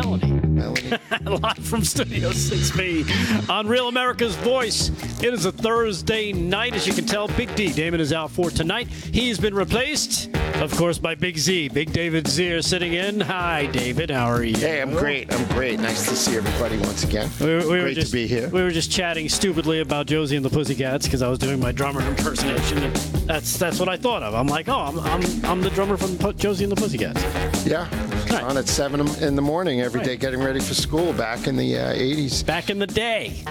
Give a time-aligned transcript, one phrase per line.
[0.00, 0.40] Melanie.
[0.48, 0.98] Melanie.
[1.42, 4.88] Live from Studio 6B on Real America's Voice.
[5.22, 6.74] It is a Thursday night.
[6.74, 8.88] As you can tell, Big D, Damon, is out for tonight.
[8.88, 11.68] He's been replaced, of course, by Big Z.
[11.68, 13.20] Big David Zier sitting in.
[13.20, 14.10] Hi, David.
[14.10, 14.56] How are you?
[14.56, 15.30] Hey, I'm great.
[15.34, 15.78] I'm great.
[15.78, 17.28] Nice to see everybody once again.
[17.38, 18.48] We, we were great just, to be here.
[18.48, 21.72] We were just chatting stupidly about Josie and the Pussycats because I was doing my
[21.72, 22.78] drummer impersonation.
[22.78, 22.96] And
[23.28, 24.34] that's that's what I thought of.
[24.34, 27.22] I'm like, oh, I'm, I'm, I'm the drummer from Josie and the Pussycats.
[27.66, 27.86] Yeah.
[28.30, 28.44] Right.
[28.44, 30.20] On at 7 in the morning every day, Right.
[30.20, 32.46] getting ready for school back in the uh, 80s.
[32.46, 33.42] Back in the day.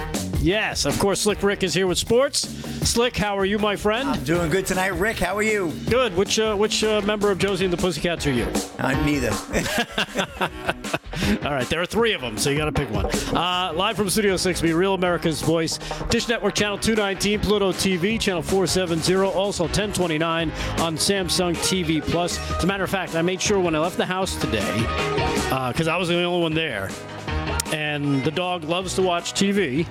[0.42, 2.48] Yes, of course, Slick Rick is here with sports.
[2.88, 4.08] Slick, how are you, my friend?
[4.10, 5.18] I'm Doing good tonight, Rick.
[5.20, 5.74] How are you?
[5.90, 6.16] Good.
[6.16, 8.48] Which uh, which uh, member of Josie and the Pussycats are you?
[8.80, 9.32] I'm neither.
[11.44, 13.06] All right, there are three of them, so you got to pick one.
[13.36, 15.78] Uh, live from Studio 6B, Real America's Voice,
[16.10, 22.40] Dish Network Channel 219, Pluto TV Channel 470, also 1029 on Samsung TV Plus.
[22.52, 24.78] As a matter of fact, I made sure when I left the house today,
[25.70, 26.90] because I was the only one there,
[27.74, 29.86] and the dog loves to watch TV.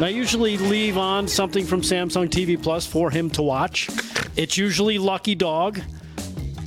[0.00, 3.88] I usually leave on something from Samsung TV Plus for him to watch.
[4.36, 5.80] It's usually Lucky Dog,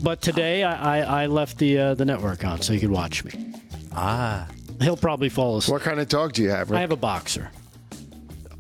[0.02, 3.26] but today I, I, I left the uh, the network on so he could watch
[3.26, 3.57] me.
[4.00, 4.48] Ah.
[4.80, 5.74] He'll probably fall asleep.
[5.74, 6.72] What kind of dog do you have?
[6.72, 7.50] I have a boxer.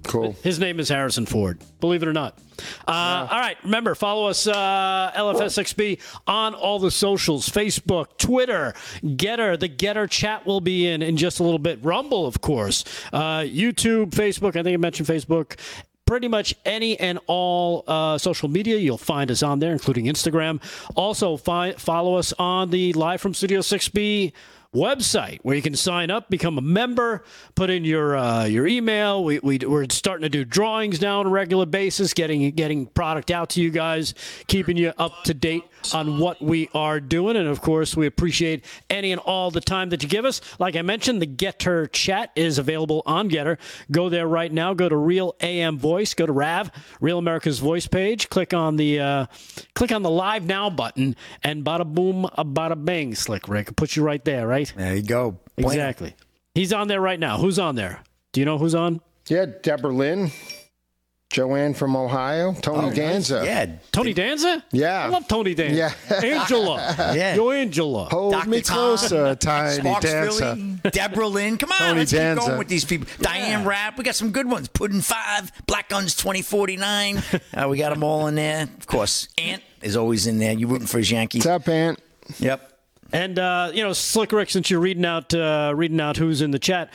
[0.03, 0.35] cool.
[0.41, 1.59] His name is Harrison Ford.
[1.79, 2.39] Believe it or not.
[2.87, 3.55] Uh, All right.
[3.63, 9.59] Remember, follow us, uh, LFS6B, on all the socials Facebook, Twitter, Gettr.
[9.59, 11.83] The Gettr chat will be in in just a little bit.
[11.83, 12.83] Rumble, of course.
[13.13, 14.55] Uh, YouTube, Facebook.
[14.55, 15.59] I think I mentioned Facebook.
[16.07, 20.61] Pretty much any and all uh, social media, you'll find us on there, including Instagram.
[20.95, 24.31] Also, fi- follow us on the Live from Studio 6B
[24.73, 27.23] website where you can sign up, become a member,
[27.55, 29.23] put in your uh, your email.
[29.23, 33.31] We, we we're starting to do drawings now on a regular basis, getting getting product
[33.31, 34.13] out to you guys,
[34.47, 38.65] keeping you up to date on what we are doing, and of course we appreciate
[38.89, 40.41] any and all the time that you give us.
[40.59, 43.57] Like I mentioned, the Gettr chat is available on Gettr.
[43.91, 44.73] Go there right now.
[44.73, 46.13] Go to Real AM Voice.
[46.13, 46.71] Go to Rav
[47.01, 48.29] Real America's Voice page.
[48.29, 49.25] Click on the uh,
[49.75, 53.69] click on the Live Now button, and bada boom, a bada bang, Slick Rick.
[53.69, 54.71] It puts you right there, right?
[54.75, 55.37] There you go.
[55.55, 55.71] Blam.
[55.71, 56.15] Exactly.
[56.53, 57.37] He's on there right now.
[57.37, 58.01] Who's on there?
[58.33, 59.01] Do you know who's on?
[59.29, 60.31] Yeah, Deborah Lynn,
[61.37, 62.95] Joanne from Ohio, Tony Oh, nice.
[62.95, 63.41] Danza.
[63.45, 63.67] Yeah.
[63.91, 64.63] Tony Danza?
[64.71, 65.03] Yeah.
[65.05, 65.75] I love Tony Danza.
[66.09, 66.15] Yeah.
[66.23, 66.95] Angela.
[67.15, 67.35] Yeah.
[67.35, 68.05] Yo, Angela.
[68.09, 68.49] Hold Dr.
[68.49, 70.55] me Tom, closer, Tiny Sparks Dancer.
[70.55, 71.57] Philly, Deborah Lynn.
[71.59, 72.39] Come on, Tony let's Danza.
[72.41, 73.07] keep going with these people.
[73.19, 73.99] Diane Rapp.
[73.99, 74.67] We got some good ones.
[74.67, 77.17] Puddin' 5, Black Guns 2049.
[77.53, 78.63] uh, we got them all in there.
[78.63, 80.53] Of course, Ant is always in there.
[80.53, 81.45] You rooting for his Yankees.
[81.45, 81.99] What's up, Aunt?
[82.39, 82.76] Yep.
[83.13, 86.51] And uh, you know, Slick Rick, since you're reading out uh, reading out who's in
[86.51, 86.91] the chat,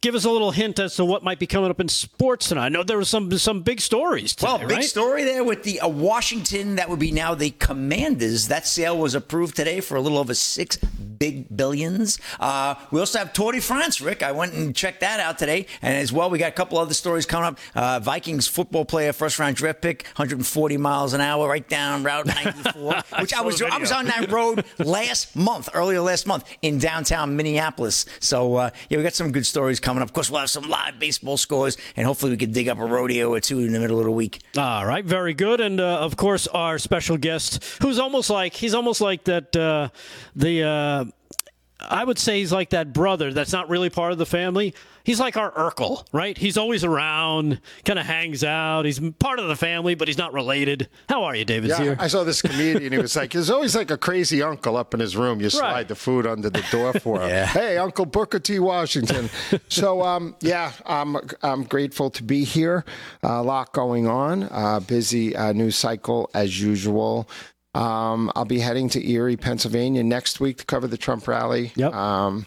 [0.00, 2.66] give us a little hint as to what might be coming up in sports tonight.
[2.66, 4.84] I know there were some some big stories today, Well, big right?
[4.84, 6.76] story there with the uh, Washington.
[6.76, 8.48] That would be now the Commanders.
[8.48, 10.76] That sale was approved today for a little over six
[11.18, 12.18] big billions.
[12.40, 14.22] Uh, we also have Tour de France, Rick.
[14.22, 16.94] I went and checked that out today, and as well, we got a couple other
[16.94, 17.58] stories coming up.
[17.74, 22.26] Uh, Vikings football player, first round draft pick, 140 miles an hour, right down Route
[22.26, 26.26] 94, which I saw was the I was on that road last month, earlier last
[26.26, 28.06] month in downtown Minneapolis.
[28.20, 30.08] So uh, yeah, we got some good stories coming up.
[30.08, 32.84] Of course, we'll have some live baseball scores, and hopefully, we can dig up a
[32.84, 34.40] rodeo or two in the middle of the week.
[34.56, 38.74] All right, very good, and uh, of course our special guest, who's almost like he's
[38.74, 39.88] almost like that uh,
[40.34, 41.12] the.
[41.86, 44.74] Uh, I would say he's like that brother that's not really part of the family.
[45.04, 46.36] He's like our Urkel, right?
[46.36, 48.84] He's always around, kind of hangs out.
[48.86, 50.88] He's part of the family, but he's not related.
[51.08, 51.70] How are you, David?
[51.70, 51.96] Yeah, Zier?
[52.00, 52.92] I saw this comedian.
[52.92, 55.40] He was like, "There's always like a crazy uncle up in his room.
[55.40, 55.88] You slide Right.
[55.88, 57.28] the food under the door for him.
[57.36, 57.46] Yeah.
[57.46, 58.58] Hey, Uncle Booker T.
[58.58, 59.28] Washington.
[59.68, 62.84] so, um, yeah, I'm I'm grateful to be here.
[63.22, 64.44] a lot going on.
[64.50, 67.28] Uh, busy uh, news cycle as usual.
[67.76, 71.72] Um, I'll be heading to Erie, Pennsylvania next week to cover the Trump rally.
[71.76, 71.92] Yep.
[71.94, 72.46] Um,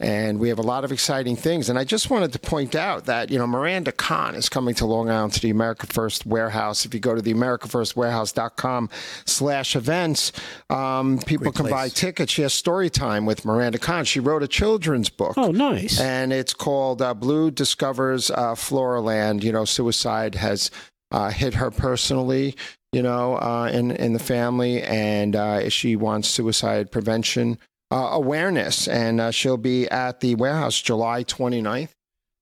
[0.00, 1.68] and we have a lot of exciting things.
[1.70, 4.86] And I just wanted to point out that, you know, Miranda Khan is coming to
[4.86, 6.84] Long Island to the America First Warehouse.
[6.84, 8.90] If you go to the americafirstwarehouse.com
[9.26, 10.32] slash events,
[10.70, 12.32] um, people can buy tickets.
[12.32, 14.04] She has story time with Miranda Khan.
[14.04, 15.34] She wrote a children's book.
[15.36, 16.00] oh, nice.
[16.00, 19.44] And it's called uh, Blue Discovers uh, Floraland.
[19.44, 20.70] You know, suicide has
[21.12, 22.56] uh, hit her personally,
[22.92, 27.58] you know, uh, in, in the family, and uh, she wants suicide prevention
[27.90, 28.86] uh, awareness.
[28.86, 31.90] And uh, she'll be at the warehouse July 29th.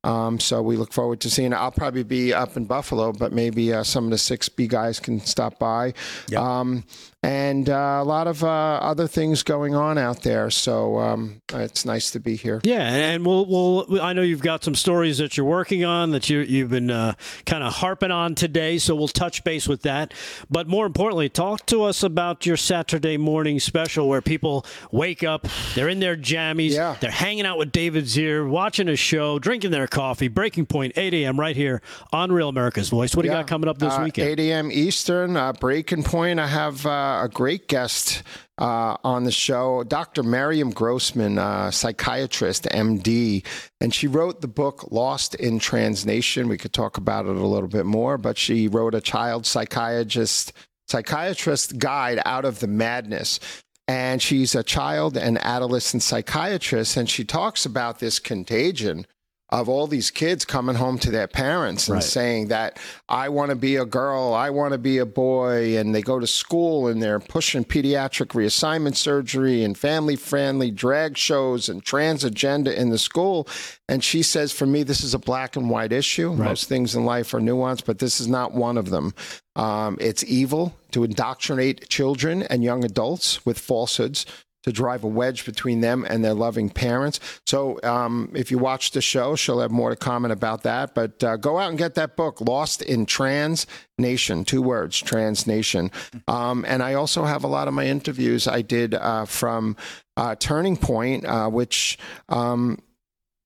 [0.02, 1.58] Um, so we look forward to seeing her.
[1.58, 5.20] I'll probably be up in Buffalo, but maybe uh, some of the 6B guys can
[5.20, 5.92] stop by.
[6.40, 6.84] Um,
[7.22, 10.48] and uh, a lot of uh, other things going on out there.
[10.50, 12.60] So um, it's nice to be here.
[12.64, 14.00] Yeah, and we'll, we'll.
[14.00, 17.14] I know you've got some stories that you're working on that you you've been uh,
[17.44, 20.14] kind of harping on today, so we'll touch base with that.
[20.50, 25.46] But more importantly, talk to us about your Saturday morning special where people wake up,
[25.74, 26.96] they're in their jammies, Yeah.
[27.00, 30.28] they're hanging out with David Zier, watching a show, drinking their coffee.
[30.28, 31.38] Breaking Point, 8 a.m.
[31.38, 31.82] right here
[32.12, 33.14] on Real America's Voice.
[33.14, 34.28] What do you got coming up this Uh, weekend?
[34.28, 34.70] 8 a.m.
[34.72, 36.40] Eastern, uh, Breaking Point.
[36.40, 36.86] I have
[37.24, 38.22] a great guest
[38.58, 40.22] uh, on the show, Dr.
[40.22, 43.44] Miriam Grossman, uh, psychiatrist, MD.
[43.80, 46.48] And she wrote the book Lost in Transnation.
[46.48, 50.52] We could talk about it a little bit more, but she wrote a child psychiatrist,
[50.88, 53.40] psychiatrist guide out of the madness.
[53.88, 59.04] And she's a child and adolescent psychiatrist, and she talks about this contagion
[59.52, 62.04] of all these kids coming home to their parents and Right.
[62.04, 65.94] saying that I want to be a girl, I want to be a boy, and
[65.94, 71.68] they go to school and they're pushing pediatric reassignment surgery and family friendly drag shows
[71.68, 73.48] and trans agenda in the school.
[73.88, 76.32] And she says, for me, this is a black and white issue.
[76.32, 79.14] Most things in life are nuanced, but this is not one of them.
[79.56, 84.26] Um, it's evil to indoctrinate children and young adults with falsehoods
[84.62, 87.20] to drive a wedge between them and their loving parents.
[87.46, 90.94] So, um, if you watch the show, she'll have more to comment about that.
[90.94, 93.66] But uh, go out and get that book, Lost in Trans
[93.98, 95.90] Nation, two words, Trans Nation.
[96.28, 99.76] Um, and I also have a lot of my interviews I did uh, from
[100.16, 101.98] uh, Turning Point, uh, which.
[102.28, 102.78] Um,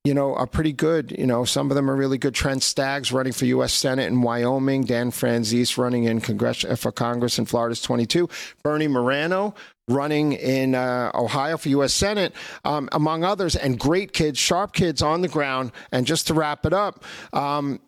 [0.05, 1.15] you know, are pretty good.
[1.19, 2.35] You know, some of them are really good.
[2.35, 3.73] Trent Staggs running for U.S.
[3.73, 4.85] Senate in Wyoming.
[4.85, 8.29] Dan Franzese running in Congress for Congress in Florida's 22.
[8.62, 9.55] Bernie Moreno
[9.89, 11.93] running in uh, Ohio for U.S.
[11.93, 12.35] Senate,
[12.65, 15.73] um, among others, and great kids, sharp kids on the ground.
[15.91, 17.03] And just to wrap it up,
[17.33, 17.81] um,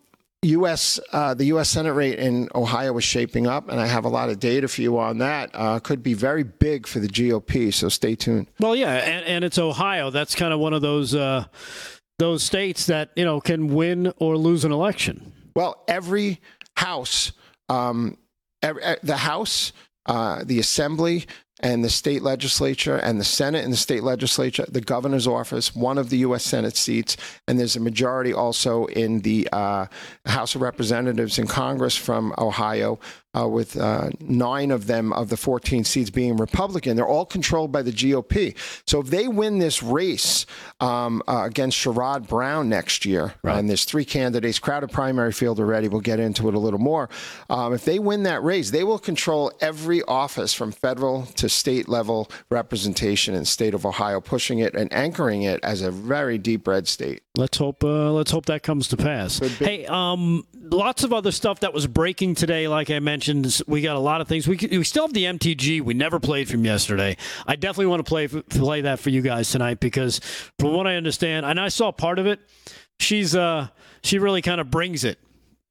[0.43, 0.99] U.S.
[1.11, 1.69] Uh, the U.S.
[1.69, 4.81] Senate rate in Ohio is shaping up, and I have a lot of data for
[4.81, 5.49] you on that.
[5.53, 8.47] Uh, could be very big for the GOP, so stay tuned.
[8.59, 10.11] Well, yeah, and, and it's Ohio.
[10.11, 11.45] That's kind of one of those uh,
[12.19, 15.33] those states that you know can win or lose an election.
[15.55, 16.39] Well, every
[16.75, 17.31] house,
[17.69, 18.17] um,
[18.61, 19.73] ev- eh, the House,
[20.05, 21.25] uh, the Assembly,
[21.61, 25.97] and the state legislature, and the Senate and the state legislature, the governor's office, one
[25.97, 26.43] of the U.S.
[26.43, 27.17] Senate seats,
[27.47, 29.87] and there's a majority also in the uh,
[30.25, 32.99] House of Representatives in Congress from Ohio,
[33.37, 36.95] uh, with uh, nine of them of the 14 seats being Republican.
[36.95, 38.55] They're all controlled by the GOP.
[38.85, 40.45] So if they win this race
[40.79, 45.87] um, uh, against Sherrod Brown next year, and there's three candidates, crowded primary field already.
[45.87, 47.09] We'll get into it a little more.
[47.49, 51.87] Um, if they win that race, they will control every office from federal to state
[51.87, 56.37] level representation in the state of Ohio, pushing it and anchoring it as a very
[56.37, 57.21] deep red state.
[57.35, 57.83] Let's hope.
[57.83, 59.39] Uh, let's hope that comes to pass.
[59.39, 62.67] Hey, um, lots of other stuff that was breaking today.
[62.67, 63.26] Like I mentioned,
[63.67, 64.47] we got a lot of things.
[64.47, 65.81] We we still have the MTG.
[65.81, 67.17] We never played from yesterday.
[67.45, 70.19] I definitely want to play play that for you guys tonight because,
[70.59, 72.39] from what I understand, and I saw part of it,
[72.99, 73.67] she's uh
[74.03, 75.19] she really kind of brings it.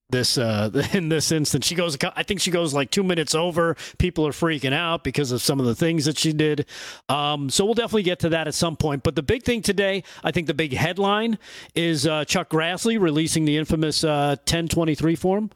[0.08, 1.96] This uh in this instance, she goes.
[2.14, 3.76] I think she goes like two minutes over.
[3.98, 6.66] People are freaking out because of some of the things that she did.
[7.08, 9.02] Um, so we'll definitely get to that at some point.
[9.02, 11.38] But the big thing today, I think the big headline
[11.74, 15.50] is uh, Chuck Grassley releasing the infamous uh, 1023 form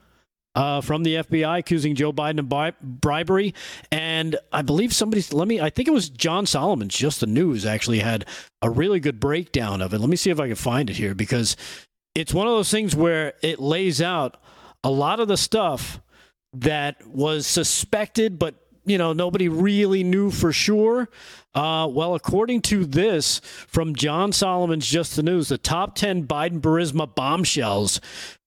[0.60, 3.54] uh, from the FBI accusing Joe Biden of bi- bribery.
[3.90, 7.64] And I believe somebody, let me, I think it was John Solomon's Just the News
[7.64, 8.26] actually had
[8.60, 10.00] a really good breakdown of it.
[10.00, 11.56] Let me see if I can find it here because
[12.14, 14.36] it's one of those things where it lays out
[14.84, 15.98] a lot of the stuff
[16.52, 21.08] that was suspected, but you know nobody really knew for sure.
[21.54, 26.60] Uh, well, according to this from John Solomon's Just the News, the top 10 Biden
[26.60, 28.00] Burisma bombshells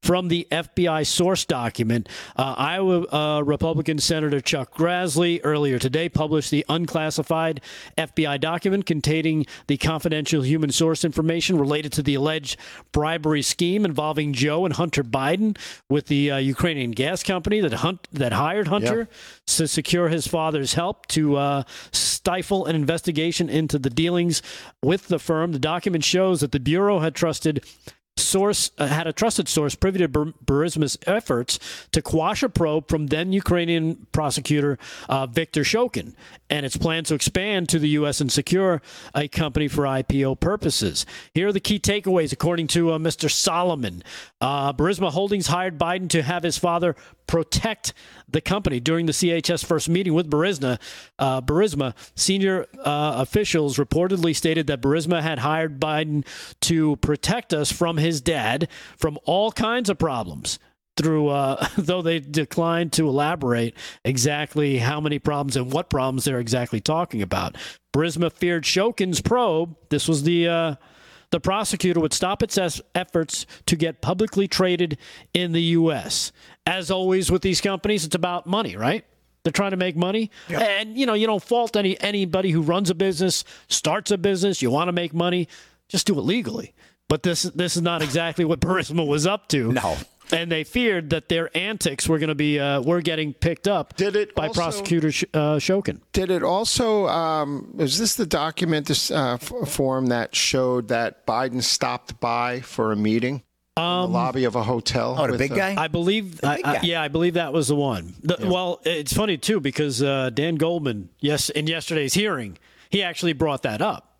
[0.03, 2.09] from the FBI source document.
[2.35, 7.61] Uh, Iowa uh, Republican Senator Chuck Grassley earlier today published the unclassified
[7.97, 12.59] FBI document containing the confidential human source information related to the alleged
[12.91, 15.57] bribery scheme involving Joe and Hunter Biden
[15.89, 19.07] with the uh, Ukrainian gas company that hunt, that hired Hunter
[19.47, 24.41] to secure his father's help to uh, stifle an investigation into the dealings
[24.83, 25.53] with the firm.
[25.53, 27.63] The document shows that the bureau had trusted
[28.17, 31.59] source uh, had a trusted source privy to Bur- Burisma's efforts
[31.91, 34.77] to quash a probe from then Ukrainian prosecutor
[35.09, 36.13] uh, Viktor Shokin
[36.49, 38.21] and its plan to expand to the U.S.
[38.21, 38.81] and secure
[39.15, 41.05] a company for IPO purposes.
[41.33, 43.29] Here are the key takeaways, according to uh, Mr.
[43.29, 44.03] Solomon.
[44.39, 47.93] Uh, Burisma Holdings hired Biden to have his father protect
[48.29, 50.79] the company during the CHS first meeting with Burisma.
[51.17, 56.25] Uh, Burisma senior uh, officials reportedly stated that Burisma had hired Biden
[56.61, 58.67] to protect us from his dad
[58.97, 60.59] from all kinds of problems.
[60.95, 66.39] Through, uh, though they declined to elaborate exactly how many problems and what problems they're
[66.39, 67.55] exactly talking about.
[67.95, 69.75] Burisma feared Shokin's probe.
[69.89, 70.75] This was the uh,
[71.31, 72.59] the prosecutor would stop its
[72.93, 74.99] efforts to get publicly traded
[75.33, 76.31] in the U.S.
[76.67, 79.03] As always with these companies, it's about money, right?
[79.43, 80.29] They're trying to make money,
[80.61, 84.61] and you know you don't fault any anybody who runs a business, starts a business.
[84.61, 85.47] You want to make money,
[85.89, 86.73] just do it legally.
[87.13, 89.71] But this this is not exactly what Burisma was up to.
[89.71, 89.97] No,
[90.31, 93.95] and they feared that their antics were going to be uh, were getting picked up
[93.95, 96.01] did it by also, prosecutor uh, Shokin.
[96.11, 97.05] Did it also?
[97.05, 102.91] Um, is this the document, this uh, form that showed that Biden stopped by for
[102.91, 103.43] a meeting?
[103.77, 105.15] Um, the lobby of a hotel.
[105.15, 105.75] Oh, the big guy.
[105.77, 106.43] I believe.
[106.43, 108.15] I, I, yeah, I believe that was the one.
[108.23, 108.49] The, yeah.
[108.49, 112.57] Well, it's funny too because uh, Dan Goldman, yes, in yesterday's hearing,
[112.89, 114.12] he actually brought that up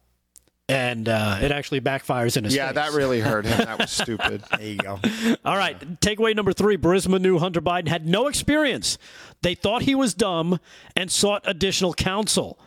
[0.70, 2.58] and uh, it actually backfires in his face.
[2.58, 2.75] yeah, face.
[2.75, 3.58] that really hurt him.
[3.58, 4.43] That was stupid.
[4.58, 5.00] there you go.
[5.43, 8.98] All right, takeaway number three: Burisma knew Hunter Biden had no experience.
[9.41, 10.60] They thought he was dumb
[10.96, 12.60] and sought additional counsel.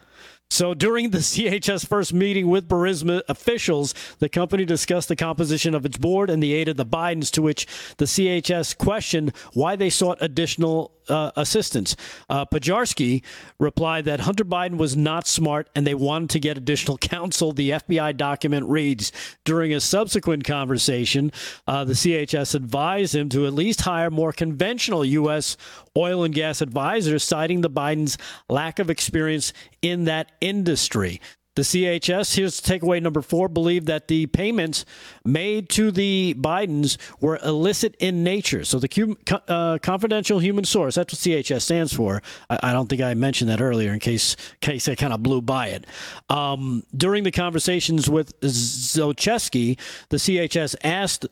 [0.49, 5.85] So during the CHS first meeting with Burisma officials, the company discussed the composition of
[5.85, 9.91] its board and the aid of the Bidens, to which the CHS questioned why they
[9.91, 11.97] sought additional uh, assistance.
[12.29, 13.23] Uh, Pozharskyi
[13.59, 17.53] replied that Hunter Biden was not smart and they wanted to get additional counsel.
[17.53, 19.13] The FBI document reads
[19.45, 21.33] During a subsequent conversation,
[21.67, 25.57] uh, the CHS advised him to at least hire more conventional U.S.
[25.97, 31.21] oil and gas advisors, citing the Biden's lack of experience in that industry.
[31.57, 34.85] The CHS, here's takeaway number four, believe that the payments
[35.25, 38.63] made to the Bidens were illicit in nature.
[38.63, 39.17] So the
[39.49, 42.23] uh, confidential human source, that's what CHS stands for.
[42.51, 45.41] I, I, don't think I mentioned that earlier in case, case I kind of blew
[45.41, 45.87] by it.
[46.29, 49.79] Um, during the conversations with Zlochevsky,
[50.11, 51.27] the CHS asked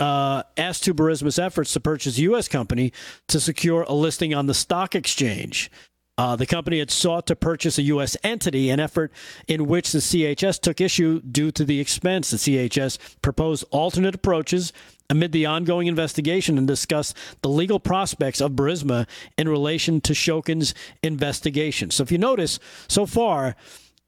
[0.00, 2.48] uh, asked to Burisma's efforts to purchase U.S.
[2.48, 2.92] company
[3.28, 5.70] to secure a listing on the stock exchange.
[6.18, 8.16] Uh, the company had sought to purchase a U.S.
[8.22, 9.12] entity, an effort
[9.48, 12.30] in which the CHS took issue due to the expense.
[12.30, 14.72] The CHS proposed alternate approaches
[15.08, 19.06] amid the ongoing investigation and discussed the legal prospects of Burisma
[19.38, 21.90] in relation to Shokin's investigation.
[21.90, 23.56] So if you notice, so far,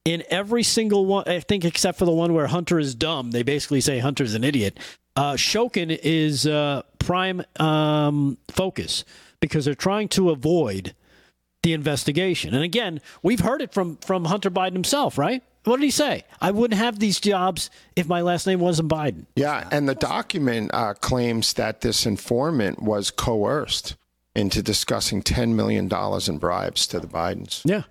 [0.04, 3.42] in every single one, I think except for the one where Hunter is dumb, they
[3.42, 4.78] basically say Hunter's an idiot.
[5.16, 9.04] Uh, Shokin is uh, prime um, focus
[9.40, 10.94] because they're trying to avoid
[11.64, 12.54] the investigation.
[12.54, 15.42] And again, we've heard it from from Hunter Biden himself, right?
[15.64, 16.24] What did he say?
[16.40, 19.24] I wouldn't have these jobs if my last name wasn't Biden.
[19.34, 23.96] Yeah, and the document uh, claims that this informant was coerced
[24.36, 25.88] into discussing $10 million
[26.28, 27.62] in bribes to the Bidens.
[27.64, 27.84] Yeah.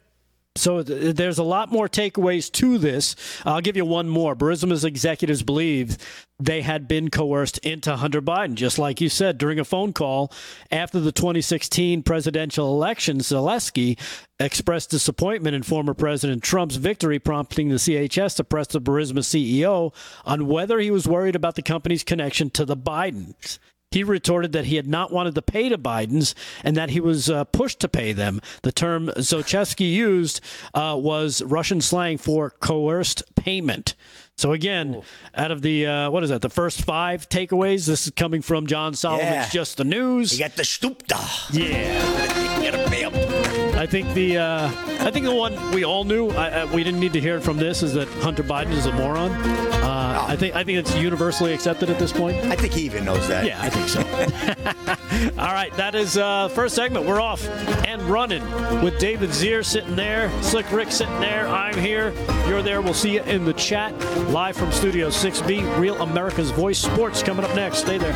[0.55, 3.15] So th- there's a lot more takeaways to this.
[3.43, 4.36] I'll give you one more.
[4.36, 5.98] Burisma's executives believe
[6.39, 10.31] they had been coerced into Hunter Biden, just like you said during a phone call
[10.69, 13.17] after the 2016 presidential election.
[13.17, 13.98] Zelensky
[14.39, 19.93] expressed disappointment in former President Trump's victory, prompting the CHS to press the Burisma CEO
[20.24, 23.57] on whether he was worried about the company's connection to the Bidens.
[23.93, 26.33] He retorted that he had not wanted to pay to Bidens
[26.63, 28.41] and that he was uh, pushed to pay them.
[28.63, 30.41] The term Zlochevsky used
[30.73, 33.93] uh, was Russian slang for coerced payment.
[34.35, 35.03] So again, Ooh.
[35.35, 36.41] out of the uh, what is that?
[36.41, 37.85] The first five takeaways.
[37.85, 39.50] This is coming from John Solomon's yeah.
[39.50, 40.33] Just the News.
[40.33, 41.53] You got the stupda.
[41.53, 43.39] Yeah.
[43.83, 44.67] you gotta pay I think the uh,
[45.05, 46.29] I think the one we all knew.
[46.29, 47.83] I, I, we didn't need to hear it from this.
[47.83, 49.31] Is that Hunter Biden is a moron?
[49.31, 50.31] Uh, oh.
[50.31, 52.37] I think I think it's universally accepted at this point.
[52.45, 53.45] I think he even knows that.
[53.45, 53.99] Yeah, I think so.
[55.41, 57.05] all right, that is uh, first segment.
[57.05, 57.45] We're off
[57.85, 58.43] and running
[58.81, 61.47] with David Zier sitting there, Slick Rick sitting there.
[61.47, 62.13] I'm here.
[62.47, 62.81] You're there.
[62.81, 63.93] We'll see you in the chat
[64.29, 65.77] live from Studio 6B.
[65.77, 67.79] Real America's Voice Sports coming up next.
[67.79, 68.13] Stay there.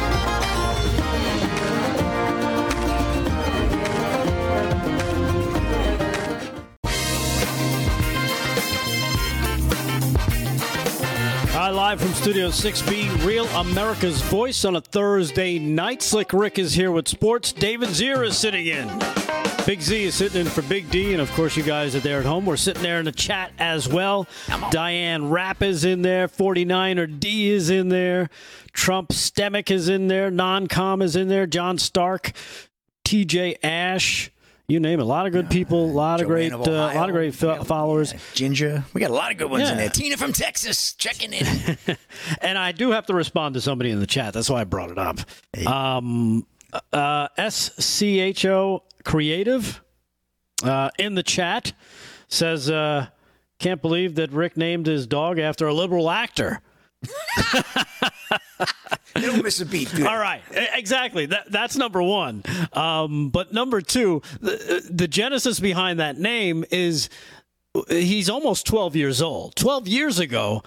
[11.69, 16.01] Live from Studio 6B, Real America's Voice on a Thursday night.
[16.01, 17.51] Slick Rick is here with sports.
[17.51, 18.87] David Zier is sitting in.
[19.65, 22.19] Big Z is sitting in for Big D, and of course, you guys are there
[22.19, 22.45] at home.
[22.45, 24.27] We're sitting there in the chat as well.
[24.71, 26.29] Diane Rapp is in there.
[26.29, 28.29] 49er D is in there.
[28.71, 30.31] Trump Stemick is in there.
[30.31, 31.47] Non Com is in there.
[31.47, 32.31] John Stark.
[33.03, 34.31] TJ Ash
[34.69, 35.03] you name it.
[35.03, 38.11] A lot of good people, a lot of great, uh, a lot of great followers.
[38.11, 39.71] Yeah, Ginger, we got a lot of good ones yeah.
[39.71, 39.89] in there.
[39.89, 41.77] Tina from Texas checking in.
[42.41, 44.33] and I do have to respond to somebody in the chat.
[44.33, 45.19] That's why I brought it up.
[45.53, 45.63] Hey.
[45.63, 46.45] Um,
[46.91, 49.81] uh, SCHO Creative
[50.63, 51.71] uh, in the chat
[52.27, 53.07] says, uh,
[53.59, 56.59] "Can't believe that Rick named his dog after a liberal actor."
[59.15, 59.93] They don't miss a beat.
[60.01, 61.27] All right, exactly.
[61.27, 62.43] That, that's number one.
[62.73, 67.09] Um, but number two, the, the genesis behind that name is
[67.89, 69.55] he's almost 12 years old.
[69.55, 70.63] 12 years ago,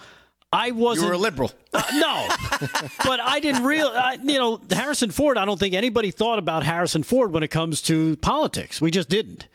[0.53, 1.05] I wasn't.
[1.05, 1.51] You were a liberal.
[1.73, 2.27] Uh, no,
[3.05, 3.91] but I didn't real.
[4.23, 5.37] you know, Harrison Ford.
[5.37, 8.81] I don't think anybody thought about Harrison Ford when it comes to politics.
[8.81, 9.47] We just didn't.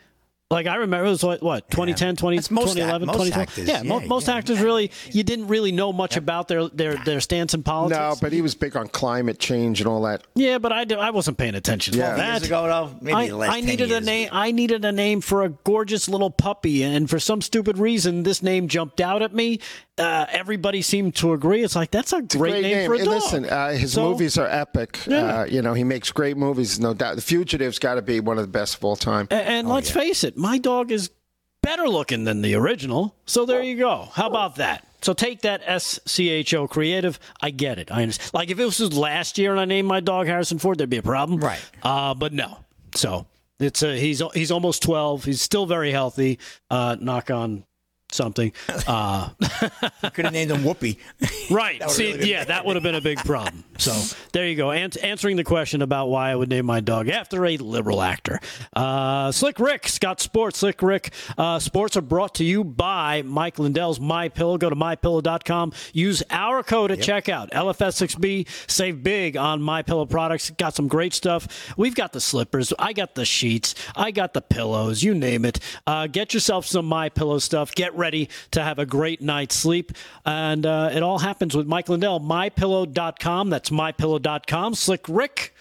[0.49, 3.67] Like I remember, it was what, what 2010, 20, 2011, 2012.
[3.67, 7.19] Yeah, yeah, most yeah, actors really, you didn't really know much about their, their, their
[7.19, 7.99] stance in politics.
[7.99, 10.23] No, but he was big on climate change and all that.
[10.35, 12.15] Yeah, but I, did, I wasn't paying attention to yeah.
[12.15, 12.31] that.
[12.31, 14.01] Years ago, though, maybe I, I needed years.
[14.01, 14.29] a name.
[14.31, 18.41] I needed a name for a gorgeous little puppy, and for some stupid reason, this
[18.41, 19.59] name jumped out at me.
[19.97, 21.63] Uh, everybody seemed to agree.
[21.63, 22.87] It's like that's a, great, a great, name, name.
[22.87, 23.07] for a dog.
[23.07, 24.99] Listen, uh, his so, movies are epic.
[25.07, 25.41] Yeah.
[25.41, 27.15] Uh, you know, he makes great movies, no doubt.
[27.15, 29.27] The Fugitive's got to be one of the best of all time.
[29.31, 31.09] And, and oh, let's face it, my dog is
[31.63, 33.15] better looking than the original.
[33.25, 34.09] So there you go.
[34.13, 34.87] How about that?
[35.01, 37.19] So take that SCHO creative.
[37.41, 37.91] I get it.
[37.91, 38.33] I understand.
[38.33, 40.97] Like if it was last year and I named my dog Harrison Ford, there'd be
[40.97, 41.39] a problem.
[41.39, 41.59] Right.
[41.83, 42.59] Uh, but no.
[42.95, 43.27] So
[43.59, 45.25] it's a, he's he's almost 12.
[45.25, 46.39] He's still very healthy.
[46.69, 47.63] Uh, knock on
[48.11, 48.51] something.
[48.87, 49.29] Uh,
[50.13, 50.97] Could have named him Whoopi.
[51.51, 51.81] right.
[51.89, 53.65] See, really yeah, that would have been a big problem.
[53.77, 53.91] So
[54.31, 54.71] there you go.
[54.71, 58.39] An- answering the question about why I would name my dog after a liberal actor.
[58.73, 60.59] Uh, Slick Rick, Scott Sports.
[60.59, 64.57] Slick Rick uh, Sports are brought to you by Mike Lindell's My Pillow.
[64.57, 65.73] Go to mypillow.com.
[65.91, 67.25] Use our code at yep.
[67.25, 67.49] checkout.
[67.51, 68.47] LFS6B.
[68.67, 70.49] Save big on My Pillow products.
[70.51, 71.73] Got some great stuff.
[71.75, 72.71] We've got the slippers.
[72.79, 73.75] I got the sheets.
[73.95, 75.03] I got the pillows.
[75.03, 75.59] You name it.
[75.85, 77.75] Uh, get yourself some My Pillow stuff.
[77.75, 79.91] Get ready to have a great night's sleep.
[80.25, 83.49] And uh, it all happens with Mike Lindell, mypillow.com.
[83.49, 84.75] That's mypillow.com.
[84.75, 85.53] Slick Rick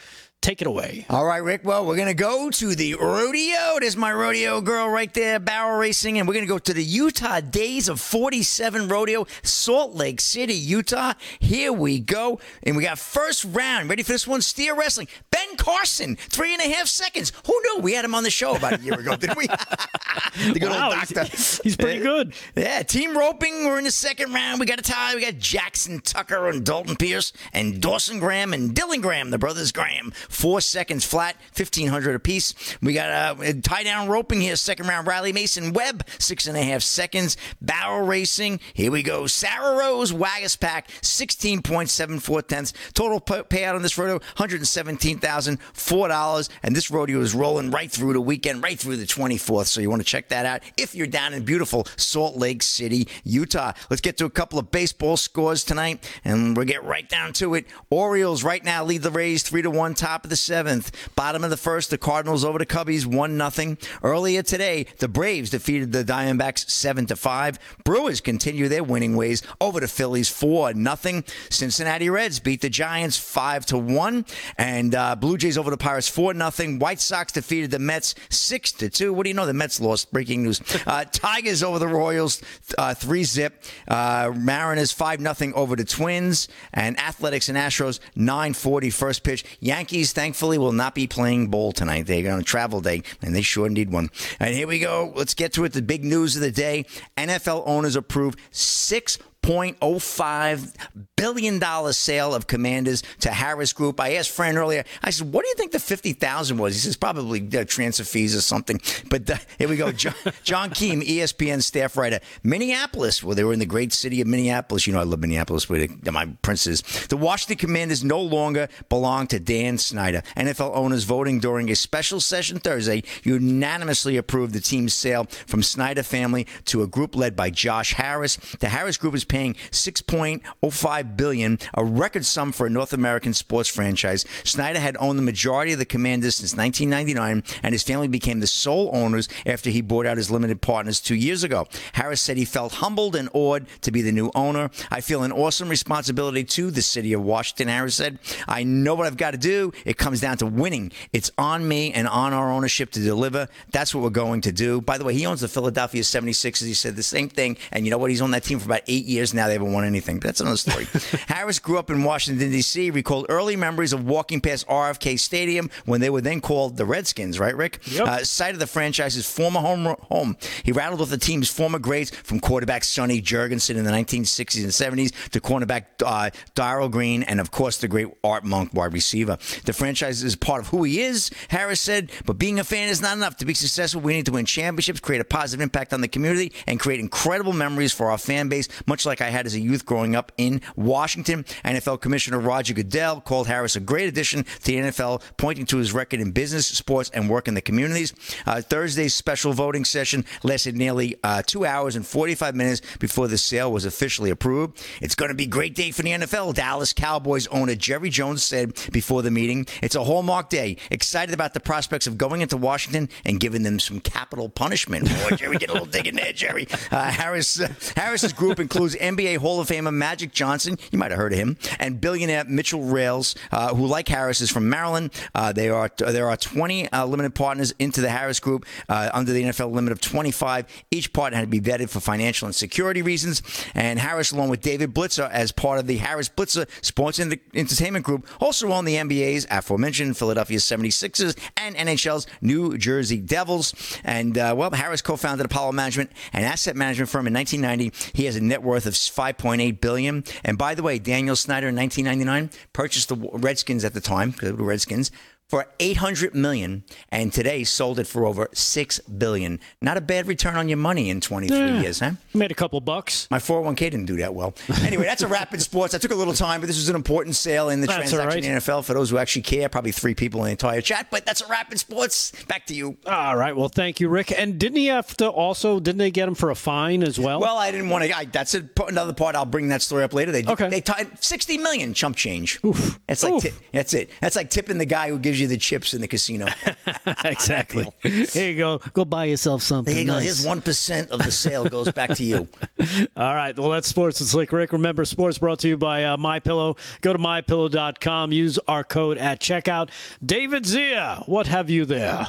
[0.43, 1.05] Take it away.
[1.11, 1.63] All right, Rick.
[1.65, 3.79] Well, we're going to go to the rodeo.
[3.81, 6.19] There's my rodeo girl right there, barrel racing.
[6.19, 10.55] And we're going to go to the Utah Days of 47 Rodeo, Salt Lake City,
[10.55, 11.15] Utah.
[11.41, 12.39] Here we go.
[12.63, 13.91] And we got first round.
[13.91, 14.41] Ready for this one?
[14.41, 15.09] Steer wrestling.
[15.33, 17.33] Ben Carson, three and a half seconds.
[17.47, 17.81] Who knew?
[17.81, 19.47] We had him on the show about a year ago, didn't we?
[20.53, 21.25] the good wow, old doctor.
[21.25, 22.35] He's, he's pretty good.
[22.55, 23.65] Yeah, team roping.
[23.65, 24.61] We're in the second round.
[24.61, 25.17] We got a tie.
[25.17, 29.73] We got Jackson Tucker and Dalton Pierce and Dawson Graham and Dylan Graham, the brothers
[29.73, 32.55] Graham four seconds flat, 1500 apiece.
[32.83, 35.07] We got a tie down roping here, second round.
[35.07, 37.37] Riley Mason Webb, six and a half seconds.
[37.61, 39.27] Barrel racing, here we go.
[39.27, 42.73] Sarah Rose Waggis Pack, 16.74 tenths.
[42.95, 46.49] Total payout on this rodeo, $117,004.
[46.63, 49.67] And this rodeo is rolling right through the weekend, right through the 24th.
[49.67, 53.09] So you want to check that out if you're down in beautiful Salt Lake City,
[53.25, 53.73] Utah.
[53.91, 57.55] Let's get to a couple of baseball scores tonight, and we'll get right down to
[57.55, 57.67] it.
[57.91, 60.91] Orioles right now lead the Rays 3 to 1, top of the seventh.
[61.15, 63.79] Bottom of the first, the Cardinals over the Cubbies, 1 nothing.
[64.03, 67.59] Earlier today, the Braves defeated the Diamondbacks 7 to 5.
[67.85, 71.25] Brewers continue their winning ways over the Phillies 4 nothing.
[71.51, 74.25] Cincinnati Reds beat the Giants 5 to 1.
[74.59, 76.79] And uh, Blue Jays over the Pirates 4 nothing.
[76.79, 79.13] White Sox defeated the Mets 6 to 2.
[79.13, 79.47] What do you know?
[79.47, 80.13] The Mets lost.
[80.13, 80.61] Breaking news.
[80.87, 82.41] Uh, Tigers over the Royals
[82.79, 83.65] uh, 3 zip.
[83.89, 86.49] Uh, Mariners 5 nothing over the Twins.
[86.73, 89.45] And Athletics and Astros 940 first pitch.
[89.61, 92.07] Yankees thankfully will not be playing bowl tonight.
[92.07, 94.11] They're on a travel day, and they sure need one.
[94.41, 95.13] And here we go.
[95.15, 95.73] Let's get to it.
[95.73, 96.85] The big news of the day:
[97.17, 99.19] NFL owners approve six.
[99.47, 100.75] 0.05
[101.17, 103.99] billion dollar sale of Commanders to Harris Group.
[104.01, 104.85] I asked Fran earlier.
[105.03, 108.05] I said, "What do you think the fifty thousand was?" He says, "Probably uh, transfer
[108.05, 109.93] fees or something." But uh, here we go.
[109.97, 113.23] John, John Keim, ESPN staff writer, Minneapolis.
[113.23, 114.87] Well, they were in the great city of Minneapolis.
[114.87, 116.83] You know, I love Minneapolis, where my princes.
[117.09, 120.23] The Washington Commanders no longer belong to Dan Snyder.
[120.37, 126.03] NFL owners voting during a special session Thursday unanimously approved the team's sale from Snyder
[126.03, 128.37] family to a group led by Josh Harris.
[128.59, 133.69] The Harris Group is paying 6.05 billion, a record sum for a North American sports
[133.69, 134.25] franchise.
[134.45, 138.47] Snyder had owned the majority of the Commanders since 1999, and his family became the
[138.47, 141.67] sole owners after he bought out his limited partners two years ago.
[141.93, 144.71] Harris said he felt humbled and awed to be the new owner.
[144.91, 147.69] I feel an awesome responsibility to the city of Washington.
[147.69, 148.19] Harris said,
[148.49, 149.73] "I know what I've got to do.
[149.85, 150.93] It comes down to winning.
[151.13, 153.49] It's on me and on our ownership to deliver.
[153.71, 156.67] That's what we're going to do." By the way, he owns the Philadelphia 76ers.
[156.67, 158.11] He said the same thing, and you know what?
[158.11, 159.47] He's on that team for about eight years now.
[159.47, 160.19] They haven't won anything.
[160.19, 160.87] But that's another story.
[161.29, 166.01] Harris grew up in Washington, D.C., recalled early memories of walking past RFK Stadium when
[166.01, 167.81] they were then called the Redskins, right, Rick?
[167.87, 168.07] Yep.
[168.07, 169.97] Uh, site of the franchise's former home.
[170.03, 170.37] home.
[170.65, 174.73] He rattled off the team's former greats from quarterback Sonny Jurgensen in the 1960s and
[174.73, 179.39] 70s to cornerback uh, Darrell Green and, of course, the great Art Monk, wide receiver.
[179.65, 183.01] The franchise is part of who he is, Harris said, but being a fan is
[183.01, 183.37] not enough.
[183.39, 186.53] To be successful, we need to win championships, create a positive impact on the community,
[186.67, 189.85] and create incredible memories for our fan base, much like I had as a youth
[189.87, 191.45] growing up in Washington.
[191.65, 195.93] NFL Commissioner Roger Goodell called Harris a great addition to the NFL, pointing to his
[195.93, 198.15] record in business, sports, and work in the communities.
[198.47, 203.39] Uh, Thursday's special voting session lasted nearly uh, two hours and 45 minutes before the
[203.39, 204.83] sale was officially approved.
[205.01, 208.43] It's going to be a great day for the NFL, Dallas Cowboys owner Jerry Jones
[208.43, 209.67] said before the meeting.
[209.83, 210.77] It's a hallmark day.
[210.91, 215.09] Excited about the prospects of going into Washington and giving them some capital punishment.
[215.09, 216.67] Boy, Jerry, get a little dig in there, Jerry.
[216.91, 220.79] Uh, Harris uh, Harris's group includes NBA Hall of Famer Magic Johnson.
[220.91, 224.51] You might have heard of him, and billionaire Mitchell Rales, uh, who, like Harris, is
[224.51, 225.13] from Maryland.
[225.35, 229.33] Uh, they are there are 20 uh, limited partners into the Harris Group uh, under
[229.33, 230.67] the NFL limit of 25.
[230.91, 233.43] Each partner had to be vetted for financial and security reasons.
[233.75, 238.05] And Harris, along with David Blitzer, as part of the Harris Blitzer Sports and Entertainment
[238.05, 243.75] Group, also own the NBA's aforementioned Philadelphia 76ers and NHL's New Jersey Devils.
[244.05, 248.13] And uh, well, Harris co-founded Apollo Management, an asset management firm in 1990.
[248.15, 250.25] He has a net worth of 5.8 billion.
[250.45, 254.53] And by the way, Daniel Snyder in 1999 purchased the Redskins at the time, because
[254.53, 255.11] were Redskins,
[255.49, 259.61] for 800 million and today sold it for over 6 billion.
[259.81, 261.81] Not a bad return on your money in 23 Yeah.
[261.83, 262.13] years, huh?
[262.35, 263.29] Made a couple bucks.
[263.31, 264.55] My 401k didn't do that well.
[264.83, 265.95] Anyway, that's a rapid sports.
[265.95, 268.29] I took a little time, but this was an important sale in the That's transaction
[268.29, 268.45] right.
[268.45, 269.69] in the NFL for those who actually care.
[269.69, 272.33] Probably three people in the entire chat, but that's a rapid sports.
[272.49, 272.97] Back to you.
[273.07, 273.57] All right.
[273.57, 274.33] Well, thank you, Rick.
[274.37, 275.79] And didn't he have to also?
[275.79, 277.41] Didn't they get him for a fine as well?
[277.41, 278.17] Well, I didn't want to.
[278.17, 279.37] I, that's a, another part.
[279.37, 280.33] I'll bring that story up later.
[280.33, 280.69] They Okay.
[280.69, 282.59] they tied 60 million chump change.
[282.65, 282.99] Oof.
[283.07, 283.43] That's like Oof.
[283.45, 284.11] ti- that's it.
[284.21, 286.47] That's like tipping the guy who gives you the chips in the casino.
[287.25, 287.87] exactly.
[288.03, 288.79] Here you go.
[288.93, 289.95] Go buy yourself something.
[289.95, 290.19] There you go.
[290.19, 292.49] Here's one percent of the sale goes back to you.
[293.17, 293.57] All right.
[293.59, 294.73] Well, that's Sports with Slick Rick.
[294.73, 296.77] Remember, sports brought to you by uh, My Pillow.
[297.01, 298.33] Go to mypillow.com.
[298.33, 299.91] Use our code at checkout.
[300.25, 302.29] David Zier, what have you there?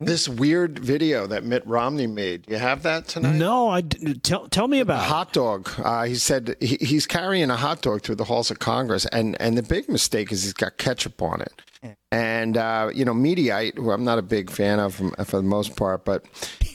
[0.00, 2.44] This weird video that Mitt Romney made.
[2.48, 3.34] You have that tonight?
[3.34, 5.02] No, I tell tell me about.
[5.02, 5.08] it.
[5.08, 5.68] hot dog.
[5.78, 9.36] Uh, he said he, he's carrying a hot dog through the halls of Congress, and
[9.40, 11.96] and the big mistake is he's got ketchup on it.
[12.10, 15.76] And uh, you know, Mediaite, who I'm not a big fan of for the most
[15.76, 16.24] part, but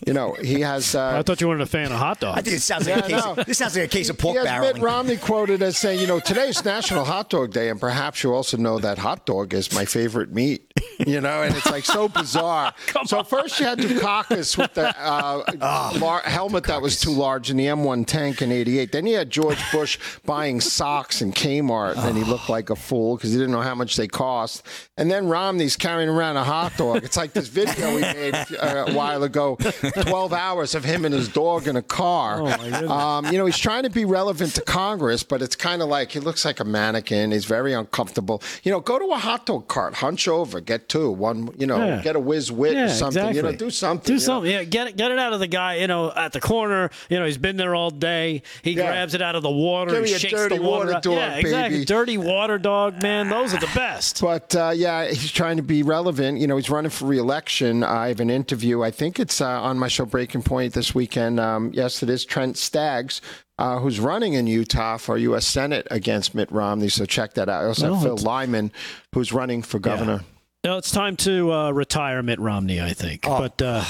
[0.06, 0.93] you know, he has.
[1.04, 2.38] Uh, I thought you weren't a fan of hot dogs.
[2.38, 3.26] I think it sounds like a case.
[3.26, 3.34] no.
[3.34, 4.82] Of, this sounds like a case of pork he has Mitt.
[4.82, 8.56] Romney quoted as saying, you know, today's National Hot Dog Day, and perhaps you also
[8.58, 10.72] know that hot dog is my favorite meat.
[11.00, 12.74] You know, and it's like so bizarre.
[13.06, 17.50] so first you had Dukakis with the uh, Ah, lar- helmet that was too large
[17.50, 18.91] in the M1 tank in '88.
[18.91, 23.15] Then you had George Bush buying socks in Kmart, and he looked like a fool
[23.17, 24.63] because he didn't know how much they cost.
[24.98, 27.04] And then Romney's carrying around a hot dog.
[27.04, 31.14] It's like this video we made uh, a while ago, 12 hours of him and
[31.14, 32.40] his dog in a car.
[32.42, 32.90] Oh.
[32.90, 36.12] Um, you know, he's trying to be relevant to Congress, but it's kind of like
[36.12, 37.32] he looks like a mannequin.
[37.32, 38.42] He's very uncomfortable.
[38.64, 41.50] You know, go to a hot dog cart, hunch over, get two, one.
[41.58, 42.02] You know, Yeah.
[42.02, 43.22] get a whiz wit yeah, or something.
[43.22, 43.36] exactly.
[43.38, 44.06] You know, do something.
[44.06, 44.24] Do you know.
[44.26, 44.52] something.
[44.52, 45.76] Yeah, get it, get it out of the guy.
[45.76, 46.90] You know, at the corner.
[47.10, 48.42] You know, he's been there all day.
[48.62, 48.88] He Yeah.
[48.88, 49.96] grabs it out of the water.
[49.98, 50.88] And shakes dirty the water.
[50.92, 51.76] water dog, yeah, exactly.
[51.78, 51.86] baby.
[51.86, 53.30] Dirty water dog, man.
[53.30, 54.22] Those are the best.
[54.22, 56.39] But uh, yeah, he's trying to be relevant.
[56.39, 57.84] You know, he's running for reelection.
[57.84, 58.82] I have an interview.
[58.82, 61.39] I think it's uh, on my show Breaking Point this weekend.
[61.39, 63.21] Um, yes, it is Trent Staggs.
[63.60, 65.45] Uh, who's running in Utah for U.S.
[65.45, 66.89] Senate against Mitt Romney?
[66.89, 67.63] So check that out.
[67.63, 68.71] I also have Phil Lyman,
[69.13, 70.21] who's running for governor.
[70.65, 72.80] No, it's time to uh, retire Mitt Romney.
[72.80, 73.38] I think, Oh.
[73.38, 73.84] but uh,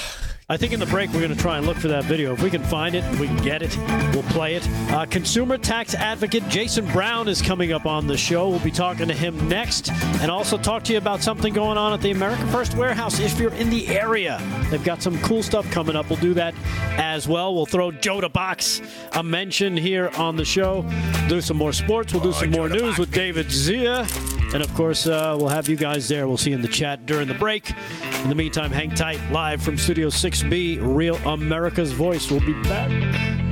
[0.49, 2.33] I think in the break we're going to try and look for that video.
[2.33, 3.77] If we can find it, we can get it,
[4.12, 4.67] we'll play it.
[4.91, 8.49] Uh, consumer tax advocate Jason Brown is coming up on the show.
[8.49, 11.93] We'll be talking to him next and also talk to you about something going on
[11.93, 14.41] at the America First Warehouse if you're in the area.
[14.71, 16.09] They've got some cool stuff coming up.
[16.09, 16.55] We'll do that
[16.97, 17.53] as well.
[17.53, 18.81] We'll throw Joe the Box
[19.12, 20.83] a mention here on the show.
[21.29, 22.13] Do some more sports.
[22.13, 24.09] We'll do oh, some more news with David Zier.
[24.54, 26.28] And of course, uh, we'll have you guys there.
[26.28, 27.74] We'll see you in the chat during the break.
[28.22, 29.20] In the meantime, hang tight.
[29.32, 32.30] Live from Studio 6B, Real America's Voice.
[32.30, 33.42] We'll be back.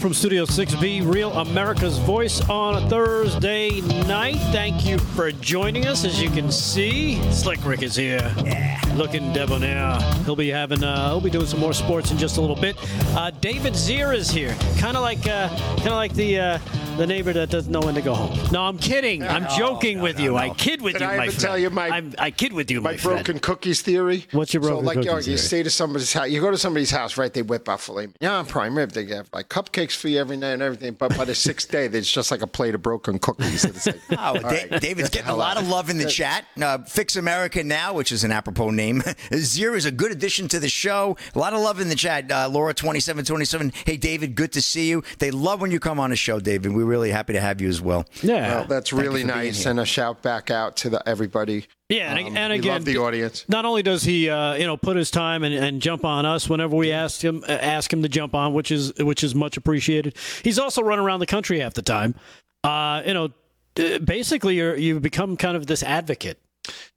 [0.00, 4.36] Live from Studio 6B, Real America's Voice on a Thursday night.
[4.50, 6.04] Thank you for joining us.
[6.06, 8.80] As you can see, Slick Rick is here, yeah.
[8.94, 10.00] looking debonair.
[10.24, 12.76] He'll be having, uh, he'll be doing some more sports in just a little bit.
[13.14, 16.58] Uh, David Zier is here, kind of like, uh, kind of like the uh,
[17.00, 18.38] the neighbor that doesn't know when to go home.
[18.52, 19.22] No, I'm kidding.
[19.22, 20.30] I'm joking no, with no, you.
[20.32, 20.36] No.
[20.36, 21.40] I kid with Did you, I my ever friend.
[21.40, 23.42] tell you my I'm, i kid with you, my, my broken friend.
[23.42, 24.26] cookies theory?
[24.32, 25.32] What's your broken so, like, cookies you, know, theory?
[25.32, 26.28] you stay to somebody's house.
[26.28, 27.32] You go to somebody's house, right?
[27.32, 28.92] They whip out filet Yeah, I'm prime rib.
[28.92, 30.92] They have like cupcakes for you every night and everything.
[30.92, 33.64] But by the sixth day, it's just like a plate of broken cookies.
[33.64, 36.44] It's Like, oh, right, David's getting a lot of love in the chat.
[36.60, 39.02] Uh, Fix America Now, which is an apropos name.
[39.34, 41.16] Zero is a good addition to the show.
[41.34, 42.30] A lot of love in the chat.
[42.30, 43.72] Uh, Laura twenty seven twenty seven.
[43.86, 45.02] Hey, David, good to see you.
[45.18, 46.74] They love when you come on the show, David.
[46.74, 48.04] We're really happy to have you as well.
[48.22, 48.56] Yeah.
[48.56, 51.66] Well, that's really nice, and a shout back out to the, everybody.
[51.88, 53.44] Yeah, and, um, and again, love the audience.
[53.48, 56.48] Not only does he, uh, you know, put his time and, and jump on us
[56.48, 59.56] whenever we ask him, uh, ask him to jump on, which is which is much
[59.56, 60.16] appreciated.
[60.42, 62.14] He's also running around the country half the time.
[62.62, 63.30] Uh, you know,
[63.74, 66.38] basically, you you become kind of this advocate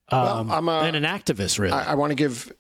[0.10, 1.60] um, well, I'm a, and an activist.
[1.60, 2.52] Really, I, I want to give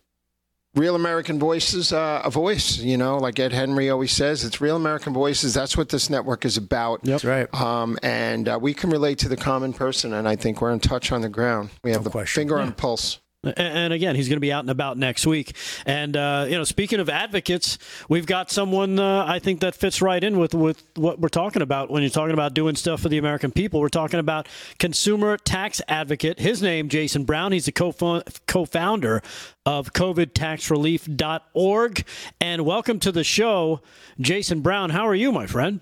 [0.75, 2.77] real American voices uh, a voice.
[2.77, 5.53] You know, like Ed Henry always says, it's real American voices.
[5.53, 7.01] That's what this network is about.
[7.03, 7.21] Yep.
[7.21, 7.53] That's right.
[7.53, 10.79] Um, and uh, we can relate to the common person, and I think we're in
[10.79, 11.69] touch on the ground.
[11.83, 12.41] We have no the question.
[12.41, 12.61] finger yeah.
[12.61, 13.19] on the pulse.
[13.43, 15.53] And again, he's going to be out and about next week.
[15.85, 17.77] And uh, you know, speaking of advocates,
[18.07, 21.61] we've got someone uh, I think that fits right in with with what we're talking
[21.61, 23.81] about when you're talking about doing stuff for the American people.
[23.81, 24.47] We're talking about
[24.79, 26.39] consumer tax advocate.
[26.39, 27.51] His name, Jason Brown.
[27.51, 29.21] He's the co-founder
[29.65, 32.05] of COVIDTaxRelief.org.
[32.39, 33.81] And welcome to the show,
[34.19, 34.91] Jason Brown.
[34.91, 35.79] How are you, my friend?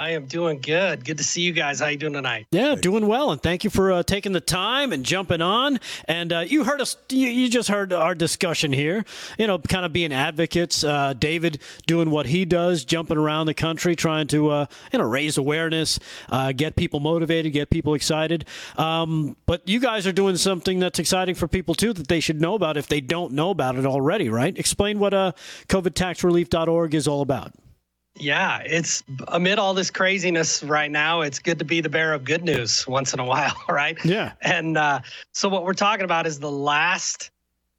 [0.00, 1.04] I am doing good.
[1.04, 1.80] Good to see you guys.
[1.80, 2.46] How you doing tonight?
[2.52, 5.78] Yeah, doing well, and thank you for uh, taking the time and jumping on.
[6.06, 6.96] And uh, you heard us.
[7.10, 9.04] You, you, just heard our discussion here.
[9.38, 10.82] You know, kind of being advocates.
[10.82, 15.04] Uh, David doing what he does, jumping around the country, trying to uh, you know
[15.04, 15.98] raise awareness,
[16.30, 18.46] uh, get people motivated, get people excited.
[18.78, 22.40] Um, but you guys are doing something that's exciting for people too that they should
[22.40, 24.30] know about if they don't know about it already.
[24.30, 24.56] Right?
[24.58, 25.32] Explain what uh,
[25.68, 27.52] COVIDTaxRelief.org is all about.
[28.16, 31.22] Yeah, it's amid all this craziness right now.
[31.22, 33.96] It's good to be the bearer of good news once in a while, right?
[34.04, 34.32] Yeah.
[34.40, 35.00] And uh,
[35.32, 37.30] so, what we're talking about is the last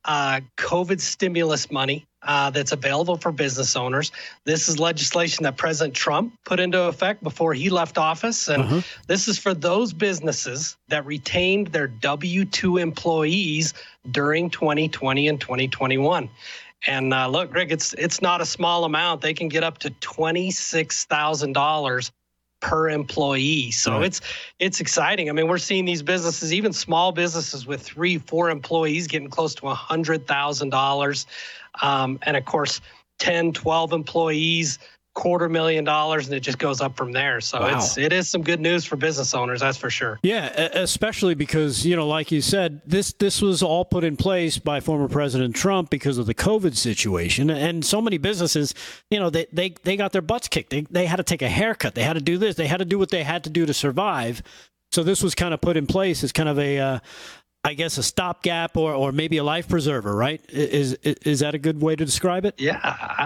[0.05, 4.11] uh, COVID stimulus money uh, that's available for business owners.
[4.45, 8.47] This is legislation that President Trump put into effect before he left office.
[8.47, 8.81] And uh-huh.
[9.07, 13.73] this is for those businesses that retained their W 2 employees
[14.09, 16.29] during 2020 and 2021.
[16.87, 19.21] And uh, look, Rick, it's it's not a small amount.
[19.21, 22.11] They can get up to twenty six thousand dollars
[22.59, 23.71] per employee.
[23.71, 24.03] So right.
[24.05, 24.21] it's
[24.59, 25.29] it's exciting.
[25.29, 29.53] I mean, we're seeing these businesses, even small businesses with three, four employees, getting close
[29.55, 31.25] to a hundred thousand um, dollars,
[31.81, 32.81] and of course,
[33.19, 34.79] 10, 12 employees
[35.13, 37.41] quarter million dollars and it just goes up from there.
[37.41, 37.77] So wow.
[37.77, 40.19] it's it is some good news for business owners that's for sure.
[40.23, 44.57] Yeah especially because you know like you said this this was all put in place
[44.57, 47.49] by former president trump because of the covid situation.
[47.49, 48.73] And so many businesses
[49.09, 50.69] you know they they, they got their butts kicked.
[50.69, 51.95] They, they had to take a haircut.
[51.95, 52.55] They had to do this.
[52.55, 54.41] They had to do what they had to do to survive.
[54.91, 56.99] So this was kind of put in place as kind of a uh,
[57.63, 60.43] I guess a stopgap or, or maybe a life preserver, right?
[60.49, 62.55] Is, is, that a good way to describe it?
[62.57, 62.79] Yeah,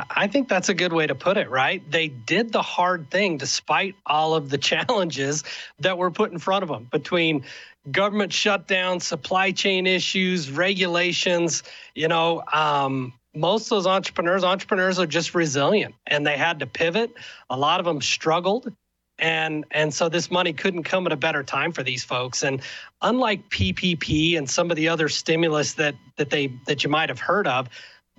[0.09, 1.81] I think that's a good way to put it, right?
[1.89, 5.45] They did the hard thing despite all of the challenges
[5.79, 7.45] that were put in front of them between
[7.91, 11.63] government shutdown, supply chain issues, regulations.
[11.93, 16.67] You know, um, most of those entrepreneurs, entrepreneurs are just resilient and they had to
[16.67, 17.11] pivot.
[17.49, 18.73] A lot of them struggled
[19.19, 22.61] and and so this money couldn't come at a better time for these folks and
[23.01, 27.19] unlike ppp and some of the other stimulus that that they that you might have
[27.19, 27.69] heard of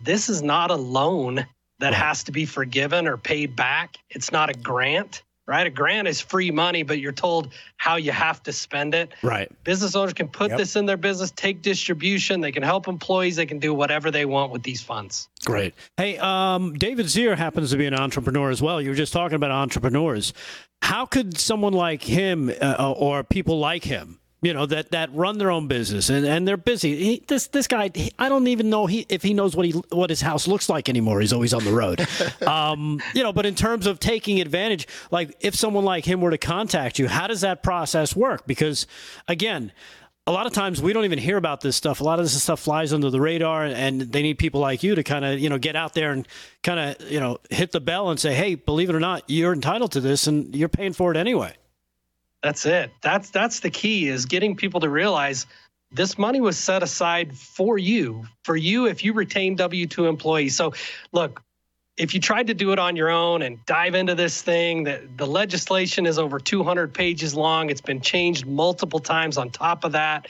[0.03, 1.47] this is not a loan
[1.79, 5.67] that has to be forgiven or paid back it's not a grant right?
[5.67, 9.13] A grant is free money, but you're told how you have to spend it.
[9.23, 9.51] Right.
[9.65, 10.59] Business owners can put Yep.
[10.59, 14.25] this in their business, take distribution, they can help employees, they can do whatever they
[14.25, 15.29] want with these funds.
[15.47, 15.75] Great.
[15.97, 18.83] Hey, um, David Zier happens to be an entrepreneur as well.
[18.83, 20.33] You were just talking about entrepreneurs.
[20.83, 25.39] How could someone like him uh, or people like him, you know, that, that run
[25.39, 26.97] their own business and, and they're busy?
[26.97, 29.73] He, this this guy, he, I don't even know he, if he knows what he
[29.91, 31.21] what his house looks like anymore.
[31.21, 32.05] He's always on the road,
[32.45, 33.33] um, you know.
[33.33, 37.07] But in terms of taking advantage, like if someone like him were to contact you,
[37.07, 38.49] how does that process work?
[38.49, 38.89] Because
[39.29, 39.71] again
[40.27, 42.01] a lot of times we don't even hear about this stuff.
[42.01, 44.95] A lot of this stuff flies under the radar, and they need people like you
[44.95, 46.27] to kind of, you know, get out there and
[46.63, 49.53] kind of, you know, hit the bell and say, "Hey, believe it or not, you're
[49.53, 51.55] entitled to this, and you're paying for it anyway."
[52.43, 52.91] That's it.
[53.03, 55.47] That's that's the key is getting people to realize
[55.93, 60.57] this money was set aside for you, for you if you retain W-2 employees.
[60.57, 60.75] So,
[61.13, 61.43] look,
[61.97, 65.09] if you tried to do it on your own and dive into this thing, the,
[65.17, 67.71] the legislation is over 200 pages long.
[67.71, 70.29] It's been changed multiple times on top of that.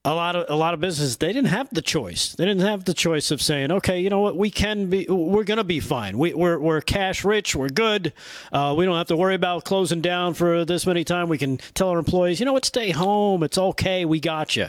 [0.04, 2.34] a lot of a lot of businesses they didn't have the choice.
[2.34, 5.44] They didn't have the choice of saying, okay, you know what, we can be, we're
[5.44, 6.18] going to be fine.
[6.18, 8.14] We, we're we're cash rich, we're good.
[8.52, 11.30] Uh, we don't have to worry about closing down for this many time.
[11.30, 13.44] We can tell our employees, you know what, stay home.
[13.44, 14.06] It's okay.
[14.06, 14.68] We got you.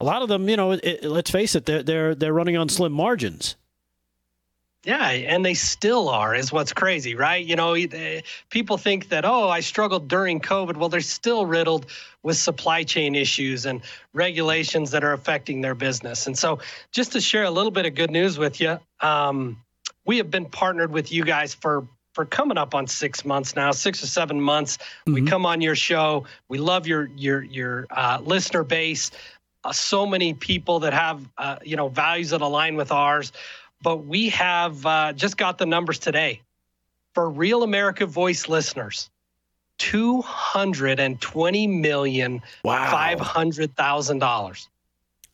[0.00, 2.68] A lot of them, you know, it, let's face it, they're they're they're running on
[2.68, 3.56] slim margins.
[4.84, 7.44] Yeah, and they still are, is what's crazy, right?
[7.44, 8.20] You know, eh,
[8.50, 10.76] people think that, oh, I struggled during COVID.
[10.76, 11.86] Well, they're still riddled
[12.22, 13.80] with supply chain issues and
[14.12, 16.26] regulations that are affecting their business.
[16.26, 16.58] And so,
[16.92, 19.56] just to share a little bit of good news with you, um,
[20.04, 23.72] we have been partnered with you guys for for coming up on six months now,
[23.72, 24.78] six or seven months.
[25.06, 26.26] We come on your show.
[26.48, 29.10] We love your your your uh, listener base.
[29.64, 33.32] Uh, so many people that have uh, you know values that align with ours
[33.84, 36.40] but we have uh, just got the numbers today
[37.12, 39.10] for Real America Voice listeners.
[39.78, 42.90] 220 million Wow.
[42.90, 44.68] five hundred thousand dollars.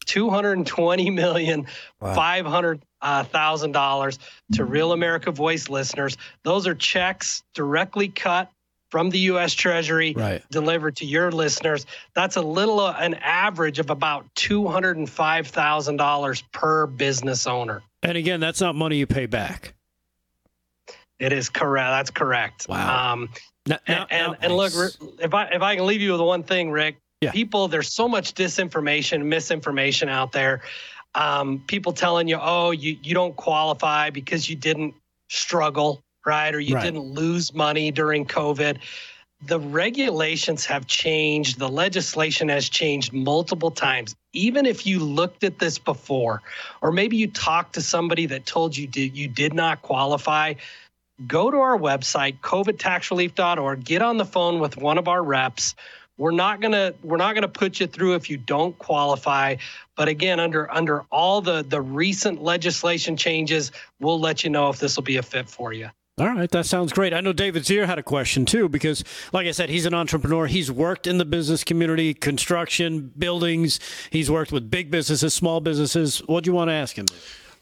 [0.07, 1.67] 220 million
[2.01, 4.19] five hundred uh, thousand dollars
[4.53, 6.17] to Real America Voice listeners.
[6.43, 8.51] Those are checks directly cut
[8.91, 9.55] from the U.S.
[9.55, 10.43] Treasury Right.
[10.51, 11.87] delivered to your listeners.
[12.15, 16.87] That's a little, uh, an average of about two hundred and five thousand dollars per
[16.87, 17.83] business owner.
[18.03, 19.75] And again, that's not money you pay back.
[21.19, 21.91] It is correct.
[21.91, 22.67] That's correct.
[22.69, 23.13] Wow.
[23.13, 23.29] Um,
[23.67, 24.73] Now- and now- and, and look,
[25.21, 26.97] if I if I can leave you with one thing, Rick.
[27.21, 27.33] Yeah.
[27.33, 30.63] People, there's so much disinformation, misinformation out there.
[31.15, 34.95] Um, people telling you, oh, you you don't qualify because you didn't
[35.29, 36.85] struggle, right, or you Right.
[36.85, 38.79] didn't lose money during COVID.
[39.47, 41.59] The regulations have changed.
[41.59, 44.15] The legislation has changed multiple times.
[44.35, 46.43] Even if you looked at this before,
[46.83, 50.55] or maybe you talked to somebody that told you did, you did not qualify,
[51.27, 55.75] go to our website covidtaxrelief.org get on the phone with one of our reps
[56.17, 59.57] we're not going to we're not going to put you through if you don't qualify
[59.97, 64.79] but again under under all the the recent legislation changes we'll let you know if
[64.79, 67.15] this will be a fit for you All right, that sounds great.
[67.15, 69.03] I know David Zier had a question too, because,
[69.33, 70.47] like I said, he's an entrepreneur.
[70.47, 73.81] He's worked in the business community, construction, buildings.
[74.11, 76.19] He's worked with big businesses, small businesses.
[76.27, 77.07] What do you want to ask him?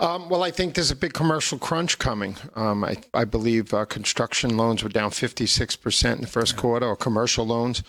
[0.01, 2.35] Um, well, I think there's a big commercial crunch coming.
[2.57, 6.97] Um, I, I believe uh, construction loans were down 56% in the first quarter, or
[6.97, 7.85] commercial loans.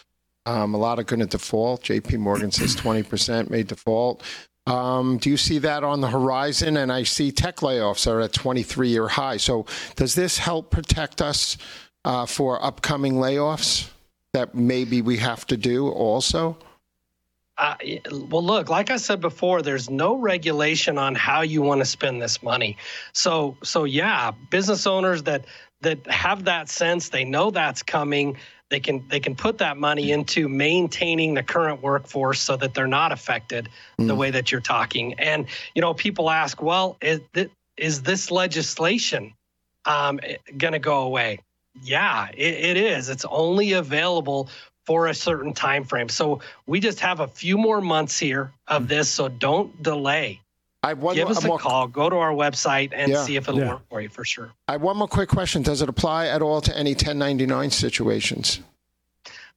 [0.46, 1.84] Um, a lot are going to default.
[1.84, 4.22] JP Morgan says 20% may default.
[4.70, 6.78] Um, do you see that on the horizon?
[6.78, 9.38] And I see tech layoffs are at 23 year high.
[9.38, 11.58] So does this help protect us
[12.06, 13.90] uh, for upcoming layoffs
[14.34, 16.58] that maybe we have to do also?
[17.58, 17.76] Uh,
[18.30, 22.22] well, look, like I said before, there's no regulation on how you want to spend
[22.22, 22.78] this money.
[23.12, 25.46] So, so yeah, business owners that
[25.82, 28.38] that have that sense, they know that's coming.
[28.70, 32.88] They can they can put that money into maintaining the current workforce so that they're
[32.88, 35.14] not affected the way that you're talking.
[35.16, 39.34] And you know, people ask, well, is th- is this legislation
[39.86, 40.20] um,
[40.58, 41.40] going to go away?
[41.82, 43.10] Yeah, it, it is.
[43.10, 44.50] It's only available
[44.86, 46.10] for a certain time frame.
[46.10, 49.10] So we just have a few more months here of this.
[49.10, 50.42] So don't delay.
[50.82, 51.88] I have one Give more, us a more- call.
[51.88, 53.24] Go to our website and Yeah.
[53.24, 53.70] see if it'll Yeah.
[53.74, 54.54] work for you for sure.
[54.68, 55.62] I have one more quick question.
[55.62, 58.62] Does it apply at all to any 1099 situations?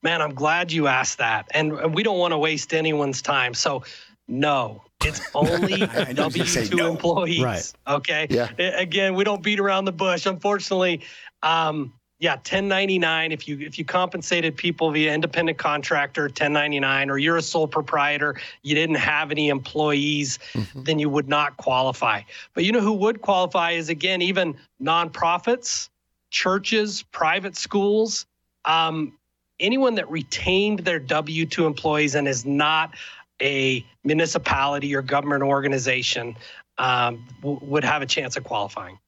[0.03, 1.47] Man, I'm glad you asked that.
[1.53, 3.55] And and we don't want to waste anyone's time.
[3.55, 3.85] So,
[4.27, 6.91] no, it's only I know you W two no.
[6.91, 7.41] employees.
[7.43, 7.73] Right.
[7.87, 8.27] Okay.
[8.29, 8.49] Yeah.
[8.59, 10.27] Again, we don't beat around the bush.
[10.27, 11.03] Unfortunately,
[11.45, 11.93] um,
[12.23, 13.33] yeah, 1099.
[13.33, 18.37] If you if you compensated people via independent contractor, 1099, or you're a sole proprietor,
[18.63, 20.39] you didn't have any employees,
[20.77, 22.23] then you would not qualify.
[22.55, 25.89] But you know who would qualify is again even nonprofits,
[26.31, 28.25] churches, private schools.
[28.65, 29.19] Um,
[29.59, 32.95] anyone that retained their W 2 employees and is not
[33.41, 36.37] a municipality or government organization
[36.79, 39.01] um, w- would have a chance of qualifying.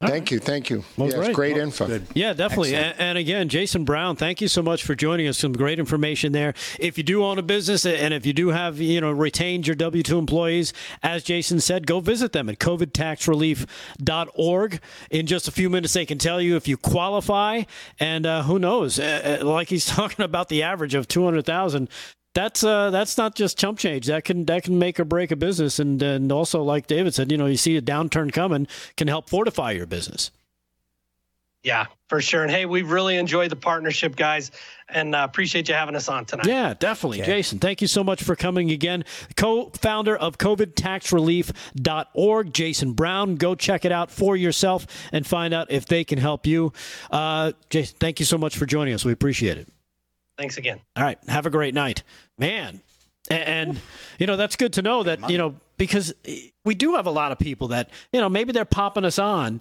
[0.00, 0.38] Thank you.
[0.38, 0.84] Thank you.
[0.96, 1.34] Well, yes, great.
[1.34, 1.88] great Well, info.
[1.88, 2.06] Good.
[2.14, 2.76] Yeah, definitely.
[2.76, 5.38] And, and again, Jason Brown, thank you so much for joining us.
[5.38, 6.54] Some great information there.
[6.78, 9.74] If you do own a business and if you do have, you know, retained your
[9.74, 10.72] W 2 employees,
[11.02, 14.80] as Jason said, go visit them at covidtaxrelief.org.
[15.10, 17.64] In just a few minutes, they can tell you if you qualify.
[17.98, 19.00] And uh, who knows?
[19.00, 21.88] Uh, uh, like he's talking about the average of 200,000
[22.38, 24.06] that's uh, that's not just chump change.
[24.06, 27.32] That can that can make or break a business, and and also like David said,
[27.32, 30.30] you know, you see a downturn coming, can help fortify your business.
[31.64, 32.44] Yeah, for sure.
[32.44, 34.52] And hey, we've really enjoyed the partnership, guys,
[34.88, 36.46] and uh, appreciate you having us on tonight.
[36.46, 37.22] Yeah, definitely.
[37.22, 39.04] Jason, thank you so much for coming again.
[39.34, 43.34] Co founder of COVIDTaxRelief.org, Jason Brown.
[43.34, 46.72] Go check it out for yourself and find out if they can help you.
[47.10, 49.04] Uh, Jason, thank you so much for joining us.
[49.04, 49.66] We appreciate it.
[50.38, 50.80] Thanks again.
[50.96, 51.18] All right.
[51.28, 52.02] Have a great night.
[52.38, 52.80] Man.
[53.30, 53.80] And, and,
[54.18, 56.14] you know, that's good to know that, you know, because
[56.64, 59.60] we do have a lot of people that, you know, maybe they're popping us on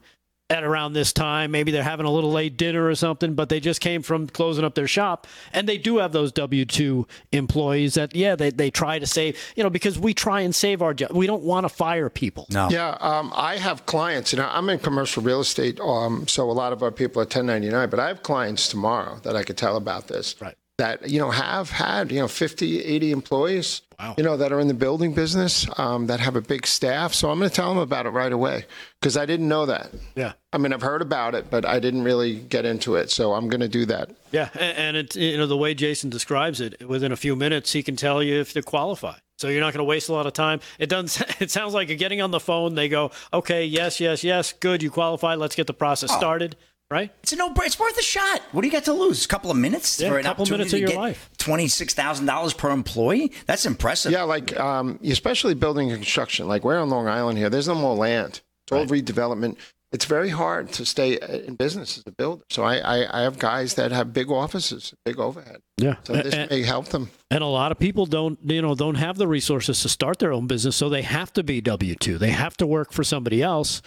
[0.50, 1.52] at around this time.
[1.52, 4.64] Maybe they're having a little late dinner or something, but they just came from closing
[4.64, 5.28] up their shop.
[5.52, 9.38] And they do have those W 2 employees that, yeah, they, they try to save,
[9.56, 11.12] you know, because we try and save our job.
[11.12, 12.48] We don't want to fire people.
[12.50, 12.70] No.
[12.70, 16.72] Yeah, um, I have clients, and I'm in commercial real estate, um, so a lot
[16.72, 20.08] of our people are 1099, but I have clients tomorrow that I could tell about
[20.08, 20.36] this.
[20.42, 20.56] Right.
[20.78, 24.14] That, you know, have had, you know, 50, 80 employees, Wow.
[24.16, 27.16] you know, that are in the building business, um, that have a big staff.
[27.16, 28.66] So I'm going to tell them about it right away
[29.02, 29.90] because I didn't know that.
[30.16, 30.34] Yeah.
[30.54, 33.10] I mean, I've heard about it, but I didn't really get into it.
[33.10, 34.12] So I'm going to do that.
[34.32, 36.88] Yeah, and it's you know the way Jason describes it.
[36.88, 39.16] Within a few minutes, he can tell you if they qualify.
[39.40, 40.60] So you're not going to waste a lot of time.
[40.78, 41.26] It doesn't.
[41.42, 42.76] It sounds like you're getting on the phone.
[42.76, 45.34] They go, okay, yes, yes, yes, good, you qualify.
[45.36, 46.18] Let's get the process Oh.
[46.20, 46.56] started.
[46.90, 47.12] Right?
[47.22, 47.54] It's a no.
[47.58, 48.42] It's worth a shot.
[48.54, 49.26] What do you got to lose?
[49.26, 50.98] A couple of minutes Yeah, for a an couple opportunity minutes of to your get
[50.98, 51.30] life.
[51.38, 53.34] Twenty six thousand dollars per employee.
[53.46, 54.14] That's impressive.
[54.14, 56.48] Yeah, like um, especially building and construction.
[56.48, 57.50] Like we're on Long Island here.
[57.50, 58.42] There's no more land.
[58.66, 59.58] It's all redevelopment.
[59.94, 62.44] It's very hard to stay in business as a builder.
[62.50, 65.62] So I, I, I have guys that have big offices, big overhead.
[65.78, 65.96] Yeah.
[66.04, 67.10] So this may help them.
[67.32, 70.34] And a lot of people don't, you know, don't have the resources to start their
[70.34, 72.18] own business, so they have to be W two.
[72.18, 73.82] They have to work for somebody else.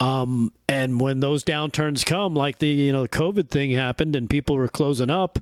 [0.00, 4.30] Um, and when those downturns come, like the you know the COVID thing happened, and
[4.30, 5.38] people were closing up,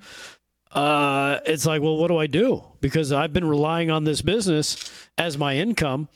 [0.73, 2.63] uh, it's like, well, what do I do?
[2.81, 6.09] Because I've been relying on this business as my income.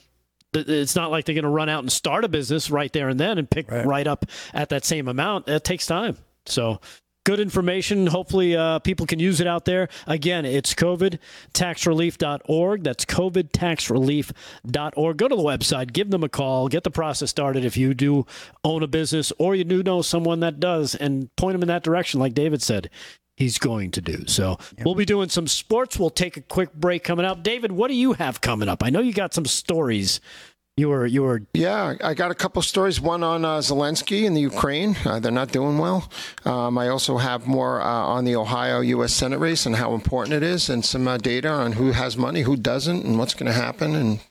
[0.53, 3.19] It's not like they're going to run out and start a business right there and
[3.19, 5.47] then and pick right, up at that same amount.
[5.47, 6.17] It takes time.
[6.45, 6.81] So
[7.23, 8.07] good information.
[8.07, 9.87] Hopefully, uh, people can use it out there.
[10.07, 12.83] Again, it's covidtaxrelief.org.
[12.83, 15.17] That's covidtaxrelief.org.
[15.17, 18.25] Go to the website, give them a call, get the process started if you do
[18.63, 21.83] own a business or you do know someone that does, and point them in that
[21.83, 22.89] direction, like David said.
[23.37, 24.57] He's going to do so.
[24.83, 25.97] We'll be doing some sports.
[25.97, 27.41] We'll take a quick break coming up.
[27.41, 28.83] David, what do you have coming up?
[28.83, 30.21] I know you got some stories.
[30.77, 33.01] You were you were Yeah, I got a couple stories.
[33.01, 34.95] One on uh, Zelensky in the Ukraine.
[35.05, 36.09] Uh, they're not doing well.
[36.45, 39.13] Um, I also have more uh, on the Ohio U.S.
[39.13, 42.41] Senate race and how important it is, and some uh, data on who has money,
[42.41, 43.95] who doesn't, and what's going to happen.
[43.95, 44.21] And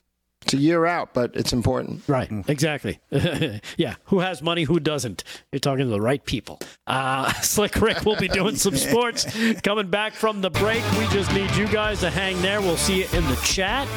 [0.41, 2.01] it's a year out, but it's important.
[2.07, 2.99] Right, exactly.
[3.77, 5.23] yeah, who has money, who doesn't?
[5.51, 6.59] You're talking to the right people.
[6.87, 9.27] Uh, Slick Rick will be doing some sports.
[9.61, 12.61] Coming back from the break, we just need you guys to hang there.
[12.61, 13.87] We'll see you in the chat.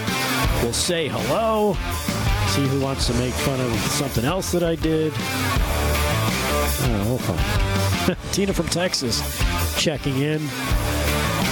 [0.62, 1.76] We'll say hello.
[2.54, 5.12] See who wants to make fun of something else that I did.
[6.86, 8.16] Oh.
[8.32, 9.20] Tina from Texas
[9.76, 10.40] checking in.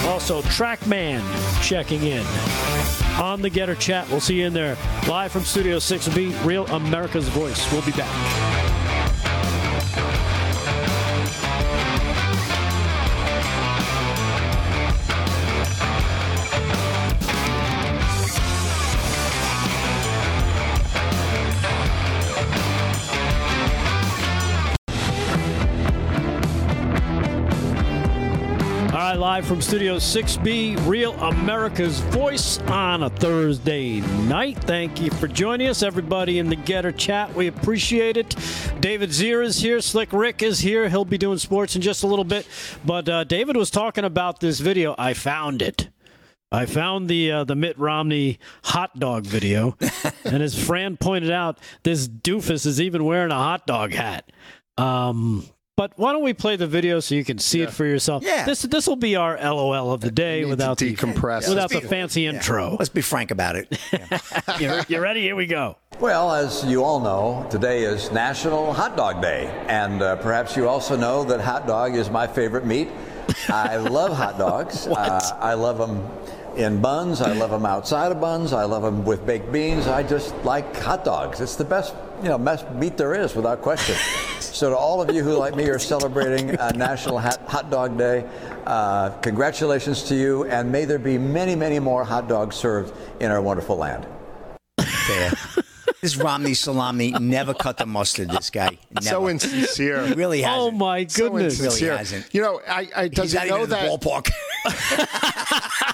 [0.06, 1.20] Also, Trackman
[1.60, 2.24] checking in
[3.20, 4.08] on the Gettr chat.
[4.10, 4.78] We'll see you in there.
[5.08, 7.72] Live from Studio 6B, Real America's Voice.
[7.72, 8.62] We'll be back.
[29.14, 34.58] Live from Studio 6B, Real America's Voice on a Thursday night.
[34.58, 37.34] Thank you for joining us, everybody in the Gettr chat.
[37.34, 38.34] We appreciate it.
[38.80, 39.80] David Zier is here.
[39.80, 40.88] Slick Rick is here.
[40.88, 42.46] He'll be doing sports in just a little bit.
[42.86, 44.94] But uh, David was talking about this video.
[44.96, 45.90] I found it.
[46.50, 49.76] I found the uh, the Mitt Romney hot dog video,
[50.24, 54.30] and as Fran pointed out, this doofus is even wearing a hot dog hat.
[54.76, 55.46] Um,
[55.76, 57.64] but why don't we play the video so you can see yeah.
[57.64, 58.22] it for yourself?
[58.22, 58.44] Yeah.
[58.44, 62.26] This this will be our LOL of the day without the decompress without the fancy
[62.26, 62.76] intro.
[62.78, 63.78] Let's be frank about it.
[64.60, 65.22] you you ready?
[65.22, 65.78] Here we go.
[65.98, 70.68] Well, as you all know, today is National Hot Dog Day, and uh, perhaps you
[70.68, 72.88] also know that hot dog is my favorite meat.
[73.48, 74.86] I love hot dogs.
[74.88, 76.06] uh, I love them
[76.56, 77.20] in buns.
[77.20, 78.52] I love them outside of buns.
[78.52, 79.86] I love them with baked beans.
[79.86, 81.40] I just like hot dogs.
[81.40, 83.96] It's the best, you know, best meat there is, without question.
[84.40, 88.28] so to all of you who, like me, are celebrating National Hot Dog Day,
[88.66, 93.30] uh, congratulations to you, and may there be many, many more hot dogs served in
[93.30, 94.06] our wonderful land.
[96.02, 98.28] This Romney salami never cut the mustard.
[98.30, 99.06] This guy never.
[99.06, 100.04] so insincere.
[100.08, 100.60] He really hasn't.
[100.60, 101.58] Oh my goodness!
[101.58, 102.34] So really hasn't.
[102.34, 103.84] You know, I, I does He's he not know even that?
[103.84, 104.30] in the ballpark.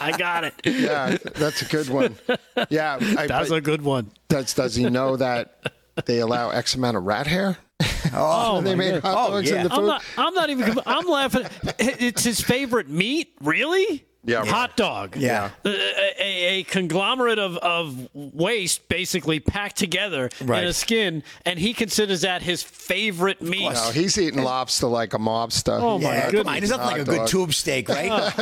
[0.00, 0.54] I got it.
[0.64, 2.16] Yeah, that's a good one.
[2.70, 4.10] Yeah, I, That's I- a good one.
[4.28, 5.72] does does he know that
[6.04, 7.56] they allow X amount of rat hair?
[8.12, 9.14] Oh, they made God.
[9.14, 9.56] hot Oh, dogs yeah.
[9.62, 9.86] in the I'm food.
[9.86, 10.04] not.
[10.16, 10.78] I'm not even.
[10.86, 11.44] I'm laughing.
[11.78, 13.34] It's his favorite meat.
[13.40, 14.04] Really?
[14.28, 14.48] Yeah, right.
[14.48, 15.16] Hot dog.
[15.16, 15.50] Yeah.
[15.64, 20.62] A, a, a conglomerate of, of waste basically packed together Right.
[20.62, 23.72] in a skin, and he considers that his favorite meat.
[23.72, 25.80] No, he's eating lobster like a mobster.
[25.80, 26.46] Oh, my yeah, come goodness.
[26.54, 26.58] on.
[26.60, 28.32] There's nothing like a Hot good tube steak, right?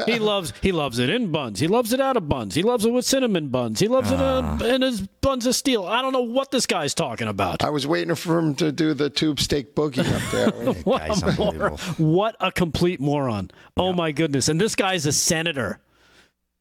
[0.06, 1.58] He loves he loves it in buns.
[1.60, 2.54] He loves it out of buns.
[2.54, 3.80] He loves it with cinnamon buns.
[3.80, 4.56] He loves Ah.
[4.56, 5.84] it in, in his buns of steel.
[5.86, 7.64] I don't know what this guy's talking about.
[7.64, 10.72] I was waiting for him to do the tube steak boogie up there.
[10.84, 13.50] What Guy's a, mor- what a complete moron.
[13.76, 14.48] Oh my goodness.
[14.48, 15.78] And this guy's a senator.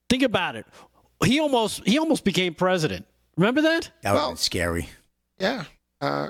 [0.10, 0.66] Think about it.
[1.24, 3.06] He almost he almost became president.
[3.38, 3.90] Remember that?
[4.04, 4.90] That would Well- scary.
[5.40, 5.64] yeah,
[6.02, 6.30] uh,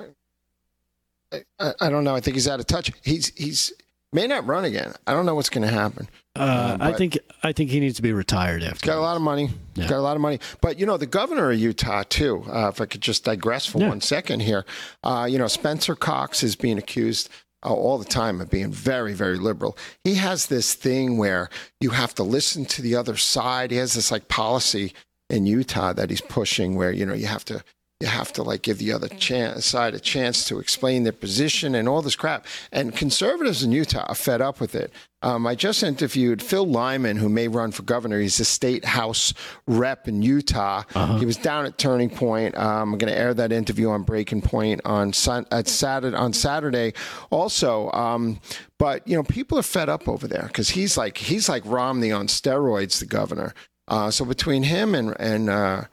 [1.32, 2.14] I, I, I don't know.
[2.14, 2.92] I think he's out of touch.
[3.04, 3.72] He's he's
[4.12, 4.94] may not run again.
[5.06, 6.08] I don't know what's going to happen.
[6.36, 8.86] Uh, I think I think he needs to be retired after.
[8.86, 9.50] Got a lot of money.
[9.74, 9.88] Yeah.
[9.88, 10.38] Got a lot of money.
[10.60, 12.44] But you know, the governor of Utah too.
[12.48, 13.88] Uh, if I could just digress for Yeah.
[13.88, 14.64] one second here,
[15.02, 17.28] uh, you know, Spencer Cox is being accused.
[17.66, 19.76] Uh, all the time of being very, very liberal.
[20.04, 21.50] He has this thing where
[21.80, 23.72] you have to listen to the other side.
[23.72, 24.92] He has this like policy
[25.28, 27.64] in Utah that he's pushing where, you know, you have to
[28.00, 31.74] you have to like give the other chan side a chance to explain their position
[31.74, 32.46] and all this crap.
[32.70, 34.92] And conservatives in Utah are fed up with it.
[35.22, 38.20] Um, I just interviewed Phil Lyman, who may run for governor.
[38.20, 39.32] He's a state house
[39.66, 40.82] rep in Utah.
[41.18, 42.54] He was down at Turning Point.
[42.56, 46.34] Um, I'm going to air that interview on Breaking Point on sun, at Saturday on
[46.34, 46.92] Saturday.
[47.30, 48.40] Also, um,
[48.78, 52.12] but you know, people are fed up over there because he's like he's like Romney
[52.12, 53.54] on steroids, the governor.
[53.88, 55.84] Uh, so between him and and uh,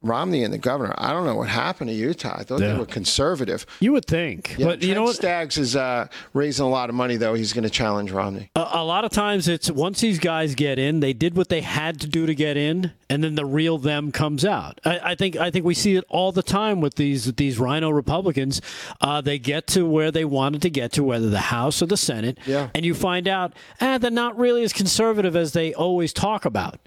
[0.00, 2.36] Romney and the governor, I don't know what happened to Utah.
[2.38, 2.74] I thought Yeah.
[2.74, 3.66] they were conservative.
[3.80, 5.16] You would think, Yeah, but you know what?
[5.16, 7.34] Staggs is uh, raising a lot of money though.
[7.34, 8.50] He's going to challenge Romney.
[8.54, 11.62] A, a lot of times it's once these guys get in, they did what they
[11.62, 14.80] had to do to get in, and then the real them comes out.
[14.84, 17.90] I, I think I think we see it all the time with these these RINO
[17.90, 18.60] Republicans.
[19.00, 21.96] Uh, they get to where they wanted to get to, whether the House or the
[21.96, 22.68] Senate, Yeah.
[22.72, 26.78] and you find out, eh, they're not really as conservative as they always talk about.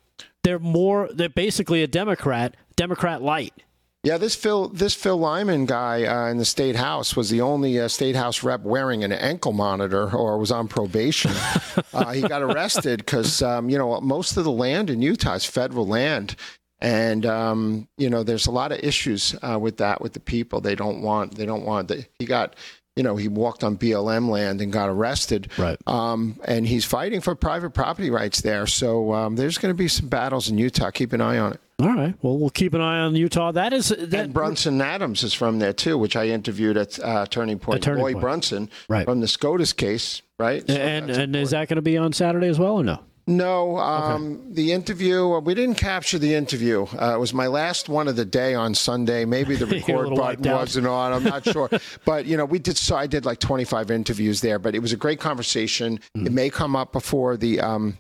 [0.44, 1.10] They're more.
[1.14, 3.54] They're basically a Democrat, Democrat light.
[4.04, 7.80] Yeah, this Phil this Phil Lyman guy uh, in the state house was the only
[7.80, 11.32] uh, state house rep wearing an ankle monitor or was on probation.
[11.94, 15.46] uh, he got arrested because um, you know most of the land in Utah is
[15.46, 16.36] federal land,
[16.80, 20.62] and um, you know there's a lot of issues uh, with that with the people.
[20.62, 22.10] They don't want they don't want that.
[22.18, 22.56] He got
[22.96, 25.50] you know he walked on BLM land and got arrested.
[25.58, 25.78] Right.
[25.88, 28.68] Um, and he's fighting for private property rights there.
[28.68, 30.92] So um, there's going to be some battles in Utah.
[30.92, 31.60] Keep an eye on it.
[31.80, 32.14] All right.
[32.22, 33.52] Well, we'll keep an eye on Utah.
[33.52, 34.14] That is that.
[34.14, 37.82] And Brunson Adams is from there too, which I interviewed at uh, Turning Point.
[37.82, 38.22] Turning Roy Point.
[38.22, 39.06] Brunson Right.
[39.06, 40.68] from the SCOTUS case, right?
[40.68, 43.00] So and and is that going to be on Saturday as well or no?
[43.32, 46.86] No, um, the interview, uh, we didn't capture the interview.
[46.99, 49.23] Uh, it was my last one of the day on Sunday.
[49.25, 51.13] Maybe the record button wasn't on.
[51.13, 51.69] I'm not sure.
[52.05, 54.91] but, you know, we did, so I did like 25 interviews there, but it was
[54.91, 55.99] a great conversation.
[56.15, 56.27] Hmm.
[56.27, 57.97] It may come up before the, um,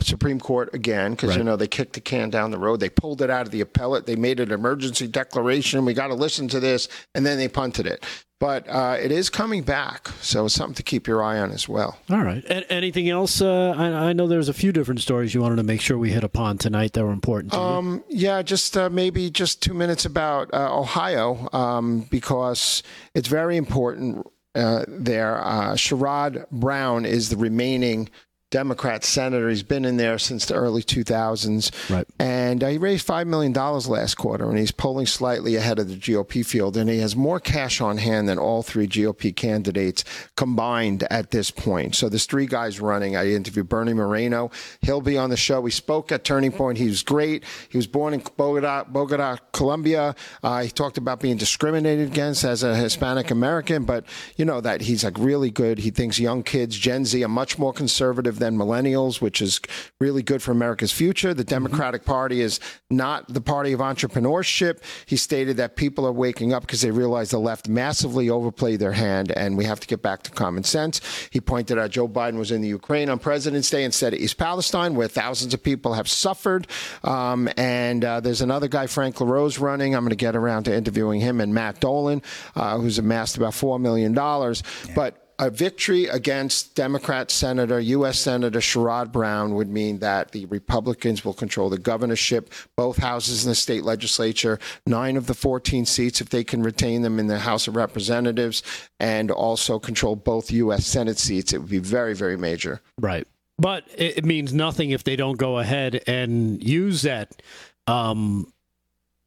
[0.00, 2.80] Supreme Court again because you know they kicked the can down the road.
[2.80, 4.06] They pulled it out of the appellate.
[4.06, 5.84] They made an emergency declaration.
[5.84, 8.04] We got to listen to this, and then they punted it.
[8.44, 11.66] But uh, it is coming back, so it's something to keep your eye on as
[11.66, 11.96] well.
[12.10, 12.44] All right.
[12.44, 13.40] A- anything else?
[13.40, 16.10] Uh, I, I know there's a few different stories you wanted to make sure we
[16.12, 17.64] hit upon tonight that were important to you.
[17.64, 22.82] Um, yeah, just uh, maybe just two minutes about uh, Ohio um, because
[23.14, 24.26] it's very important.
[24.54, 25.34] uh, there.
[25.44, 28.08] Uh, Sherrod Brown is the remaining
[28.54, 29.48] Democrat senator.
[29.48, 31.90] He's been in there since the early 2000s.
[31.90, 32.06] Right.
[32.20, 35.96] And uh, he raised $5 million last quarter, and he's polling slightly ahead of the
[35.96, 36.76] GOP field.
[36.76, 40.04] And he has more cash on hand than all three GOP candidates
[40.36, 41.96] combined at this point.
[41.96, 43.16] So there's three guys running.
[43.16, 44.52] I interviewed Bernie Moreno.
[44.82, 45.64] He'll be on the show.
[45.64, 46.78] He spoke at Turning Point.
[46.78, 47.42] He was great.
[47.70, 50.14] He was born in Bogota, Bogota Colombia.
[50.44, 54.04] Uh, he talked about being discriminated against as a Hispanic American, but
[54.36, 55.78] you know that he's like really good.
[55.78, 59.60] He thinks young kids, Gen Z, are much more conservative than millennials, which is
[60.00, 61.32] really good for America's future.
[61.32, 62.10] The Democratic mm-hmm.
[62.10, 64.80] Party is not the party of entrepreneurship.
[65.06, 68.92] He stated that people are waking up because they realize the left massively overplayed their
[68.92, 71.00] hand and we have to get back to common sense.
[71.30, 74.36] He pointed out Joe Biden was in the Ukraine on President's Day instead of East
[74.36, 76.66] Palestine, where thousands of people have suffered.
[77.02, 79.94] Um, and uh, there's another guy, Frank LaRose, running.
[79.94, 82.22] I'm going to get around to interviewing him and Matt Dolan,
[82.54, 84.14] uh, who's amassed about $4 million.
[84.14, 84.94] Yeah.
[84.94, 88.18] But a victory against Democrat Senator, U.S.
[88.18, 93.50] Senator Sherrod Brown would mean that the Republicans will control the governorship, both houses in
[93.50, 97.38] the state legislature, nine of the 14 seats if they can retain them in the
[97.38, 98.62] House of Representatives,
[99.00, 100.86] and also control both U.S.
[100.86, 101.52] Senate seats.
[101.52, 102.80] It would be very, very major.
[103.00, 103.26] Right.
[103.58, 107.40] But it means nothing if they don't go ahead and use that
[107.86, 108.52] um,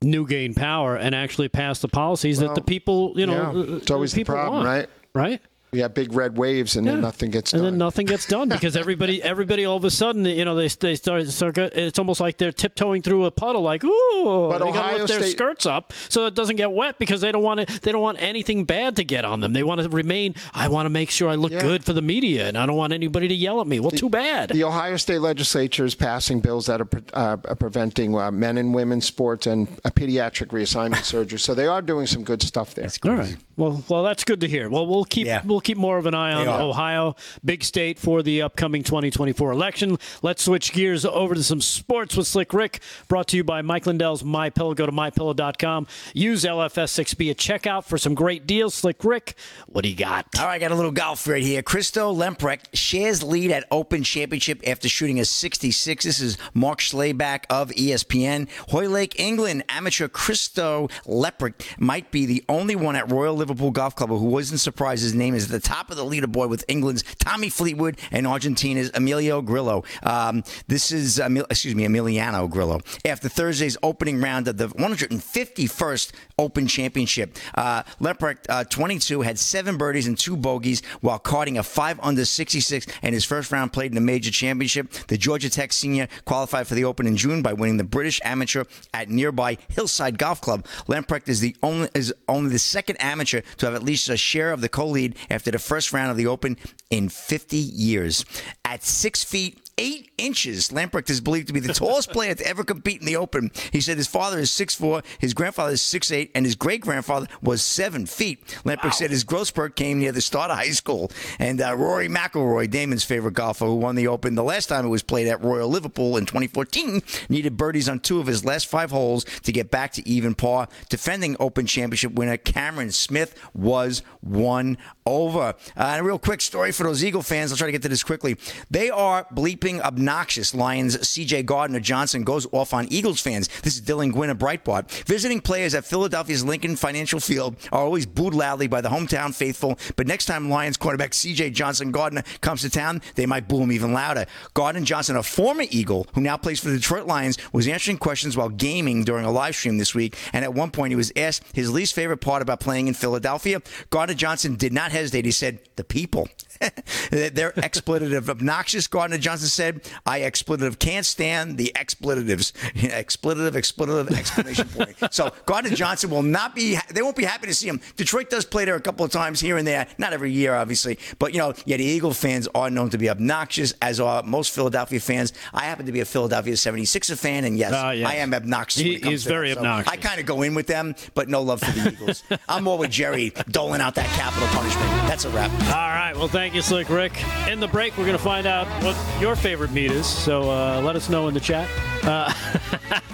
[0.02, 3.76] new gain power and actually pass the policies well, that the people, you know, yeah.
[3.78, 4.90] it's always the problem, want, right?
[5.14, 5.42] Right
[5.78, 6.94] we have big red waves and yeah.
[6.94, 7.60] then nothing gets done.
[7.60, 10.68] And then nothing gets done because everybody, everybody, all of a sudden, you know, they
[10.70, 14.72] they start, start it's almost like they're tiptoeing through a puddle, like ooh, but they
[14.72, 15.34] got to lift their State...
[15.34, 18.20] skirts up so it doesn't get wet because they don't want to, they don't want
[18.20, 19.54] anything bad to get on them.
[19.54, 20.34] They want to remain.
[20.52, 21.62] I want to make sure I look yeah.
[21.62, 23.80] good for the media, and I don't want anybody to yell at me.
[23.80, 24.50] Well, the, too bad.
[24.50, 29.06] The Ohio State Legislature is passing bills that are uh, preventing uh, men and women's
[29.06, 31.38] sports and a pediatric reassignment surgery.
[31.38, 32.90] So they are doing some good stuff there.
[33.06, 33.38] All right.
[33.58, 34.70] Well, well, that's good to hear.
[34.70, 35.42] Well, we'll keep yeah.
[35.44, 37.14] we'll keep more of an eye on Ohio,
[37.44, 39.98] big state for the upcoming 2024 election.
[40.22, 43.86] Let's switch gears over to some sports with Slick Rick, brought to you by Mike
[43.86, 44.74] Lindell's My Pillow.
[44.74, 45.88] Go to mypillow.com.
[46.14, 48.76] Use LFS6B at checkout for some great deals.
[48.76, 50.26] Slick Rick, what do you got?
[50.40, 51.62] All right, I got a little golf right here.
[51.62, 56.06] Christo Lamprecht shares lead at Open Championship after shooting a 66.
[56.06, 58.48] This is Mark Schlabach of ESPN.
[58.70, 64.12] Hoylake, England, amateur Christo Lamprecht might be the only one at Royal Liverpool Golf Club
[64.12, 67.50] who wasn't surprised his name is at the top of the leaderboard with England's Tommy
[67.50, 69.84] Fleetwood and Argentina's Emilio Grillo.
[70.04, 72.82] Um, this is, excuse me, Emiliano Grillo.
[73.06, 79.78] After Thursday's opening round of the 151st Open Championship, uh, Lamprecht, uh, 22, had seven
[79.78, 83.92] birdies and two bogeys while carding a 5 under 66 and his first round played
[83.92, 84.92] in a major championship.
[85.08, 88.64] The Georgia Tech senior qualified for the Open in June by winning the British Amateur
[88.94, 90.66] at nearby Hillside Golf Club.
[90.88, 94.52] Lamprecht is the only is only the second amateur to have at least a share
[94.52, 96.58] of the co lead after the first round of the Open
[96.90, 98.26] in 50 years.
[98.66, 100.70] At six feet, eight inches.
[100.70, 103.52] Lamprecht is believed to be the tallest player to ever compete in the Open.
[103.72, 107.62] He said his father is 6'4", his grandfather is 6'8", and his great grandfather was
[107.62, 108.44] seven feet.
[108.66, 108.90] Lamprecht wow.
[108.90, 111.12] said his growth spurt came near the start of high school.
[111.38, 114.90] And uh, Rory McIlroy, Damon's favorite golfer, who won the Open the last time it
[114.90, 118.90] was played at Royal Liverpool in 2014, needed birdies on two of his last five
[118.90, 120.68] holes to get back to even par.
[120.90, 124.78] Defending Open Championship winner Cameron Smith was one
[125.08, 125.40] over.
[125.40, 127.52] Uh, and a real quick story for those Eagle fans.
[127.52, 128.38] I'll try to get to this quickly.
[128.70, 130.54] They are bleeping obnoxious.
[130.54, 133.48] Lions CJ Gardner Johnson goes off on Eagles fans.
[133.62, 134.90] This is Dylan Gwynn of Breitbart.
[135.06, 139.80] Visiting players at Philadelphia's Lincoln Financial Field are always booed loudly by the hometown faithful.
[139.96, 143.72] But next time Lions quarterback CJ Johnson Gardner comes to town, they might boo him
[143.72, 144.26] even louder.
[144.54, 148.36] Gardner Johnson, a former Eagle who now plays for the Detroit Lions, was answering questions
[148.36, 150.16] while gaming during a live stream this week.
[150.34, 153.62] And at one point, he was asked his least favorite part about playing in Philadelphia.
[153.90, 155.26] Gardner Johnson did not hesitate.
[155.26, 156.28] He said, the people.
[157.12, 158.88] They're expletive obnoxious.
[158.88, 162.54] Gardner Johnson said, I expletive can't stand the expletives.
[162.76, 164.96] expletive, expletive, exclamation point.
[165.12, 167.80] So Gardner Johnson will not be, they won't be happy to see him.
[167.96, 171.00] Detroit does play there a couple of times here and there, not every year, obviously.
[171.18, 174.54] But, you know, yeah, the Eagle fans are known to be obnoxious, as are most
[174.54, 175.34] Philadelphia fans.
[175.54, 178.08] I happen to be a Philadelphia 76er fan, and yes, uh, yes.
[178.08, 178.82] I am obnoxious.
[178.82, 179.58] He is very that.
[179.58, 179.94] obnoxious.
[179.94, 182.24] So I kind of go in with them, but no love for the Eagles.
[182.50, 184.90] I'm more with Jerry doling out that capital punishment.
[185.08, 185.52] That's a wrap.
[185.52, 186.14] All right.
[186.16, 187.22] Well, thank you, Slick Rick.
[187.50, 190.06] In the break, we're going to find out what your favorite meat is.
[190.06, 191.70] So uh, let us know in the chat.
[192.04, 192.34] Uh,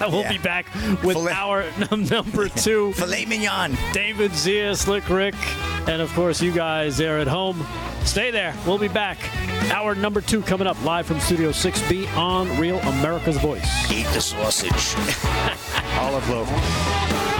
[0.02, 0.30] we'll yeah.
[0.30, 0.72] be back
[1.02, 1.32] with Filet.
[1.32, 2.92] our number two.
[2.96, 3.76] Filet mignon.
[3.92, 5.34] David Zier, Slick Rick,
[5.88, 7.66] and of course, you guys there at home.
[8.04, 8.54] Stay there.
[8.64, 9.18] We'll be back.
[9.72, 13.90] Hour number two coming up live from Studio 6B on Real America's Voice.
[13.90, 14.94] Eat the sausage.
[15.98, 17.33] Olive loaf.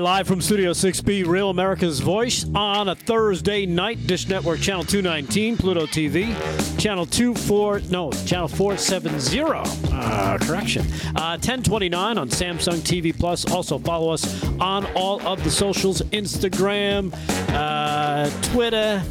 [0.00, 4.06] Live from Studio 6B, Real America's Voice on a Thursday night.
[4.06, 6.34] Dish Network Channel 219, Pluto TV,
[6.78, 9.90] Channel 24, no, Channel 470.
[9.92, 10.82] Uh, correction.
[11.16, 13.50] Uh, 1029 on Samsung TV Plus.
[13.52, 17.12] Also follow us on all of the socials Instagram,
[17.50, 19.02] uh, Twitter,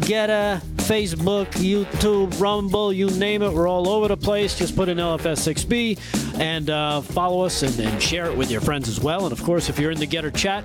[0.00, 3.52] Gettr, Facebook, YouTube, Rumble, you name it.
[3.52, 4.58] We're all over the place.
[4.58, 8.88] Just put in LFS6B and uh, follow us and, and, share it with your friends
[8.88, 9.24] as well.
[9.24, 10.64] And of course, if you're in the Gettr chat,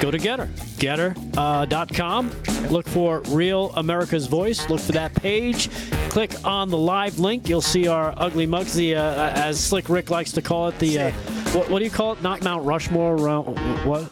[0.00, 0.48] go to Gettr,
[0.78, 2.30] Gettr.com.
[2.30, 4.68] Uh, Look for Real America's Voice.
[4.70, 5.68] Look for that page.
[6.08, 7.48] Click on the live link.
[7.48, 10.98] You'll see our ugly mugs, the uh, as Slick Rick likes to call it, the
[10.98, 11.10] uh,
[11.52, 12.22] what, what, do you call it?
[12.22, 13.16] Not Mount Rushmore.
[13.18, 14.10] what?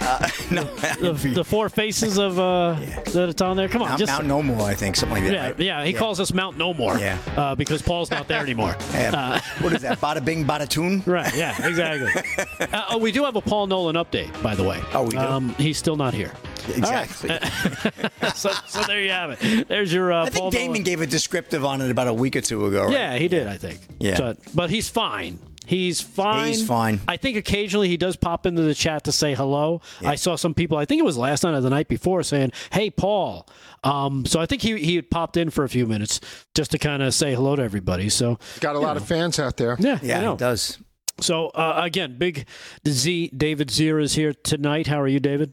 [0.00, 3.00] Uh, no, the, the, four faces of uh, yeah.
[3.00, 3.68] that it's on there.
[3.68, 5.32] Come on, Mount, just Mount No More, I think, something like that.
[5.32, 5.60] Yeah, right?
[5.60, 5.84] yeah.
[5.84, 5.98] He yeah.
[5.98, 6.98] calls us Mount No More.
[6.98, 8.76] Yeah, uh, because Paul's not there anymore.
[8.94, 10.00] uh, what is that?
[10.00, 11.02] Bada Bing, Bada Tune.
[11.06, 11.34] Right.
[11.34, 11.54] Yeah.
[11.66, 12.22] Exactly.
[12.60, 14.80] Uh, oh, we do have a Paul Nolan update, by the way.
[14.92, 15.18] Oh, we do.
[15.18, 16.32] Um, he's still not here.
[16.68, 17.30] Exactly.
[17.30, 18.36] Right.
[18.36, 19.68] so, so, there you have it.
[19.68, 20.12] There's your.
[20.12, 20.82] Uh, I think Paul Damon Nolan.
[20.82, 22.84] gave a descriptive on it about a week or two ago.
[22.84, 22.92] Right?
[22.92, 23.46] Yeah, he did.
[23.46, 23.80] I think.
[23.98, 24.16] Yeah.
[24.16, 25.38] So, but he's fine.
[25.66, 26.48] He's fine.
[26.48, 27.00] He's fine.
[27.08, 29.80] I think occasionally he does pop into the chat to say hello.
[30.00, 30.10] Yeah.
[30.10, 32.52] I saw some people, I think it was last night or the night before, saying,
[32.72, 33.48] Hey, Paul.
[33.82, 36.20] Um, so I think he, he had popped in for a few minutes
[36.54, 38.08] just to kind of say hello to everybody.
[38.08, 39.02] So, got a lot know.
[39.02, 39.76] of fans out there.
[39.78, 40.78] Yeah, yeah, it does.
[41.20, 42.46] So, uh, again, big
[42.86, 44.86] Z, David Zier is here tonight.
[44.86, 45.52] How are you, David?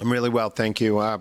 [0.00, 0.98] I'm really well, thank you.
[0.98, 1.18] Uh,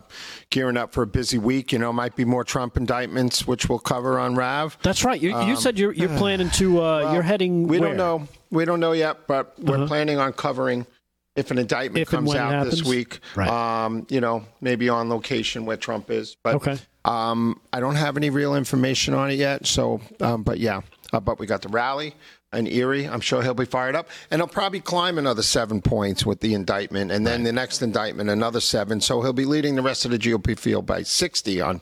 [0.50, 1.72] gearing up for a busy week.
[1.72, 4.78] You know, might be more Trump indictments, which we'll cover on Rav.
[4.82, 5.22] That's right.
[5.22, 6.80] You, um, you said you're you're planning to.
[6.80, 7.68] Uh, well, you're heading.
[7.68, 7.90] We where?
[7.90, 8.28] don't know.
[8.50, 9.88] We don't know yet, but we're uh-huh.
[9.88, 10.88] planning on covering
[11.36, 13.20] if an indictment if comes out this week.
[13.36, 13.50] Right.
[13.50, 16.36] Um, you know, maybe on location where Trump is.
[16.44, 16.78] But okay.
[17.06, 19.68] um, I don't have any real information on it yet.
[19.68, 20.82] So, um, but yeah.
[21.12, 22.16] Uh, but we got the rally
[22.54, 23.06] in Erie.
[23.06, 26.54] I'm sure he'll be fired up, and he'll probably climb another seven points with the
[26.54, 29.02] indictment, and then the next indictment another seven.
[29.02, 31.82] So he'll be leading the rest of the GOP field by 60 on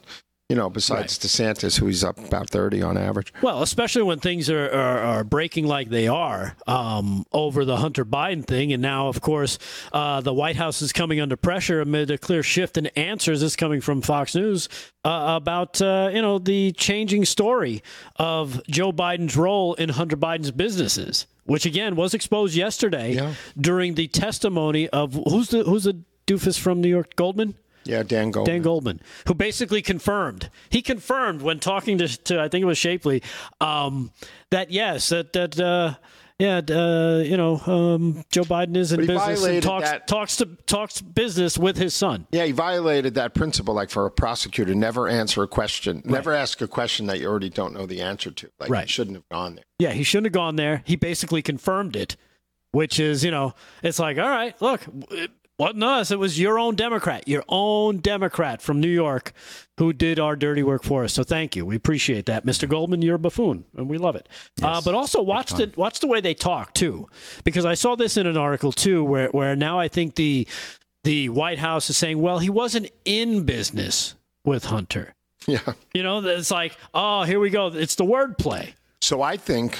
[0.52, 1.56] you know, besides right.
[1.56, 3.34] DeSantis, who he's up about 30 on average.
[3.41, 8.04] Well, especially when things are, are, are breaking like they are um, over the Hunter
[8.04, 8.74] Biden thing.
[8.74, 9.58] And now, of course,
[9.93, 13.39] uh, the White House is coming under pressure amid a clear shift in answers.
[13.39, 14.68] This coming from Fox News
[15.06, 17.82] uh, about, uh, you know, the changing story
[18.18, 23.36] of Joe Biden's role in Hunter Biden's businesses, which, again, was exposed yesterday yeah.
[23.58, 27.56] during the testimony of who's the, who's the doofus from New York, Goldman?
[27.84, 28.53] Yeah, Dan Goldman.
[28.55, 30.49] Dan Goldman, who basically confirmed.
[30.69, 33.23] He confirmed when talking to, to I think it was Shapley,
[33.59, 34.11] um,
[34.49, 35.95] that yes, that that uh,
[36.38, 40.45] yeah, uh, you know, um, Joe Biden is in business and talks that, talks to
[40.65, 42.27] talks business with his son.
[42.32, 43.73] Yeah, he violated that principle.
[43.73, 46.05] Like for a prosecutor, never answer a question, right.
[46.07, 48.49] never ask a question that you already don't know the answer to.
[48.59, 48.86] Like right.
[48.86, 49.65] he shouldn't have gone there.
[49.79, 50.84] Yeah, he shouldn't have gone there.
[50.86, 52.15] He basically confirmed it
[52.71, 53.53] which is, you know,
[53.84, 54.82] it's like, all right, look,
[55.58, 56.12] wasn't us.
[56.12, 59.34] It was your own Democrat, your own Democrat from New York
[59.78, 61.14] who did our dirty work for us.
[61.14, 61.66] So thank you.
[61.66, 62.45] We appreciate that.
[62.45, 62.70] Mr.
[62.70, 64.30] Goldman, you're a buffoon, and we love it.
[64.62, 64.78] Uh, yes.
[64.78, 67.08] Uh, but also watch the watch the way they talk too.
[67.43, 70.47] Because I saw this in an article too, where where now I think the
[71.04, 75.16] the White House is saying, well, he wasn't in business with Hunter.
[75.47, 75.74] Yeah.
[75.93, 77.68] You know, it's like, oh, here we go.
[77.68, 78.74] It's the wordplay.
[79.02, 79.78] So I think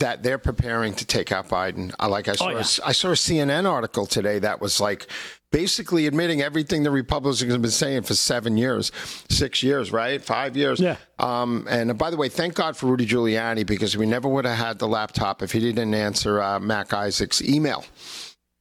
[0.00, 1.94] that they're preparing to take out Biden.
[2.00, 2.56] Like I saw, oh, yeah.
[2.56, 5.06] a, I saw a CNN article today that was like
[5.54, 8.90] basically admitting everything the Republicans have been saying for seven years,
[9.30, 10.20] six years, right?
[10.20, 10.80] Five years.
[10.80, 10.96] Yeah.
[11.20, 14.58] Um, and by the way, thank God for Rudy Giuliani because we never would have
[14.58, 17.84] had the laptop if he didn't answer uh, Mac Isaac's email.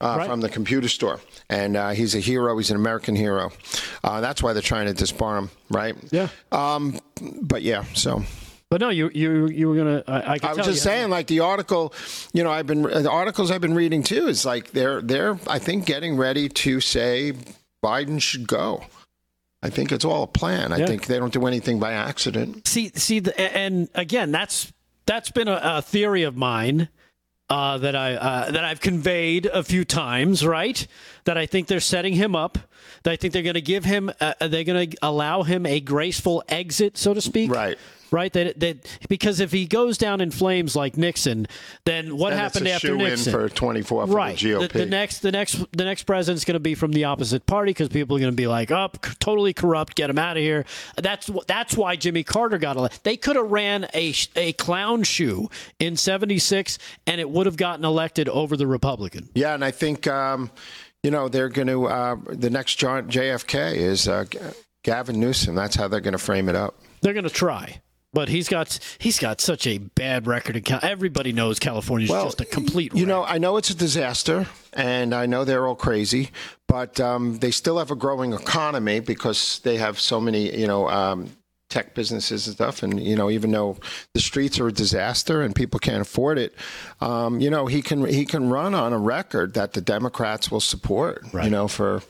[0.02, 0.28] Uh, right.
[0.28, 2.58] From the computer store, and uh, he's a hero.
[2.58, 3.54] He's an American hero.
[4.04, 5.96] Uh, that's why they're trying to disbar him, right?
[6.12, 6.28] Yeah.
[6.52, 7.00] Um,
[7.42, 8.22] but yeah, so
[8.74, 10.04] but no, you you you were gonna.
[10.08, 10.74] I, I, I was just you.
[10.78, 11.94] saying, like the article,
[12.34, 15.60] you know, I've been the articles I've been reading too is like they're they're I
[15.60, 17.34] think getting ready to say
[17.84, 18.84] Biden should go.
[19.62, 20.74] I think it's all a plan.
[20.74, 22.68] I think they don't do anything by accident.
[22.68, 24.74] See, see, the, and again, that's
[25.06, 26.90] that's been a, a theory of mine
[27.52, 30.44] uh, that I uh, that I've conveyed a few times.
[30.44, 30.88] Right,
[31.26, 32.58] that I think they're setting him up.
[33.04, 34.12] That I think they're going to give him.
[34.20, 37.52] Uh, they're going to allow him a graceful exit, so to speak.
[37.52, 37.78] Right
[38.14, 38.32] right?
[38.32, 41.48] That that because if he goes down in flames like Nixon,
[41.86, 43.34] then what then happened after Nixon?
[43.34, 44.38] for 24 for right.
[44.38, 44.72] the GOP.
[44.72, 47.72] The, the, next the next the next president's going to be from the opposite party
[47.72, 50.44] because people are going to be like, "Up, oh, totally corrupt, get him out of
[50.44, 53.02] here." That's that's why Jimmy Carter got elected.
[53.04, 55.50] They could have ran a a clown shoe
[55.80, 59.30] in 76 and it would have gotten elected over the Republican.
[59.34, 60.52] Yeah, and I think um,
[61.04, 64.26] you know, they're going to uh, the next John, JFK is uh,
[64.84, 65.54] Gavin Newsom.
[65.54, 66.76] That's how they're going to frame it up.
[67.02, 67.82] They're going to try.
[68.14, 72.26] But he's got he's got such a bad record in Cal- everybody knows California's Well,
[72.26, 73.24] just a complete You know.
[73.24, 76.30] I know it's a disaster, and I know they're all crazy,
[76.68, 80.88] but um, they still have a growing economy because they have so many, you know,
[80.90, 81.30] um,
[81.70, 82.84] tech businesses and stuff.
[82.84, 83.78] And you know, even though
[84.14, 86.54] the streets are a disaster and people can't afford it,
[87.02, 90.62] um, you know, he can he can run on a record that the Democrats will
[90.62, 91.24] support.
[91.46, 92.04] You know, for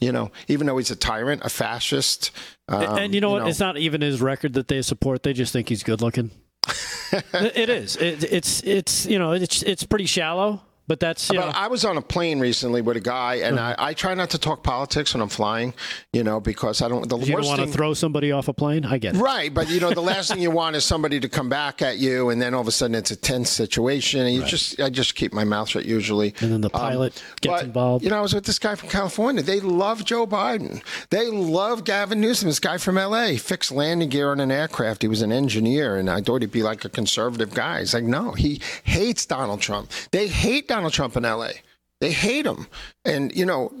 [0.00, 2.30] you know, even though he's a tyrant, a fascist.
[2.68, 3.48] Um, and you know what?
[3.48, 5.22] It's not even his record that they support.
[5.22, 6.30] They just think he's good looking.
[7.12, 7.96] it is.
[7.96, 10.62] It, it's it's you know it's it's pretty shallow.
[10.86, 13.58] But that's you But know, I was on a plane recently with a guy, and
[13.58, 15.72] I, I try not to talk politics when I'm flying,
[16.12, 17.08] you know, because I don't.
[17.08, 18.84] The you don't want to throw somebody off a plane.
[18.84, 19.18] I get it.
[19.18, 21.96] Right, but you know the last thing you want is somebody to come back at
[21.98, 24.90] you, and then all of a sudden it's a tense situation, and you just I
[24.90, 26.34] just keep my mouth shut usually.
[26.40, 28.04] And then the Um, pilot gets but, involved.
[28.04, 29.42] You know, I was with this guy from California.
[29.42, 30.82] They love Joe Biden.
[31.10, 32.48] They love Gavin Newsom.
[32.48, 33.36] This guy from L.A.
[33.38, 35.00] fixed landing gear on an aircraft.
[35.02, 37.80] He was an engineer, and I thought he'd be like a conservative guy.
[37.80, 39.90] He's like, no, he hates Donald Trump.
[40.10, 41.52] They hate Donald Trump in L.A.
[42.00, 42.66] They hate him,
[43.04, 43.72] and you know,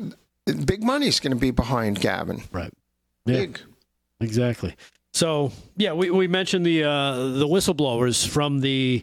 [0.64, 2.42] big money's going to be behind Gavin.
[2.52, 2.72] Right.
[3.26, 3.38] Yeah.
[3.38, 3.60] Big.
[4.20, 4.76] Exactly.
[5.12, 9.02] So yeah, we, we mentioned the uh, the whistleblowers from the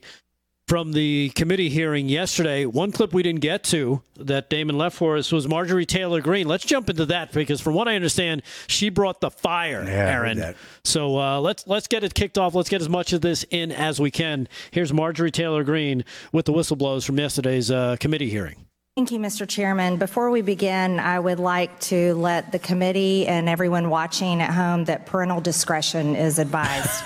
[0.71, 2.65] from the committee hearing yesterday.
[2.65, 6.47] One clip we didn't get to that Damon left for us was Marjorie Taylor Greene.
[6.47, 10.55] Let's jump into that because from what I understand, she brought the fire, heard Aaron.
[10.85, 12.55] So uh, let's let's get it kicked off.
[12.55, 14.47] Let's get as much of this in as we can.
[14.71, 18.65] Here's Marjorie Taylor Greene with the whistleblowers from yesterday's uh, committee hearing.
[18.97, 19.47] Thank you, Mr.
[19.47, 19.95] Chairman.
[19.95, 24.83] Before we begin, I would like to let the committee and everyone watching at home
[24.83, 27.05] that parental discretion is advised.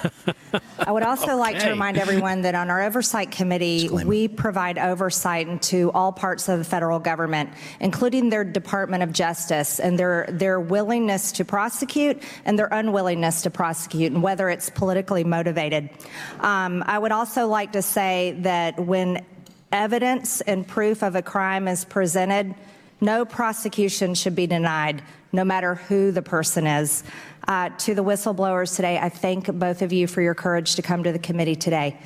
[0.80, 1.70] I would also like to Okay.
[1.70, 6.66] remind everyone that on our oversight committee, we provide oversight into all parts of the
[6.66, 12.70] federal government, including their Department of Justice and their their willingness to prosecute and their
[12.72, 15.92] unwillingness to prosecute, and whether it's politically motivated.
[16.40, 19.24] Um, I would also like to say that when
[19.76, 22.56] evidence and proof of a crime is presented,
[23.02, 25.04] no prosecution should be denied,
[25.34, 27.04] no matter who the person is.
[27.48, 31.04] Uh, to the whistleblowers today, I thank both of you for your courage to come
[31.04, 32.00] to the committee today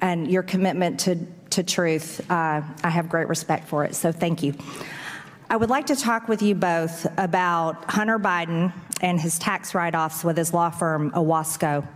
[0.00, 1.16] and your commitment to,
[1.50, 2.20] to truth.
[2.28, 4.54] Uh, I have great respect for it, so thank you.
[5.48, 9.94] I would like to talk with you both about Hunter Biden and his tax write
[9.94, 11.86] offs with his law firm, Owasco.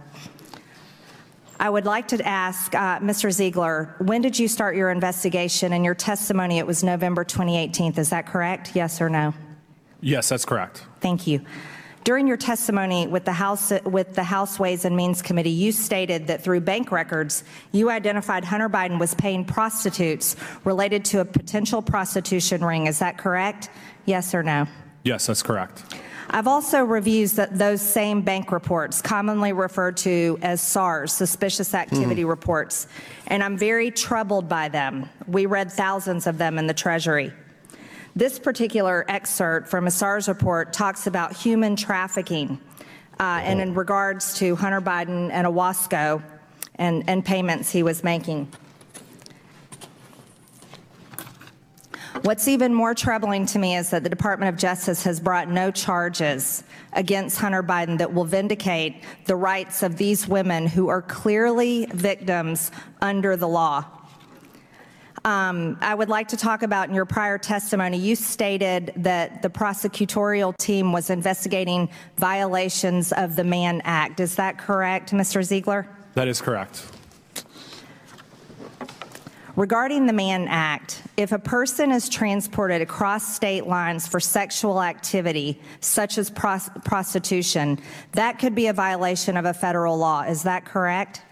[1.59, 3.31] I would like to ask uh, Mr.
[3.31, 5.73] Ziegler, when did you start your investigation?
[5.73, 7.95] In your testimony, it was November 2018.
[7.95, 8.73] Is that correct?
[8.75, 9.33] Yes or no?
[10.03, 10.85] Yes, that's correct.
[11.01, 11.41] Thank you.
[12.05, 16.29] During your testimony with the House with the House Ways and Means Committee, you stated
[16.29, 17.43] that through bank records,
[17.73, 22.87] you identified Hunter Biden was paying prostitutes related to a potential prostitution ring.
[22.87, 23.71] Is that correct?
[24.05, 24.69] Yes or no?
[25.03, 25.97] Yes, that's correct.
[26.31, 32.25] I've also reviewed that those same bank reports, commonly referred to as SARS, suspicious activity
[32.25, 32.89] reports,
[33.29, 35.09] and I'm very troubled by them.
[35.27, 37.33] We read thousands of them in the Treasury.
[38.17, 42.59] This particular excerpt from a SARS report talks about human trafficking,
[43.21, 46.23] uh, and in regards to Hunter Biden and Owasco
[46.75, 48.51] and, and payments he was making.
[52.27, 55.71] What's even more troubling to me is that the Department of Justice has brought no
[55.71, 61.87] charges against Hunter Biden that will vindicate the rights of these women who are clearly
[61.95, 63.85] victims under the law.
[65.25, 69.49] Um, I would like to talk about in your prior testimony, you stated that the
[69.49, 74.19] prosecutorial team was investigating violations of the Mann Act.
[74.19, 75.45] Is that correct, Mr.
[75.45, 75.87] Ziegler?
[76.15, 76.87] That is correct.
[79.57, 85.59] Regarding the Mann Act, if a person is transported across state lines for sexual activity,
[85.81, 87.79] such as pros- prostitution,
[88.13, 90.25] that could be a violation of a federal law.
[90.25, 91.23] Is that correct?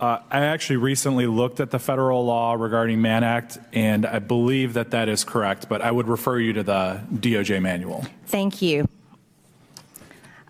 [0.00, 4.72] Uh, I actually recently looked at the federal law regarding Mann Act, and I believe
[4.72, 8.06] that that is correct, but I would refer you to the DOJ manual.
[8.28, 8.88] Thank you.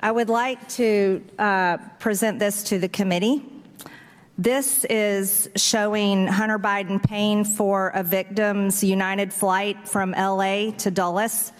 [0.00, 3.42] I would like to uh, present this to the committee.
[4.40, 11.50] This is showing Hunter Biden paying for a victim's United flight from LA to Dulles.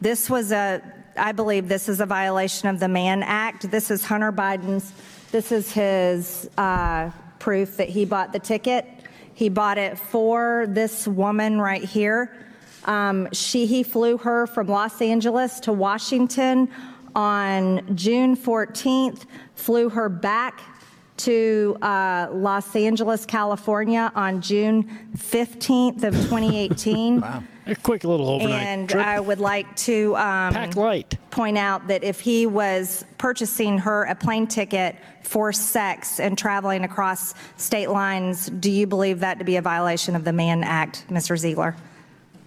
[0.00, 0.80] This was a,
[1.16, 3.68] I believe this is a violation of the Mann Act.
[3.72, 4.92] This is Hunter Biden's,
[5.32, 7.10] this is his uh,
[7.40, 8.86] proof that he bought the ticket.
[9.34, 12.36] He bought it for this woman right here.
[12.84, 16.70] Um, she, he flew her from Los Angeles to Washington
[17.16, 19.24] on June 14th,
[19.56, 20.77] flew her back
[21.18, 27.20] to uh, Los Angeles, California on June 15th of 2018.
[27.20, 27.42] wow.
[27.66, 29.04] A quick little overnight And trip.
[29.04, 31.18] I would like to um, Pack light.
[31.30, 36.82] point out that if he was purchasing her a plane ticket for sex and traveling
[36.84, 41.04] across state lines, do you believe that to be a violation of the Mann Act,
[41.10, 41.36] Mr.
[41.36, 41.76] Ziegler?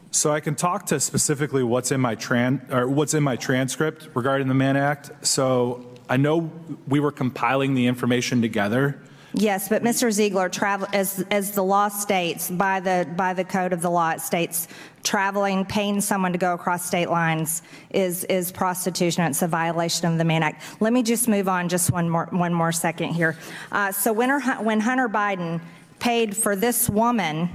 [0.09, 4.09] So I can talk to specifically what's in my tran or what's in my transcript
[4.15, 5.11] regarding the Mann Act.
[5.25, 6.51] So I know
[6.89, 8.99] we were compiling the information together.
[9.33, 10.11] Yes, but Mr.
[10.11, 14.09] Ziegler, travel, as, as the law states, by the, by the code of the law,
[14.11, 14.67] it states
[15.03, 19.23] traveling, paying someone to go across state lines is, is prostitution.
[19.23, 20.81] It's a violation of the Mann Act.
[20.81, 23.37] Let me just move on just one more, one more second here.
[23.71, 25.61] Uh, so when, her, when Hunter Biden
[25.99, 27.49] paid for this woman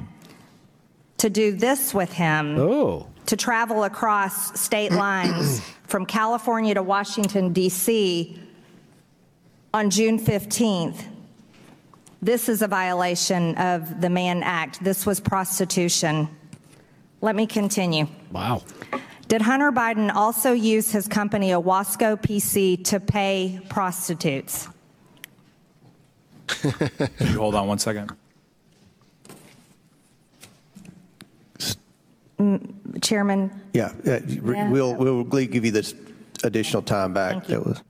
[1.18, 3.06] to do this with him, Oh.
[3.26, 8.40] to travel across state lines from California to Washington, D.C.
[9.76, 11.04] on June 15th,
[12.22, 14.82] this is a violation of the Mann Act.
[14.82, 16.28] This was prostitution.
[17.20, 18.06] Let me continue.
[18.32, 18.62] Wow.
[19.28, 24.66] Did Hunter Biden also use his company, Owasco PC, to pay prostitutes?
[26.64, 28.12] You hold on one second?
[33.02, 34.70] Chairman, Yeah, uh, Yeah.
[34.70, 35.94] we'll, we'll give you this
[36.44, 37.32] additional time back.
[37.32, 37.54] Thank you.
[37.56, 37.82] That was.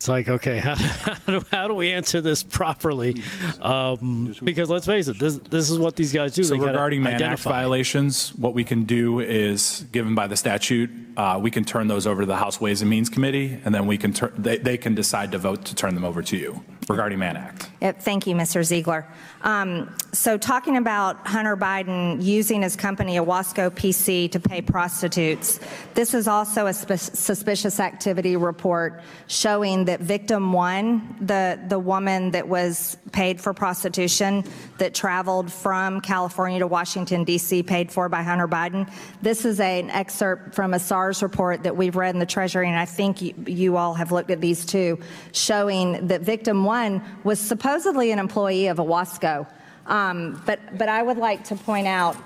[0.00, 3.22] It's like, okay, how, how, do, how do we answer this properly?
[3.60, 6.42] Um, because let's face it, this, this is what these guys do.
[6.42, 10.88] So They regarding Mann Act violations, what we can do is, given by the statute,
[11.18, 13.86] uh, we can turn those over to the House Ways and Means Committee, and then
[13.86, 16.64] we can turn, they, they can decide to vote to turn them over to you
[16.90, 17.70] regarding Mann Act.
[17.80, 18.62] Yep, Thank you, Mr.
[18.64, 19.06] Ziegler.
[19.42, 25.60] Um, So talking about Hunter Biden using his company, Owasco PC, to pay prostitutes,
[25.94, 32.32] this is also a sp- suspicious activity report showing that victim one, the, the woman
[32.32, 34.44] that was paid for prostitution,
[34.78, 38.90] that traveled from California to Washington, D.C., paid for by Hunter Biden,
[39.22, 42.68] this is a- an excerpt from a SARS report that we've read in the Treasury,
[42.68, 44.98] and I think you, you all have looked at these too,
[45.32, 46.79] showing that victim one
[47.24, 49.46] was supposedly an employee of Owasco.
[49.86, 52.16] Um, but, but I would like to point out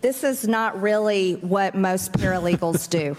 [0.00, 3.16] this is not really what most paralegals do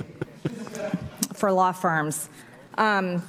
[1.34, 2.30] for law firms.
[2.78, 3.22] Um,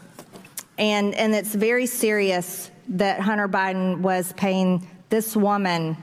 [0.78, 5.96] and, and it's very serious that Hunter Biden was paying this woman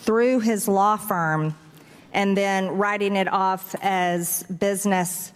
[0.00, 1.54] through his law firm
[2.12, 5.32] and then writing it off as business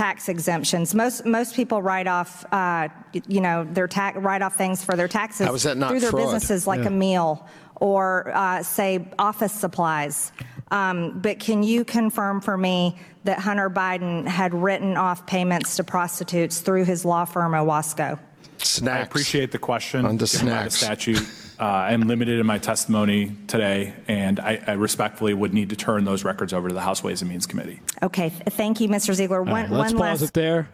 [0.00, 0.94] tax exemptions.
[0.94, 2.88] Most most people write off, uh,
[3.28, 6.00] you know, their tax write off things for their taxes How is that not through
[6.00, 6.24] their fraud?
[6.24, 7.46] businesses, like a meal
[7.76, 10.32] or uh, say office supplies.
[10.70, 15.84] Um, but can you confirm for me that Hunter Biden had written off payments to
[15.84, 18.18] prostitutes through his law firm Owasco?
[18.58, 19.00] Snacks.
[19.00, 20.06] I appreciate the question.
[20.06, 20.76] On the given by the snacks.
[20.76, 21.28] statute,
[21.64, 26.24] I'm limited in my testimony today, and I, I respectfully would need to turn those
[26.24, 27.80] records over to the House Ways and Means Committee.
[28.02, 29.12] Okay, th- thank you, Mr.
[29.12, 29.42] Ziegler.
[29.42, 30.68] One, right, let's one pause last it there.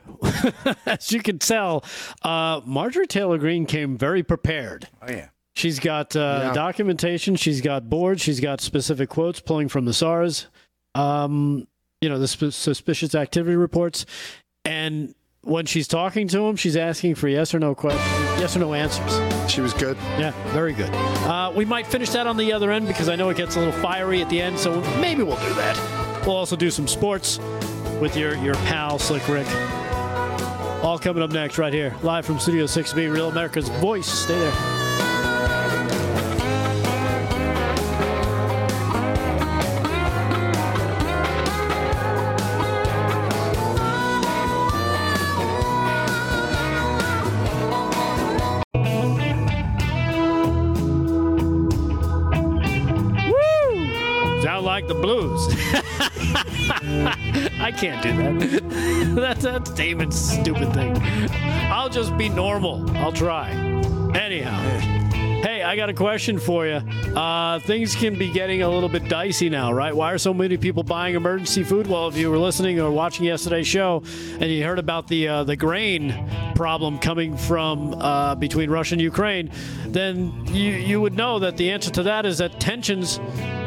[0.86, 1.84] As you can tell,
[2.22, 4.88] uh, Marjorie Taylor Greene came very prepared.
[5.02, 5.28] Oh, yeah.
[5.54, 6.52] She's got uh, Yeah.
[6.52, 7.34] documentation.
[7.34, 8.22] She's got boards.
[8.22, 10.46] She's got specific quotes pulling from the SARS,
[10.94, 11.66] um,
[12.00, 14.06] you know, the sp- suspicious activity reports.
[14.64, 15.14] And
[15.46, 18.04] when she's talking to him, she's asking for yes or no questions,
[18.40, 19.50] yes or no answers.
[19.50, 19.96] She was good.
[20.18, 20.90] Yeah, very good.
[20.92, 23.60] Uh, we might finish that on the other end because I know it gets a
[23.60, 26.24] little fiery at the end, so maybe we'll do that.
[26.26, 27.38] We'll also do some sports
[28.00, 29.46] with your, your pal, Slick Rick.
[30.82, 34.06] All coming up next, right here, live from Studio 6B, Real America's Voice.
[34.06, 34.85] Stay there.
[57.76, 59.14] Can't do that.
[59.14, 60.96] that's that's Damon's stupid thing.
[61.70, 62.90] I'll just be normal.
[62.96, 63.50] I'll try.
[64.14, 64.96] Anyhow.
[65.42, 66.76] Hey, I got a question for you.
[67.14, 69.94] Uh, things can be getting a little bit dicey now, right?
[69.94, 71.86] Why are so many people buying emergency food?
[71.86, 74.02] Well, if you were listening or watching yesterday's show
[74.40, 79.02] and you heard about the uh, the grain problem coming from uh, between Russia and
[79.02, 79.52] Ukraine,
[79.86, 83.20] then you you would know that the answer to that is that tensions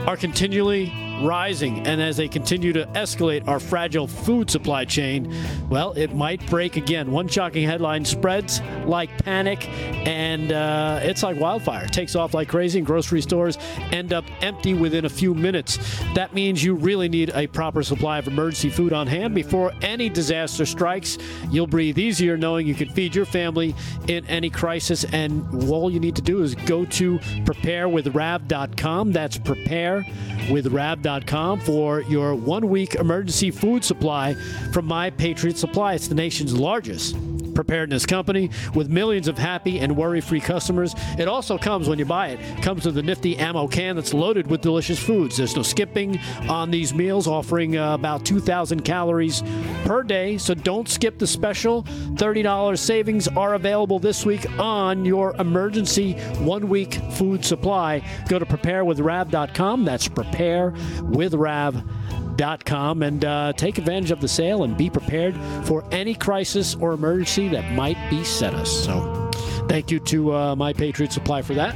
[0.06, 5.34] are continually rising, and as they continue to escalate our fragile food supply chain,
[5.70, 7.12] well, it might break again.
[7.12, 9.68] One shocking headline spreads like panic,
[10.08, 11.86] and uh, it's like wildfire.
[11.86, 13.58] It takes off like crazy, and grocery stores
[13.92, 15.78] end up empty within a few minutes.
[16.16, 20.10] That means you really need a proper supply of emergency food on hand before any
[20.10, 21.18] disaster strikes.
[21.52, 23.76] You'll breathe easier knowing you can feed your family
[24.08, 29.12] in any crisis, and all you need to do is go to preparewithrav.com.
[29.12, 29.38] That's
[31.10, 34.36] preparewithrav.com for your one week emergency food supply
[34.72, 35.94] from My Patriot Supply.
[35.96, 37.16] It's the nation's largest
[37.60, 40.96] preparedness company with millions of happy and worry-free customers.
[41.18, 44.48] It also comes when you buy it comes with a nifty ammo can that's loaded
[44.48, 45.36] with delicious foods.
[45.36, 49.44] There's no skipping on these meals, offering uh, about 2,000 calories
[49.84, 50.38] per day.
[50.38, 51.84] So don't skip the special.
[51.84, 58.02] $30 savings are available this week on your emergency one-week food supply.
[58.30, 59.84] Go to preparewithrav.com.
[59.84, 62.29] That's preparewithrav.com
[62.66, 65.36] com and uh, take advantage of the sale and be prepared
[65.66, 68.86] for any crisis or emergency that might beset us.
[68.86, 69.30] So,
[69.68, 71.76] thank you to uh, My Patriot Supply for that.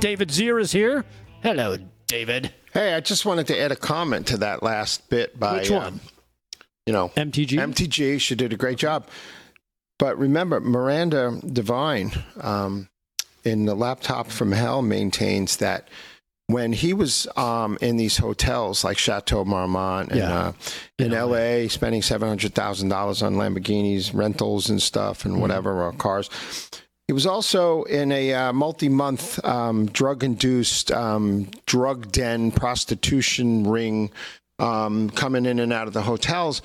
[0.00, 1.04] David Zier is here.
[1.42, 1.76] Hello,
[2.06, 2.52] David.
[2.72, 5.86] Hey, I just wanted to add a comment to that last bit by Which one?
[5.86, 6.00] um,
[6.86, 7.50] you know MTG.
[7.58, 8.20] MTG.
[8.20, 9.06] She did a great job,
[9.98, 12.88] but remember Miranda Devine um,
[13.44, 15.88] in the laptop from hell maintains that
[16.52, 20.38] when he was um, in these hotels like Chateau Marmont and Yeah.
[20.38, 20.52] uh,
[20.98, 25.92] in LA, spending seven hundred thousand dollars on Lamborghinis, rentals, and stuff, and whatever or
[25.92, 26.28] cars.
[27.06, 34.10] He was also in a uh, multi-month um, drug-induced um, drug den prostitution ring.
[34.58, 36.60] Um, coming in and out of the hotels,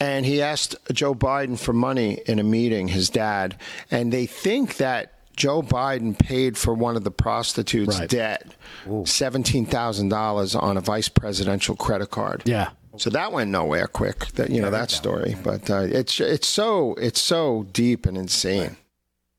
[0.00, 3.56] and he asked Joe Biden for money in a meeting, his dad,
[3.88, 8.08] and they think that Joe Biden paid for one of the prostitutes' Right.
[8.08, 8.54] debt,
[9.04, 12.42] seventeen thousand dollars on a vice presidential credit card.
[12.44, 12.70] Yeah.
[12.98, 14.28] So that went nowhere quick.
[14.34, 18.76] That you know that story, but uh, it's it's so it's so deep and insane.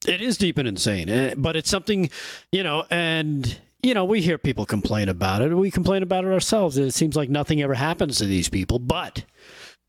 [0.08, 2.12] It is deep and insane, eh, but it's something,
[2.52, 5.54] you know, and you know, we hear people complain about it.
[5.56, 6.78] We complain about it ourselves.
[6.78, 9.24] It seems like nothing ever happens to these people, but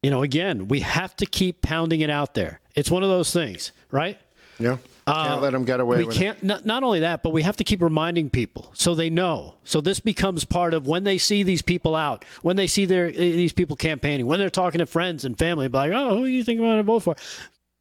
[0.03, 2.61] you know, again, we have to keep pounding it out there.
[2.75, 4.19] It's one of those things, right?
[4.59, 4.79] Yeah,
[5.13, 7.43] can't let them get away Uh, we with can't not, not only that but we
[7.43, 9.55] have to keep reminding people so they know.
[9.65, 13.11] So this becomes part of when they see these people out when they see their
[13.11, 16.45] these people campaigning when they're talking to friends and family like oh who do you
[16.45, 17.17] think i'm going to vote for?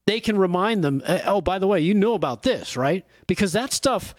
[0.05, 3.05] They can remind them eh, oh by the way you know about this right?
[3.28, 4.15] Because that stuff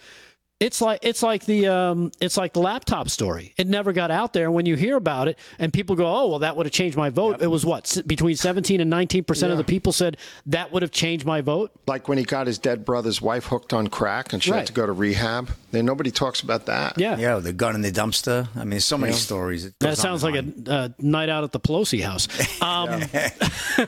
[0.59, 3.53] it's like it's like the um, it's like the laptop story.
[3.57, 4.45] It never got out there.
[4.45, 6.97] And when you hear about it, and people go, "Oh, well, that would have changed
[6.97, 10.71] my vote." It was what between seventeen and nineteen percent of the people said that
[10.71, 11.71] would have changed my vote.
[11.87, 14.57] Like when he got his dead brother's wife hooked on crack and she Right.
[14.59, 15.49] had to go to rehab.
[15.71, 16.97] Then nobody talks about that.
[16.97, 18.47] Yeah, Yeah, the gun in the dumpster.
[18.55, 19.71] I mean, so many stories.
[19.81, 22.27] That sounds like and a uh, night out at the Pelosi house.
[22.61, 22.89] Um,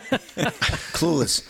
[0.93, 1.43] clueless.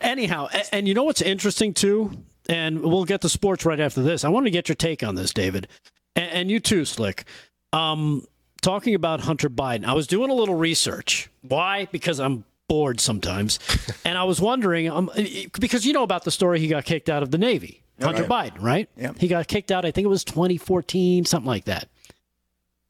[0.00, 2.10] anyhow, a- and you know what's interesting too,
[2.48, 4.24] and we'll get to sports right after this.
[4.24, 5.68] I want to get your take on this, David,
[6.16, 7.24] and, and you too, Slick.
[7.72, 8.26] Um,
[8.60, 11.30] talking about Hunter Biden, I was doing a little research.
[11.42, 11.86] Why?
[11.90, 13.58] Because I'm bored sometimes,
[14.04, 15.10] and I was wondering, um,
[15.58, 17.82] because you know about the story, he got kicked out of the Navy.
[18.00, 18.88] Hunter Biden, right?
[18.96, 19.16] Yep.
[19.18, 19.84] He got kicked out.
[19.84, 21.88] I think it was 2014, something like that.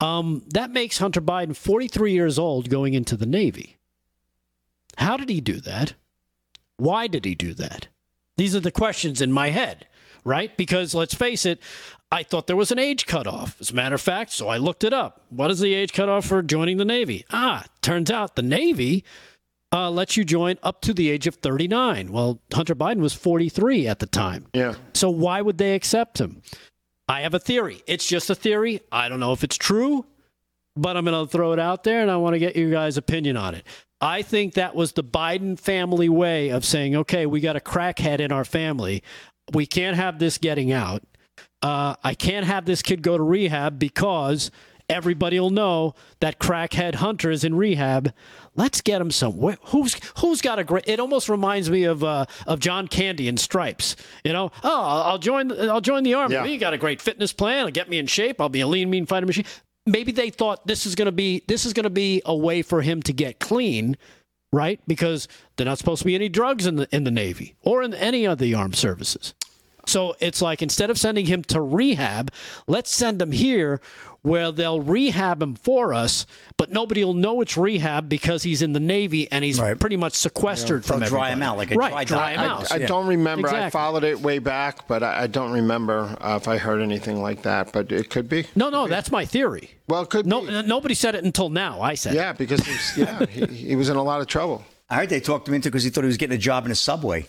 [0.01, 3.77] Um, that makes Hunter Biden 43 years old going into the Navy.
[4.99, 5.95] How did he do that?
[6.77, 7.89] Why did he do that?
[8.37, 9.87] These are the questions in my head,
[10.25, 10.57] right?
[10.57, 11.61] Because let's face it,
[12.11, 13.57] I thought there was an age cutoff.
[13.61, 15.23] As a matter of fact, so I looked it up.
[15.31, 17.25] What is the age cutoff for joining the Navy?
[17.31, 19.05] Ah, turns out the Navy
[19.73, 22.13] uh, lets you join up to the age of 39.
[22.13, 24.47] Well, Hunter Biden was 43 at the time.
[24.53, 24.75] Yeah.
[24.93, 26.43] So why would they accept him?
[27.09, 27.83] I have a theory.
[27.87, 28.81] It's just a theory.
[28.93, 30.05] I don't know if it's true,
[30.77, 32.97] but I'm going to throw it out there and I want to get you guys'
[32.97, 33.67] opinion on it.
[34.03, 38.19] I think that was the Biden family way of saying, okay, we got a crackhead
[38.19, 39.03] in our family.
[39.55, 41.05] We can't have this getting out.
[41.63, 44.51] Uh, I can't have this kid go to rehab because
[44.89, 48.13] everybody will know that crackhead Hunter is in rehab.
[48.57, 49.57] Let's get him somewhere.
[49.67, 50.89] Who's who's got a great?
[50.89, 53.95] It almost reminds me of uh, of John Candy in Stripes.
[54.25, 55.53] You know, oh, I'll I'll join.
[55.53, 56.35] I'll join the army.
[56.35, 56.45] Yeah.
[56.45, 57.61] You got a great fitness plan.
[57.61, 58.41] It'll get me in shape.
[58.41, 59.47] I'll be a lean, mean fighting machine.
[59.87, 62.63] Maybe they thought this is going to be this is going to be a way
[62.63, 63.97] for him to get clean,
[64.53, 64.81] right?
[64.87, 65.27] Because
[65.57, 68.25] they're not supposed to be any drugs in the in the Navy or in any
[68.25, 69.35] of the armed services.
[69.87, 72.31] So it's like instead of sending him to rehab,
[72.67, 73.81] let's send him here
[74.23, 76.27] where they'll rehab him for us,
[76.57, 79.79] but nobody will know it's rehab because he's in the Navy and he's Right.
[79.79, 82.45] pretty much sequestered from They'll dry him out like a right, dry dry dock.
[82.45, 82.73] him I- out.
[82.73, 83.49] I don't remember.
[83.49, 87.21] I followed it way back, but I, I don't remember uh, if I heard anything
[87.21, 87.73] like that.
[87.73, 88.47] But it could be.
[88.55, 89.71] No, no, that's my theory.
[89.89, 90.63] Well, it could no, be.
[90.63, 91.81] nobody said it until now.
[91.81, 92.17] I said, it.
[92.17, 94.65] Yeah, because he's, yeah, he, he was in a lot of trouble.
[94.89, 96.71] I heard they talked him into because he thought he was getting a job in
[96.71, 97.27] a subway.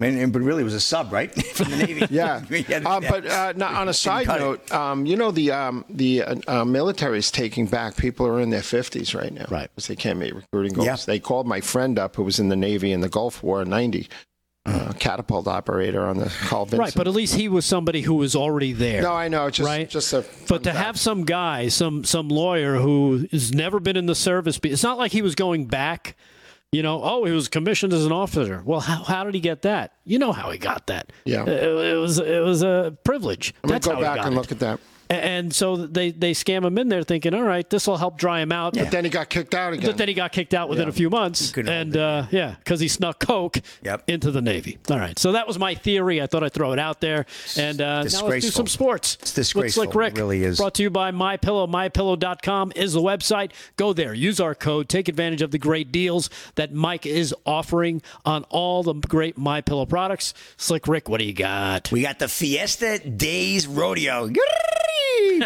[0.00, 1.32] I mean, but really, it was a sub, right?
[1.54, 2.06] From the Navy.
[2.10, 2.42] Yeah,
[2.84, 6.34] uh, but uh, no, on a side note, um, you know the um, the uh,
[6.48, 9.70] uh, military is taking back people who are in their fifties right now, Right.
[9.72, 10.86] Because they can't meet recruiting goals.
[10.86, 10.96] Yeah.
[11.06, 13.70] They called my friend up who was in the Navy in the Gulf War in
[13.70, 14.08] '90,
[14.66, 14.88] Mm.
[14.88, 16.78] uh, catapult operator on the Carl Vinson.
[16.80, 16.94] right.
[16.96, 19.02] But at least he was somebody who was already there.
[19.02, 19.88] no, I know, it's just Right.
[19.90, 20.24] just a.
[20.48, 24.58] But to have some guy, some some lawyer who has never been in the service,
[24.64, 26.16] it's not like he was going back.
[26.74, 28.60] You know, oh, he was commissioned as an officer.
[28.64, 29.92] Well, how, how did he get that?
[30.04, 31.12] You know how he got that.
[31.24, 31.44] Yeah.
[31.44, 33.54] it, it was it was a privilege.
[33.62, 34.36] I'm That's go how back and it.
[34.36, 34.80] look at that.
[35.14, 38.18] A- And so they they scam him in there, thinking, all right, this will help
[38.18, 38.76] dry him out.
[38.76, 38.84] Yeah.
[38.84, 39.86] But then he got kicked out again.
[39.86, 40.90] But then he got kicked out within Yeah.
[40.90, 44.04] a few months, couldn't and uh, yeah, because he snuck coke Yep.
[44.08, 44.78] into the Navy.
[44.90, 46.20] All right, so that was my theory.
[46.22, 47.26] I thought I'd throw it out there,
[47.56, 49.14] and uh, now let's do some sports.
[49.20, 49.92] It's With Slick disgraceful.
[50.00, 50.58] Rick, It really is.
[50.58, 51.68] Brought to you by MyPillow.
[51.68, 53.52] MyPillow.com is the website.
[53.76, 58.02] Go there, use our code, take advantage of the great deals that Mike is offering
[58.24, 60.34] on all the great MyPillow products.
[60.56, 61.90] Slick Rick, what do you got?
[61.92, 64.28] We got the Fiesta Days Rodeo.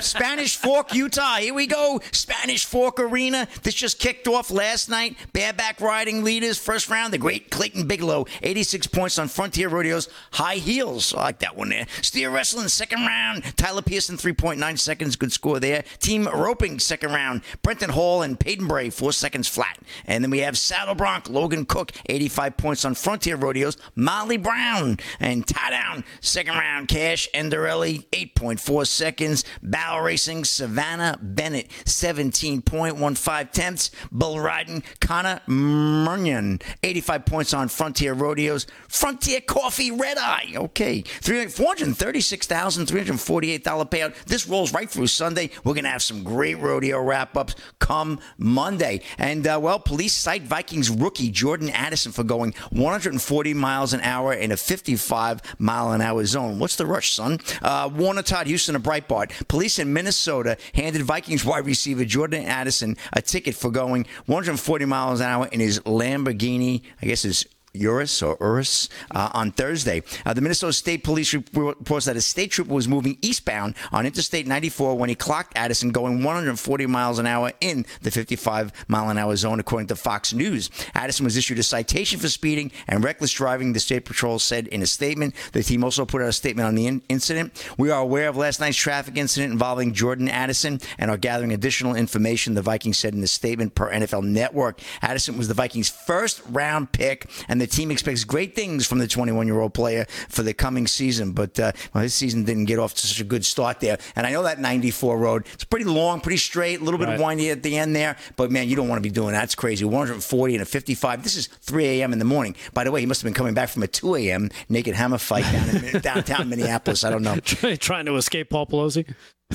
[0.01, 1.37] Spanish Fork, Utah.
[1.37, 2.01] Here we go.
[2.13, 3.49] Spanish Fork Arena.
[3.63, 5.17] This just kicked off last night.
[5.33, 7.13] Bareback riding leaders, first round.
[7.13, 10.09] The great Clayton Bigelow, 86 points on Frontier Rodeos.
[10.33, 11.15] High heels.
[11.15, 11.87] I like that one there.
[12.03, 13.43] Steer wrestling, second round.
[13.57, 15.17] Tyler Pearson, 3.9 seconds.
[15.17, 15.85] Good score there.
[16.01, 17.43] Team roping, second round.
[17.63, 19.79] Brenton Hall and Peyton Bray, four seconds flat.
[20.07, 23.77] And then we have Saddle Bronc, Logan Cook, 85 points on Frontier Rodeos.
[23.95, 26.89] Molly Brown and tie down, second round.
[26.89, 29.45] Cash Endarelli, 8.4 seconds.
[29.71, 33.91] Bow Racing, Savannah Bennett, 17.15 tenths.
[34.11, 38.67] Bull riding, Connor Murnion, 85 points on Frontier Rodeos.
[38.89, 41.03] Frontier Coffee Red Eye, okay.
[41.03, 44.15] Three- $436,348 payout.
[44.27, 45.51] This rolls right through Sunday.
[45.65, 49.03] We're going to have some great rodeo wrap ups come Monday.
[49.19, 54.33] And, uh, well, police cite Vikings rookie Jordan Addison for going 140 miles an hour
[54.33, 56.59] in a 55 mile an hour zone.
[56.59, 57.39] What's the rush, son?
[57.63, 59.33] Uh, Warner Todd Huston, a Breitbart.
[59.59, 65.19] Police in Minnesota handed Vikings wide receiver Jordan Addison a ticket for going 140 miles
[65.19, 70.03] an hour in his Lamborghini, I guess it's Urus or Urus uh, on Thursday.
[70.25, 74.47] Uh, the Minnesota State Police reports that a state trooper was moving eastbound on Interstate
[74.47, 79.19] 94 when he clocked Addison going 140 miles an hour in the 55 mile an
[79.19, 80.71] hour zone, according to Fox News.
[80.95, 83.73] Addison was issued a citation for speeding and reckless driving.
[83.73, 85.35] The state patrol said in a statement.
[85.53, 87.53] The team also put out a statement on the in- incident.
[87.77, 91.95] We are aware of last night's traffic incident involving Jordan Addison and are gathering additional
[91.95, 92.55] information.
[92.55, 94.81] The Vikings said in the statement per NFL Network.
[95.03, 99.07] Addison was the Vikings' first round pick, and the team expects great things from the
[99.09, 101.33] 21 year old player for the coming season.
[101.33, 103.99] But uh, well, his season didn't get off to such a good start there.
[104.17, 107.21] And I know that 94 road, it's pretty long, pretty straight, a little bit Right.
[107.21, 108.17] windy at the end there.
[108.37, 109.45] But man, you don't want to be doing that.
[109.45, 109.85] It's crazy.
[109.85, 111.23] 140 and a 55.
[111.23, 112.13] This is 3 a.m.
[112.13, 112.55] in the morning.
[112.75, 114.51] By the way, he must have been coming back from a 2 a.m.
[114.69, 117.05] naked hammer fight down in downtown Minneapolis.
[117.05, 117.37] I don't know.
[117.77, 119.13] Trying to escape Paul Pelosi.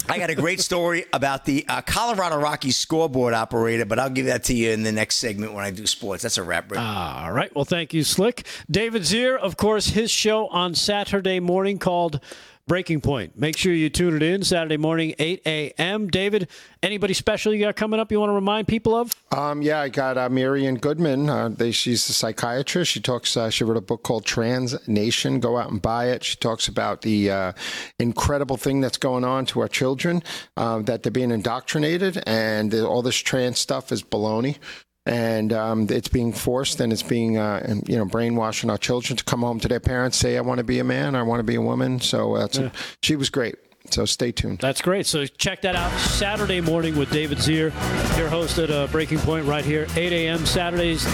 [0.09, 4.25] I got a great story about the uh, Colorado Rockies scoreboard operator, but I'll give
[4.25, 6.23] that to you in the next segment when I do sports.
[6.23, 6.79] That's a wrap, Rick.
[6.79, 7.53] All right.
[7.55, 8.47] Well, thank you, Slick.
[8.69, 12.19] David Zier, of course, his show on Saturday morning called
[12.65, 13.37] Breaking Point.
[13.37, 16.07] Make sure you tune it in Saturday morning, 8 a.m.
[16.07, 16.47] David,
[16.81, 19.13] anybody special you got coming up you want to remind people of?
[19.31, 21.29] Um, yeah, I got uh, Grossman.
[21.29, 22.91] Uh, they, she's a psychiatrist.
[22.91, 23.35] She talks.
[23.35, 25.41] Uh, she wrote a book called Trans Nation.
[25.41, 26.23] Go out and buy it.
[26.23, 27.53] She talks about the uh,
[27.99, 30.23] incredible thing that's going on to our children,
[30.55, 34.57] uh, that they're being indoctrinated, and all this trans stuff is baloney.
[35.05, 39.17] And um, it's being forced, and it's being, uh, and, you know, brainwashing our children
[39.17, 41.39] to come home to their parents, say, "I want to be a man, I want
[41.39, 42.71] to be a woman." So that's a,
[43.01, 43.55] she was great.
[43.89, 44.59] So stay tuned.
[44.59, 45.05] That's great.
[45.05, 47.73] So check that out Saturday morning with David Zier,
[48.17, 50.45] your host at uh, Breaking Point right here, 8 a.m.
[50.45, 51.05] Saturdays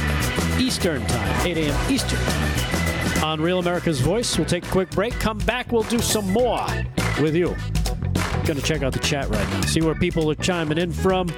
[0.60, 1.92] Eastern Time, 8 a.m.
[1.92, 2.20] Eastern
[3.24, 4.38] on Real America's Voice.
[4.38, 5.14] We'll take a quick break.
[5.14, 5.72] Come back.
[5.72, 6.66] We'll do some more
[7.20, 7.56] with you.
[8.46, 9.62] Going to check out the chat right now.
[9.62, 11.30] See where people are chiming in from.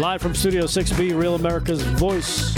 [0.00, 2.52] Live from Studio 6B, Real America's Voice.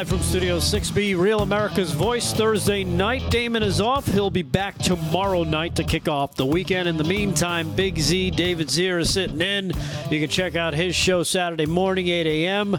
[0.00, 3.30] Live from Studio 6B, Real America's Voice, Thursday night.
[3.30, 4.06] Damon is off.
[4.06, 6.88] He'll be back tomorrow night to kick off the weekend.
[6.88, 9.72] In the meantime, Big Z, David Zier is sitting in.
[10.08, 12.78] You can check out his show Saturday morning, 8 a.m.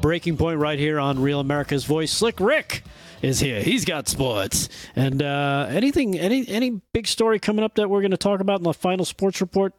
[0.00, 2.12] Breaking Point right here on Real America's Voice.
[2.12, 2.84] Slick Rick
[3.20, 3.60] is here.
[3.60, 4.68] He's got sports.
[4.94, 8.60] And uh, anything, any any big story coming up that we're going to talk about
[8.60, 9.74] in the final sports report?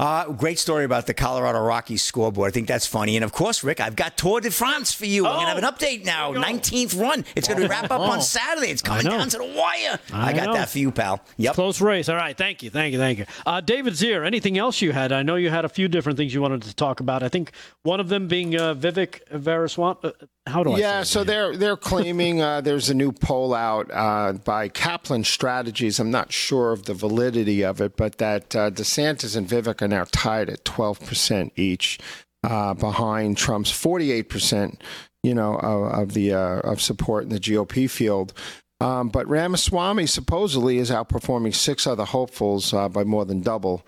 [0.00, 2.48] Uh, great story about the Colorado Rockies scoreboard.
[2.48, 3.16] I think that's funny.
[3.16, 5.26] And of course, Rick, I've got Tour de France for you.
[5.26, 6.32] Oh, I'm going to have an update now.
[6.32, 7.24] 19th run.
[7.34, 8.70] It's going to wrap up on Saturday.
[8.70, 9.98] It's coming down to the wire.
[10.12, 10.52] I, I got know.
[10.52, 11.20] that for you, pal.
[11.38, 11.54] Yep.
[11.54, 12.08] Close race.
[12.08, 12.38] All right.
[12.38, 12.70] Thank you.
[12.70, 12.98] Thank you.
[13.00, 13.26] Thank you.
[13.44, 15.10] Uh, David Zier, anything else you had?
[15.10, 17.24] I know you had a few different things you wanted to talk about.
[17.24, 17.50] I think
[17.82, 20.04] one of them being uh, Vivek Veeraswamy.
[20.04, 20.12] Uh,
[20.48, 24.32] how do I yeah, so they're they're claiming uh, there's a new poll out uh,
[24.32, 26.00] by Kaplan Strategies.
[26.00, 29.98] I'm not sure of the validity of it, but that uh, DeSantis and Vivek are
[29.98, 31.98] now tied at 12 percent each,
[32.44, 34.82] uh, behind Trump's 48 percent,
[35.22, 38.32] you know, of, of the uh, of support in the GOP field.
[38.80, 43.84] Um, but Ramaswamy supposedly is outperforming six other hopefuls uh, by more than double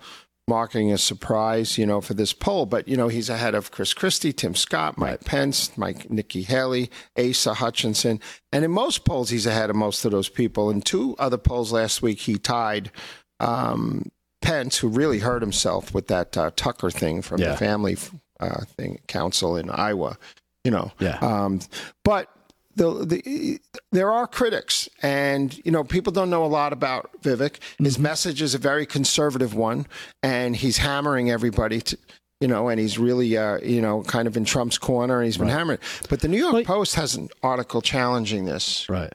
[0.47, 2.65] marking a surprise, you know, for this poll.
[2.65, 6.89] But you know, he's ahead of Chris Christie, Tim Scott, Mike Pence, Mike Nikki Haley,
[7.17, 8.19] Asa Hutchinson,
[8.51, 10.69] and in most polls, he's ahead of most of those people.
[10.69, 12.91] In two other polls last week, he tied.
[13.39, 14.11] Um,
[14.41, 17.51] Pence, who really hurt himself with that uh, Tucker thing from Yeah.
[17.51, 17.97] the family
[18.39, 20.17] uh, thing council in Iowa,
[20.63, 20.91] you know.
[20.99, 21.17] Yeah.
[21.21, 21.59] Um,
[22.03, 22.27] but
[22.75, 23.59] the, the
[23.91, 27.57] there are critics, and you know people don't know a lot about Vivek.
[27.79, 29.85] His message is a very conservative one,
[30.23, 31.97] and he's hammering everybody to.
[32.39, 35.37] You know, and he's really, uh, you know, kind of in Trump's corner, and he's
[35.37, 35.77] been hammering.
[36.09, 38.89] But the New York Post has an article challenging this.
[38.89, 39.13] Right.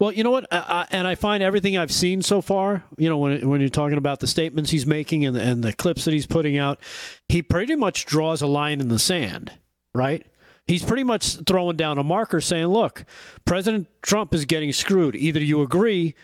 [0.00, 2.84] Well, you know what, I, I, and I find everything I've seen so far.
[2.96, 5.72] You know, when when you're talking about the statements he's making and the, and the
[5.72, 6.78] clips that he's putting out,
[7.28, 9.52] he pretty much draws a line in the sand,
[9.94, 10.24] right?
[10.66, 13.04] He's pretty much throwing down a marker, saying, "Look,
[13.44, 15.16] President Trump is getting screwed.
[15.16, 16.14] Either you agree,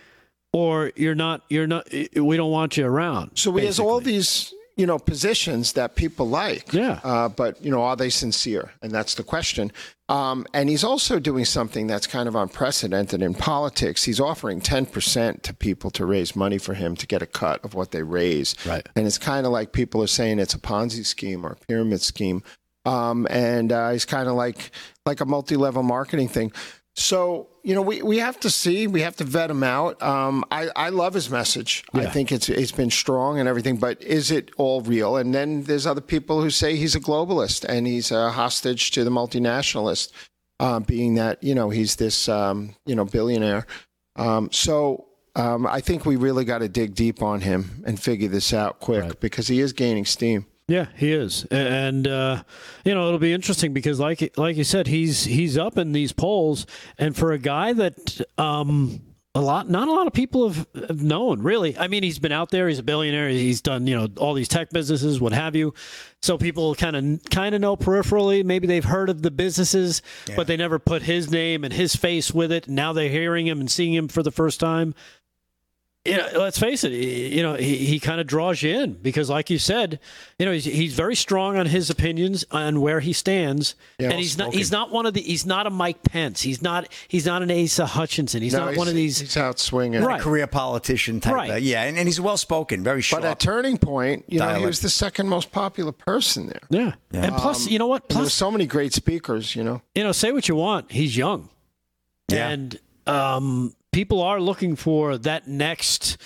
[0.52, 1.42] or you're not.
[1.48, 1.88] You're not.
[1.90, 6.28] We don't want you around." So he has all these, you know, positions that people
[6.28, 6.72] like.
[6.72, 7.00] Yeah.
[7.04, 8.72] Uh, but you know, are they sincere?
[8.82, 9.70] And that's the question.
[10.08, 14.04] Um, and he's also doing something that's kind of unprecedented in politics.
[14.04, 17.64] He's offering ten percent to people to raise money for him to get a cut
[17.64, 18.54] of what they raise.
[18.66, 18.86] Right.
[18.96, 22.02] And it's kind of like people are saying it's a Ponzi scheme or a pyramid
[22.02, 22.42] scheme.
[22.84, 24.70] Um, and uh, he's kind of like
[25.06, 26.52] like a multi-level marketing thing.
[26.96, 30.00] So you know, we, we have to see, we have to vet him out.
[30.02, 31.82] Um, I I love his message.
[31.94, 35.16] I think it's it's been strong and everything, but is it all real?
[35.16, 39.02] And then there's other people who say he's a globalist and he's a hostage to
[39.02, 40.12] the multinationalist,
[40.60, 43.66] uh, being that you know he's this um, you know billionaire.
[44.16, 48.28] Um, so um, I think we really got to dig deep on him and figure
[48.28, 50.44] this out quick because he is gaining steam.
[50.66, 52.42] Yeah, he is, and uh,
[52.86, 56.12] you know it'll be interesting because, like like you said, he's he's up in these
[56.12, 56.66] polls,
[56.96, 59.02] and for a guy that um,
[59.34, 61.76] a lot, not a lot of people have, have known really.
[61.76, 64.48] I mean, he's been out there, he's a billionaire, he's done you know all these
[64.48, 65.74] tech businesses, what have you.
[66.22, 68.42] So people kind of kind of know peripherally.
[68.42, 70.00] Maybe they've heard of the businesses,
[70.34, 72.68] but they never put his name and his face with it.
[72.68, 74.94] Now they're hearing him and seeing him for the first time
[76.04, 76.92] you know, let's face it.
[76.92, 79.98] You know, he, he kind of draws you in because, like you said,
[80.38, 84.18] you know, he's, he's very strong on his opinions on where he stands, Yeah, and
[84.18, 86.42] he's not he's not one of the he's not a Mike Pence.
[86.42, 88.42] He's not he's not an Asa Hutchinson.
[88.42, 89.18] He's No, not one of these.
[89.20, 90.02] He's out swinging.
[90.02, 90.20] Right.
[90.20, 91.32] Career politician type.
[91.34, 91.50] Right.
[91.52, 93.22] uh, yeah, and, and he's well spoken, very sharp.
[93.22, 96.60] But at Turning Point, you know, he was the second most popular person there.
[96.68, 96.92] yeah.
[97.12, 98.02] and plus, you know what?
[98.02, 99.80] And there were Plus, so many great speakers, you know.
[99.94, 100.92] you know, say what you want.
[100.92, 101.48] He's young,
[102.28, 102.50] Yeah.
[102.50, 106.16] and um, people are looking for that next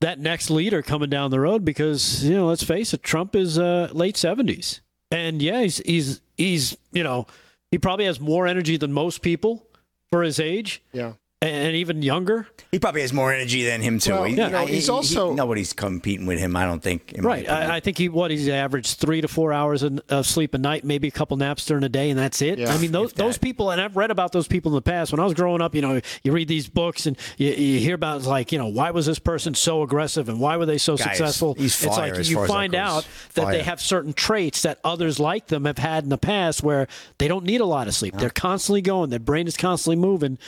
[0.00, 3.58] that next leader coming down the road because you know, let's face it, Trump is
[3.58, 7.26] uh, late seventies, and yeah, he's he's he's you know
[7.70, 9.66] he probably has more energy than most people
[10.10, 11.14] for his age, Yeah.
[11.42, 12.46] And even younger.
[12.72, 14.12] he probably has more energy than him too.
[14.12, 16.56] Well, He- you know, I- he's he- also- nobody's competing with him.
[16.56, 17.14] I don't think.
[17.18, 17.48] Right.
[17.48, 20.82] I, I think he what he's averaged three to four hours of sleep a night,
[20.84, 22.58] maybe a couple naps during the day, and that's it.
[22.58, 25.12] Yeah, I mean, those those people, and I've read about those people in the past.
[25.12, 27.94] When I was growing up, you know, you read these books and you, you hear
[27.94, 30.96] about like, you know, why was this person so aggressive and why were they so
[30.96, 31.54] Guys, successful?
[31.54, 32.80] he's it's fire like as you far as that find goes.
[32.80, 36.62] out that they have certain traits that others like them have had in the past,
[36.62, 36.88] where
[37.18, 38.16] they don't need a lot of sleep.
[38.16, 39.10] They're constantly going.
[39.10, 40.38] Their brain is constantly moving,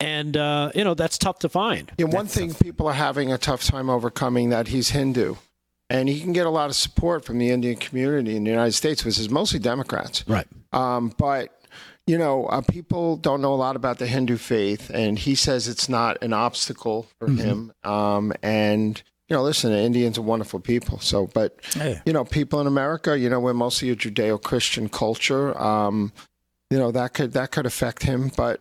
[0.00, 1.92] and uh, you know that's tough to find.
[1.98, 5.36] Yeah, one thing people are having a tough time overcoming that he's Hindu.
[5.90, 8.72] And he can get a lot of support from the Indian community in the United
[8.72, 10.22] States, which is mostly Democrats.
[10.28, 10.46] Right.
[10.70, 11.62] Um, but,
[12.06, 14.90] you know, uh, people don't know a lot about the Hindu faith.
[14.92, 17.72] And he says it's not an obstacle for him.
[17.84, 20.98] Um, and, you know, listen, Indians are wonderful people.
[21.00, 22.02] So, but, Yeah.
[22.04, 25.58] you know, people in America, you know, we're mostly a Judeo Christian culture.
[25.58, 26.12] Um,
[26.70, 28.30] you know that could that could affect him.
[28.36, 28.60] But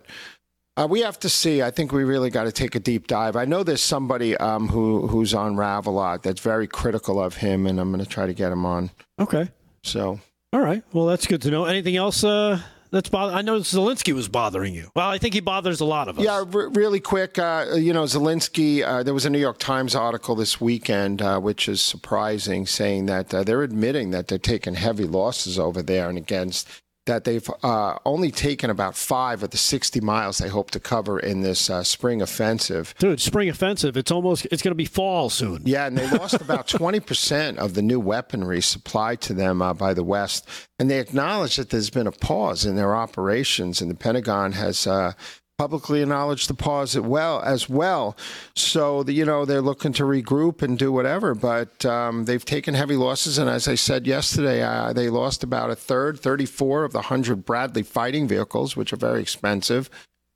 [0.77, 1.61] uh, we have to see.
[1.61, 3.35] I think we really got to take a deep dive.
[3.35, 7.35] I know there's somebody um, who who's on Rav a lot that's very critical of
[7.37, 8.91] him, and I'm going to try to get him on.
[9.19, 9.49] Okay.
[9.83, 10.19] So
[10.53, 10.83] All right.
[10.93, 11.65] Well, that's good to know.
[11.65, 12.59] Anything else uh,
[12.91, 13.33] that's bother?
[13.33, 14.89] I know Zelensky was bothering you.
[14.95, 16.25] Well, I think he bothers a lot of us.
[16.25, 17.39] Yeah, r- really quick.
[17.39, 18.83] Uh, you know, Zelensky.
[18.83, 23.07] Uh, there was a New York Times article this weekend, uh, which is surprising, saying
[23.07, 26.67] that uh, they're admitting that they're taking heavy losses over there and against.
[27.07, 31.19] That they've uh, only taken about five of the 60 miles they hope to cover
[31.19, 32.93] in this uh, spring offensive.
[32.99, 33.97] Dude, spring offensive.
[33.97, 34.45] It's almost.
[34.51, 35.63] It's going to be fall soon.
[35.65, 39.93] Yeah, and they lost about 20% of the new weaponry supplied to them uh, by
[39.93, 40.47] the West.
[40.79, 44.85] And they acknowledge that there's been a pause in their operations, and the Pentagon has
[44.85, 45.13] uh,
[45.57, 47.41] publicly acknowledged the pause as well.
[47.41, 48.15] As well,
[48.55, 51.34] so the, you know they're looking to regroup and do whatever.
[51.34, 55.71] But um, they've taken heavy losses, and as I said yesterday, uh, they lost about
[55.71, 59.89] a third, 34 of the 100 Bradley fighting vehicles, which are very expensive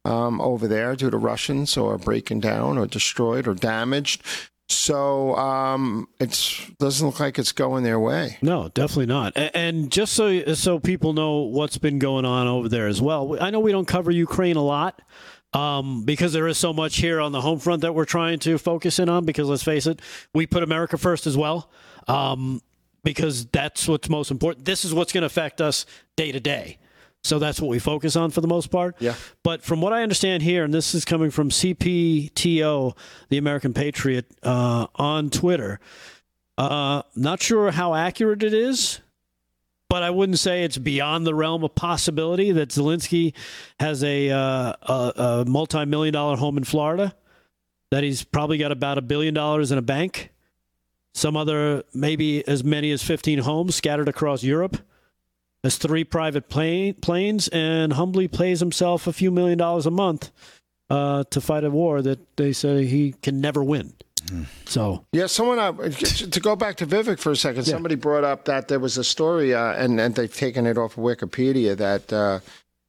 [0.05, 4.23] um, over there due to Russians or breaking down or destroyed or damaged.
[4.71, 8.37] So um, it doesn't look like it's going their way.
[8.41, 9.33] No, definitely not.
[9.35, 13.37] And just so so people know what's been going on over there as well.
[13.41, 15.01] I know we don't cover Ukraine a lot
[15.53, 18.57] um, because there is so much here on the home front that we're trying to
[18.57, 19.25] focus in on.
[19.25, 20.01] Because let's face it,
[20.33, 21.69] we put America first as well.
[22.07, 22.61] Um,
[23.03, 24.65] because that's what's most important.
[24.65, 25.85] This is what's going to affect us
[26.15, 26.77] day to day.
[27.23, 28.95] So that's what we focus on for the most part.
[28.99, 29.15] Yeah.
[29.43, 32.97] But from what I understand here, and this is coming from CPTO,
[33.29, 35.79] the American Patriot, uh, on Twitter,
[36.57, 39.01] uh, not sure how accurate it is,
[39.87, 43.33] but I wouldn't say it's beyond the realm of possibility that Zelensky
[43.79, 47.15] has a, uh, a, a multi million dollar home in Florida,
[47.91, 50.31] that he's probably got about a billion dollars in a bank,
[51.13, 54.77] some other, maybe as many as 15 homes scattered across Europe,
[55.63, 60.31] has three private plane, planes, and humbly pays himself a few million dollars a month
[60.89, 63.93] uh, to fight a war that they say he can never win.
[64.65, 67.67] So Yeah, someone uh, to go back to Vivek for a second.
[67.67, 67.73] Yeah.
[67.73, 70.97] Somebody brought up that there was a story, uh, and and they've taken it off
[70.97, 72.39] of Wikipedia that uh,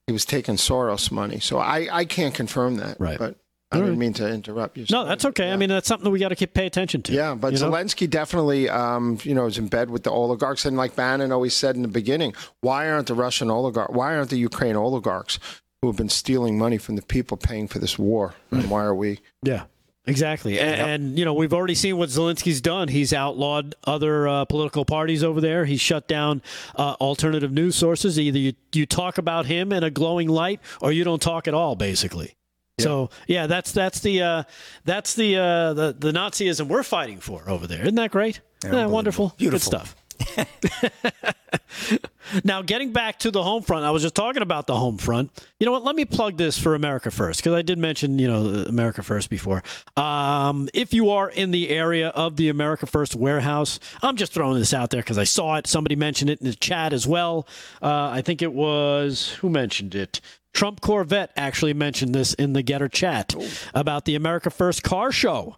[0.07, 1.39] he was taking Soros money.
[1.39, 2.99] So I, I can't confirm that.
[2.99, 3.17] Right.
[3.17, 3.37] But
[3.73, 4.85] I didn't mean to interrupt you.
[4.91, 5.51] no, that's okay.
[5.51, 7.13] I mean, that's something that we got to keep pay attention to.
[7.13, 7.71] Yeah, but you know?
[7.71, 11.55] Zelensky definitely, um, you know, is in bed with the oligarchs, and like Bannon always
[11.55, 15.39] said in the beginning, why aren't the Russian oligarch, why aren't the Ukraine oligarchs
[15.81, 18.95] who have been stealing money from the people paying for this war, and why are
[18.95, 19.19] we?
[19.41, 19.63] Yeah,
[20.05, 20.57] exactly.
[20.59, 22.87] And, and, you know, we've already seen what Zelensky's done.
[22.87, 25.65] He's outlawed other uh, political parties over there.
[25.65, 26.41] He's shut down
[26.75, 28.17] uh, alternative news sources.
[28.17, 31.53] Either you, you talk about him in a glowing light, or you don't talk at
[31.53, 32.35] all, basically.
[32.79, 34.43] So yeah, that's that's the uh,
[34.83, 37.81] that's the, uh, the the Nazism we're fighting for over there.
[37.81, 38.41] Isn't that great?
[38.63, 39.33] Isn't that wonderful?
[39.37, 39.59] Beautiful.
[39.71, 39.95] Good stuff.
[42.43, 45.31] now, getting back to the home front, I was just talking about the home front.
[45.59, 45.83] You know what?
[45.83, 49.29] Let me plug this for America First because I did mention, you know, America First
[49.29, 49.63] before.
[49.97, 54.59] Um, if you are in the area of the America First warehouse, I'm just throwing
[54.59, 55.67] this out there because I saw it.
[55.67, 57.47] Somebody mentioned it in the chat as well.
[57.81, 60.21] Uh, I think it was who mentioned it.
[60.53, 63.33] Trump Corvette actually mentioned this in the Gettr chat
[63.73, 65.57] about the America First car show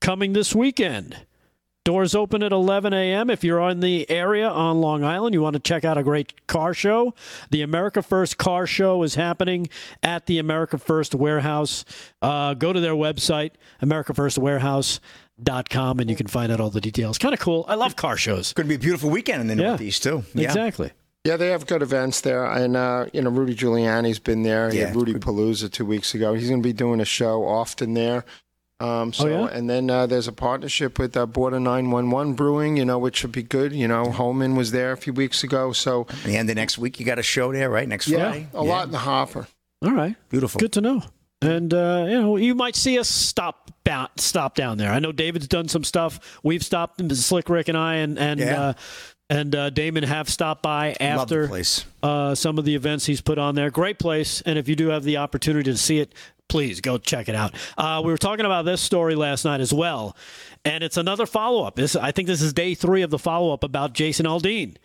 [0.00, 1.26] coming this weekend.
[1.86, 3.30] Doors open at 11 a.m.
[3.30, 6.46] If you're in the area on Long Island, you want to check out a great
[6.46, 7.14] car show.
[7.50, 9.66] The America First Car Show is happening
[10.02, 11.86] at the America First Warehouse.
[12.20, 13.52] Uh, go to their website,
[13.82, 17.16] americafirstwarehouse.com, and you can find out all the details.
[17.16, 17.64] Kind of cool.
[17.66, 18.52] I love car shows.
[18.52, 19.68] Going to be a beautiful weekend in the Yeah.
[19.70, 20.22] Northeast too.
[20.34, 20.48] Yeah.
[20.48, 20.90] Exactly.
[21.24, 24.70] Yeah, they have good events there, and uh, you know Rudy Giuliani's been there.
[24.70, 26.34] He Yeah, had Rudy Palooza two weeks ago.
[26.34, 28.24] He's going to be doing a show often there.
[28.80, 29.46] Um, so, yeah?
[29.52, 33.32] and then uh, there's a partnership with uh, Border 911 Brewing, you know, which should
[33.32, 33.72] be good.
[33.72, 37.06] You know, Holman was there a few weeks ago, so and The next week, you
[37.06, 37.86] got a show there, right?
[37.86, 38.48] Next yeah, Friday.
[38.54, 39.46] a lot in the hopper.
[39.84, 40.16] All right.
[40.30, 40.58] Beautiful.
[40.58, 41.02] Good to know.
[41.42, 44.90] And uh, you know, you might see us stop ba- stop down there.
[44.92, 46.38] I know David's done some stuff.
[46.42, 47.00] We've stopped.
[47.16, 48.60] Slick Rick and I and and Yeah.
[48.60, 48.72] uh,
[49.30, 51.84] and uh, Damon have stopped by after place.
[52.02, 53.70] uh, some of the events he's put on there.
[53.70, 56.12] Great place, and if you do have the opportunity to see it,
[56.50, 57.54] please go check it out.
[57.78, 60.16] Uh, we were talking about this story last night as well,
[60.64, 61.78] and it's another follow up.
[61.78, 64.76] I think this is day three of the follow up about Jason Aldean.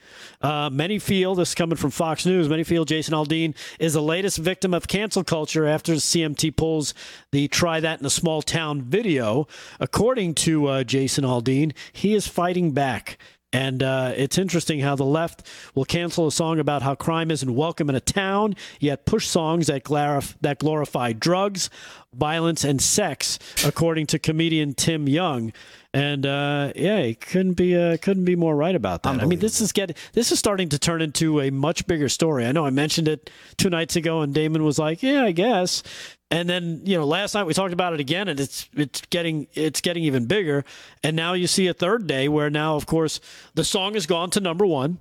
[0.41, 2.47] Uh, many feel this is coming from Fox News.
[2.47, 6.93] Many feel Jason Aldean is the latest victim of cancel culture after CMT pulls
[7.31, 9.47] the "Try That in a Small Town" video.
[9.79, 13.17] According to uh, Jason Aldean, he is fighting back.
[13.55, 17.55] And uh, it's interesting how the left will cancel a song about how crime isn't
[17.55, 21.69] welcome in a town, yet push songs that, glarif- that glorify drugs,
[22.13, 25.53] violence, and sex, according to comedian Tim Young.
[25.93, 29.21] And uh, yeah, he couldn't be uh, couldn't be more right about that.
[29.21, 32.45] I mean, this is getting this is starting to turn into a much bigger story.
[32.45, 35.83] I know I mentioned it two nights ago, and Damon was like, "Yeah, I guess."
[36.31, 39.47] And then you know, last night we talked about it again, and it's it's getting
[39.53, 40.65] it's getting even bigger.
[41.03, 43.19] And now you see a third day where now, of course,
[43.53, 44.99] the song has gone to number one.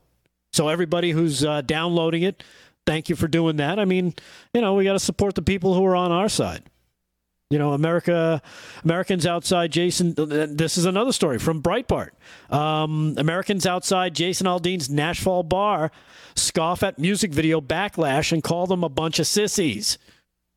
[0.53, 2.45] So everybody who's uh, downloading it,
[2.87, 3.79] thank you for doing that.
[3.79, 4.15] I mean,
[4.53, 6.63] you know, we got to support the people who are on our side.
[7.51, 8.41] You know, America,
[8.85, 10.15] Americans outside Jason.
[10.17, 12.11] This is another story from Breitbart.
[12.51, 15.91] Um, Americans outside Jason Aldean's Nashville bar
[16.37, 19.99] scoff at music video backlash and call them a bunch of sissies.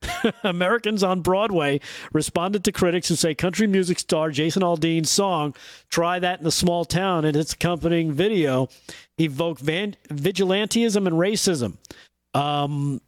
[0.43, 1.79] Americans on Broadway
[2.13, 5.55] responded to critics who say country music star Jason Aldean's song
[5.89, 8.69] "Try That in a Small Town" and its accompanying video
[9.17, 11.77] evoke van- vigilantism and racism.
[12.33, 13.01] Um,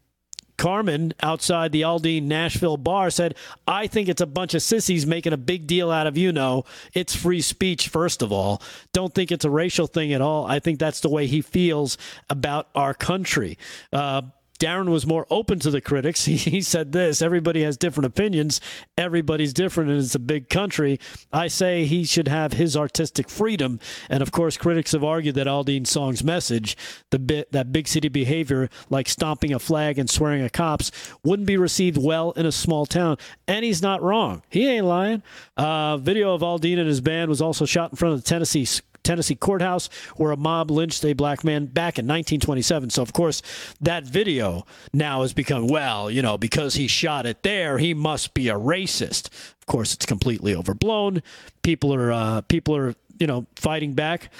[0.59, 3.35] Carmen outside the Aldean Nashville bar said,
[3.65, 6.65] I think it's a bunch of sissies making a big deal out of you know.
[6.93, 8.61] It's free speech, first of all.
[8.91, 10.45] Don't think it's a racial thing at all.
[10.45, 11.97] I think that's the way he feels
[12.29, 13.57] about our country.
[13.93, 14.23] Uh,
[14.59, 16.09] Darren was more open to the critics.
[16.29, 18.61] He, he, said this everybody has different opinions,
[18.97, 20.99] everybody's different, and it's a big country.
[21.33, 23.79] I say he should have his artistic freedom.
[24.09, 26.77] And of course, critics have argued that Aldean's song's message,
[27.09, 30.91] the bit, that big city behavior like stomping a flag and swearing at cops,
[31.23, 33.17] wouldn't be received well in a small town.
[33.47, 34.43] And he's not wrong.
[34.49, 35.23] He ain't lying.
[35.57, 38.65] Uh, video of Aldean and his band was also shot in front of the Tennessee
[39.03, 42.89] Tennessee courthouse where a mob lynched a black man back in 1927.
[42.89, 43.41] So, of course,
[43.81, 48.33] that video now has become, well, you know, because he shot it there, he must
[48.33, 49.27] be a racist.
[49.59, 51.21] Of course, it's completely overblown.
[51.61, 54.31] People are, uh, people are, you know, fighting back.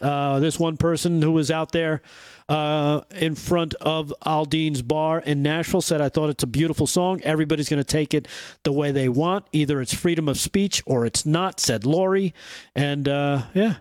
[0.00, 2.02] Uh, this one person who was out there
[2.48, 7.20] uh, in front of Aldean's bar in Nashville said, I thought it's a beautiful song.
[7.22, 8.28] Everybody's going to take it
[8.62, 9.46] the way they want.
[9.52, 12.34] Either it's freedom of speech or it's not, said Lori.
[12.74, 13.76] And uh, yeah,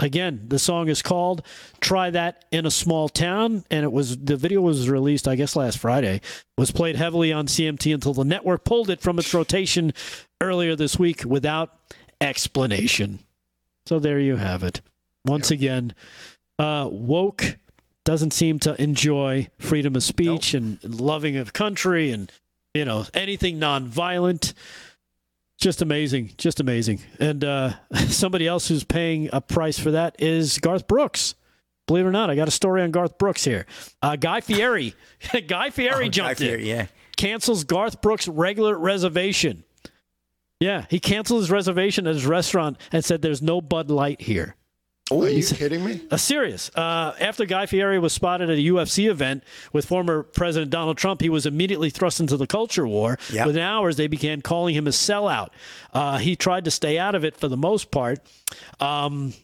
[0.00, 1.42] again the song is called
[1.80, 5.54] try that in a small town and it was the video was released i guess
[5.54, 6.20] last friday.
[6.58, 9.92] Was played heavily on cmt until the network pulled it from its rotation
[10.40, 11.78] earlier this week without
[12.20, 13.20] explanation.
[13.86, 14.80] So there you have it.
[15.24, 15.94] Once again
[16.58, 17.58] uh, woke
[18.04, 20.62] doesn't seem to enjoy freedom of speech nope.
[20.84, 22.30] and loving of country and
[22.74, 24.52] you know anything nonviolent
[25.64, 27.00] just amazing, just amazing.
[27.18, 27.72] And uh,
[28.08, 31.34] somebody else who's paying a price for that is Garth Brooks.
[31.86, 33.64] Believe it or not, I got a story on Garth Brooks here.
[34.02, 34.94] Uh, Guy Fieri,
[35.48, 36.76] Guy Fieri oh, jumped Guy Fieri, in.
[36.76, 36.86] Yeah,
[37.16, 39.64] cancels Garth Brooks' regular reservation.
[40.60, 44.56] Yeah, he canceled his reservation at his restaurant and said, "There's no Bud Light here."
[45.10, 46.00] Oh, are you kidding me?
[46.10, 46.70] Uh, serious.
[46.74, 51.20] Uh, after Guy Fieri was spotted at a UFC event with former President Donald Trump,
[51.20, 53.18] he was immediately thrust into the culture war.
[53.30, 53.46] Yep.
[53.48, 55.48] Within hours, they began calling him a sellout.
[55.92, 58.20] Uh, he tried to stay out of it for the most part.
[58.80, 59.34] Um,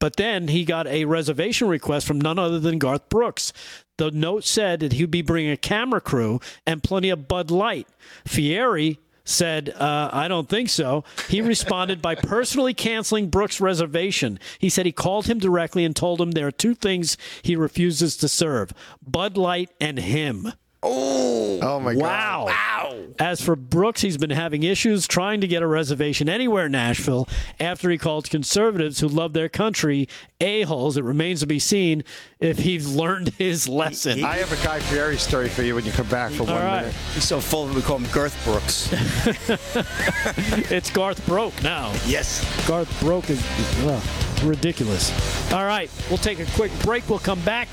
[0.00, 3.52] but then he got a reservation request from none other than Garth Brooks.
[3.98, 7.86] The note said that he'd be bringing a camera crew and plenty of Bud Light.
[8.26, 11.04] Fieri said, uh, I don't think so.
[11.28, 14.38] He responded by personally canceling Brooks' reservation.
[14.58, 18.16] He said he called him directly and told him there are two things he refuses
[18.18, 18.72] to serve
[19.06, 20.52] Bud Light and him.
[20.86, 22.44] Oh, oh my wow.
[22.46, 22.46] God.
[22.46, 23.04] Wow.
[23.18, 27.26] As for Brooks, he's been having issues trying to get a reservation anywhere in Nashville
[27.58, 30.08] after he called conservatives who love their country
[30.40, 30.96] a-holes.
[30.96, 32.04] It remains to be seen
[32.38, 34.22] if he's learned his lesson.
[34.24, 36.80] I have a Guy Fieri story for you when you come back for one right.
[36.82, 36.94] minute.
[37.14, 38.90] He's so full we call him Garth Brooks.
[40.70, 41.92] it's Garth Broke now.
[42.06, 42.44] Yes.
[42.68, 43.42] Garth Broke is
[43.84, 44.00] uh,
[44.42, 45.12] ridiculous.
[45.52, 47.08] All right, we'll take a quick break.
[47.08, 47.68] We'll come back.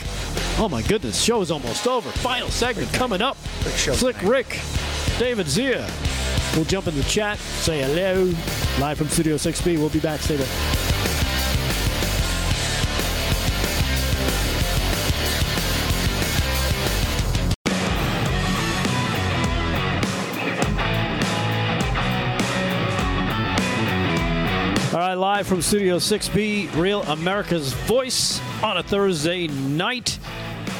[0.57, 2.09] Oh my goodness, show is almost over.
[2.11, 3.37] Final segment coming up.
[3.75, 4.59] Slick Rick,
[5.17, 5.87] David Zier.
[6.55, 8.31] We'll jump in the chat, say hello.
[8.79, 9.77] Live from Studio 6B.
[9.77, 10.19] We'll be back.
[10.19, 11.00] Stay there.
[25.11, 30.17] Right, live from Studio 6B, Real America's Voice on a Thursday night.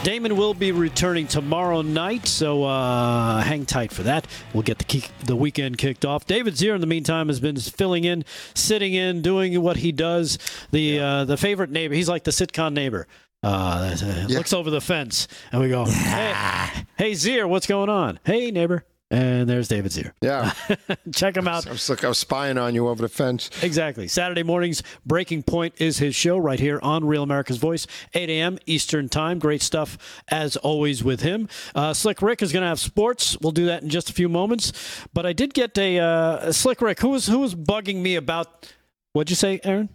[0.03, 4.25] Damon will be returning tomorrow night, so uh, hang tight for that.
[4.53, 6.25] We'll get the key, the weekend kicked off.
[6.27, 10.37] David Zier, in the meantime, has been filling in, sitting in, doing what he does.
[10.71, 11.05] The yeah.
[11.05, 11.93] uh, the favorite neighbor.
[11.93, 13.07] He's like the sitcom neighbor.
[13.43, 14.27] Uh, yeah.
[14.29, 18.17] Looks over the fence, and we go, "Hey, hey Zier, what's going on?
[18.23, 20.13] Hey, neighbor." And there's David's here.
[20.21, 20.53] Yeah.
[21.13, 21.67] Check him out.
[21.67, 23.49] I was, like, I was spying on you over the fence.
[23.61, 24.07] Exactly.
[24.07, 28.57] Saturday mornings, Breaking Point is his show right here on Real America's Voice, 8 a.m.
[28.65, 29.37] Eastern Time.
[29.37, 31.49] Great stuff as always with him.
[31.75, 33.37] Uh, Slick Rick is going to have sports.
[33.41, 34.71] We'll do that in just a few moments.
[35.13, 37.01] But I did get a uh, Slick Rick.
[37.01, 38.71] Who was who was bugging me about
[39.13, 39.89] What'd you say, Aaron?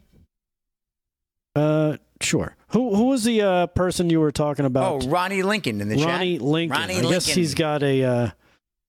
[1.54, 2.54] Uh, sure.
[2.68, 5.04] Who who was the uh, person you were talking about?
[5.04, 6.46] Oh, Ronnie Lincoln in the Ronnie chat.
[6.46, 6.78] Lincoln.
[6.78, 7.12] Ronnie I Lincoln.
[7.12, 8.04] guess he's got a.
[8.04, 8.30] Uh,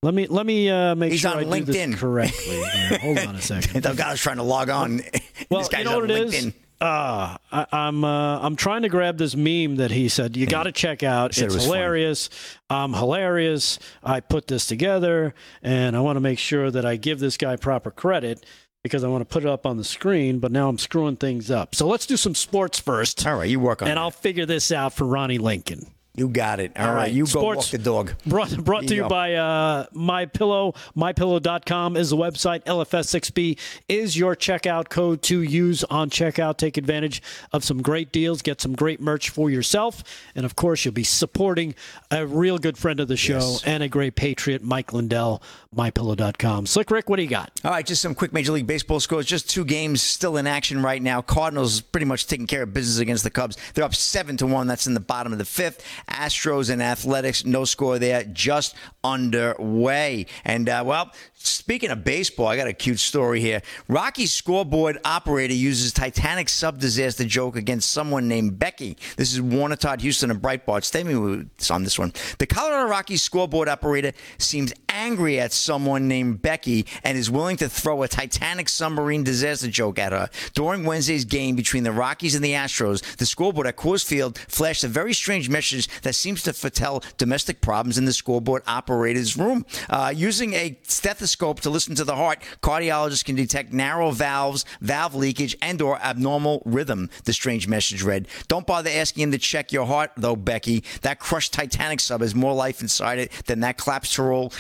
[0.08, 1.92] let me let me uh, make He's sure on I do LinkedIn.
[1.92, 2.64] this correctly.
[2.64, 2.98] Here.
[3.02, 3.84] Hold on a second.
[3.84, 5.02] the guy's trying to log on.
[5.50, 6.48] Well, this guy's you know on what it LinkedIn.
[6.48, 6.54] is.
[6.80, 10.64] Uh, I, I'm uh, I'm trying to grab this meme that he said you got
[10.64, 11.38] to check out.
[11.38, 11.66] It It's funny.
[11.66, 12.30] hilarious.
[12.70, 13.80] I'm hilarious.
[14.04, 17.56] I put this together, and I want to make sure that I give this guy
[17.58, 18.46] proper credit
[18.84, 20.40] because I want to put it up on the screen.
[20.40, 21.74] But now I'm screwing things up.
[21.76, 24.02] So let's do some sports first, All right, you work on and it.
[24.02, 25.88] I'll figure this out for Ronnie Lincoln.
[26.18, 26.72] You got it.
[26.76, 28.14] All All right, right, you go walk the dog.
[28.26, 29.08] Brought, brought to you go.
[29.10, 30.74] by uh, My Pillow.
[30.98, 32.64] MyPillow.com is the website.
[32.66, 36.58] LFS6B is your checkout code to use on checkout.
[36.58, 37.22] Take advantage
[37.54, 38.42] of some great deals.
[38.42, 40.04] Get some great merch for yourself.
[40.36, 41.76] And of course, you'll be supporting
[42.12, 43.64] a real good friend of the show Yes.
[43.66, 45.42] and a great patriot, Mike Lindell.
[45.76, 46.66] MyPillow.com.
[46.66, 47.52] Slick Rick, what do you got?
[47.64, 49.26] All right, just some quick Major League Baseball scores.
[49.26, 51.22] Just two games still in action right now.
[51.22, 53.58] Cardinals pretty much taking care of business against the Cubs.
[53.74, 54.66] They're up seven to one.
[54.68, 55.84] That's in the bottom of the fifth.
[56.10, 60.26] Astros and Athletics, no score there, just underway.
[60.44, 63.62] And uh, well, speaking of baseball, I got a cute story here.
[63.88, 68.98] Rockies scoreboard operator uses Titanic sub disaster joke against someone named Becky.
[69.16, 70.84] This is Warner Todd Huston and Breitbart.
[70.84, 72.14] Stay with me on this one.
[72.40, 77.70] The Colorado Rockies scoreboard operator seems angry at someone named Becky and is willing to
[77.70, 80.30] throw a Titanic submarine disaster joke at her.
[80.54, 84.84] During Wednesday's game between the Rockies and the Astros, the scoreboard at Coors Field flashed
[84.84, 89.66] a very strange message that seems to foretell domestic problems in the scoreboard operator's room.
[89.90, 95.16] Uh, using a stethoscope to listen to the heart, cardiologists can detect narrow valves, valve
[95.16, 98.28] leakage, and or abnormal rhythm, the strange message read.
[98.48, 100.84] Don't bother asking him to check your heart, though, Becky.
[101.02, 104.18] That crushed Titanic sub has more life inside it than that collapsed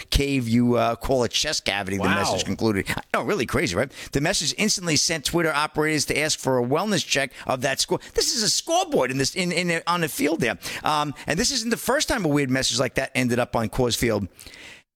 [0.09, 2.87] cave you uh, call a chest cavity, the message concluded.
[3.13, 3.91] Oh, really crazy, right?
[4.11, 7.99] The message instantly sent Twitter operators to ask for a wellness check of that score.
[8.13, 11.51] This is a scoreboard in this in, in on the field there, um, and this
[11.51, 14.27] isn't the first time a weird message like that ended up on Coors Field.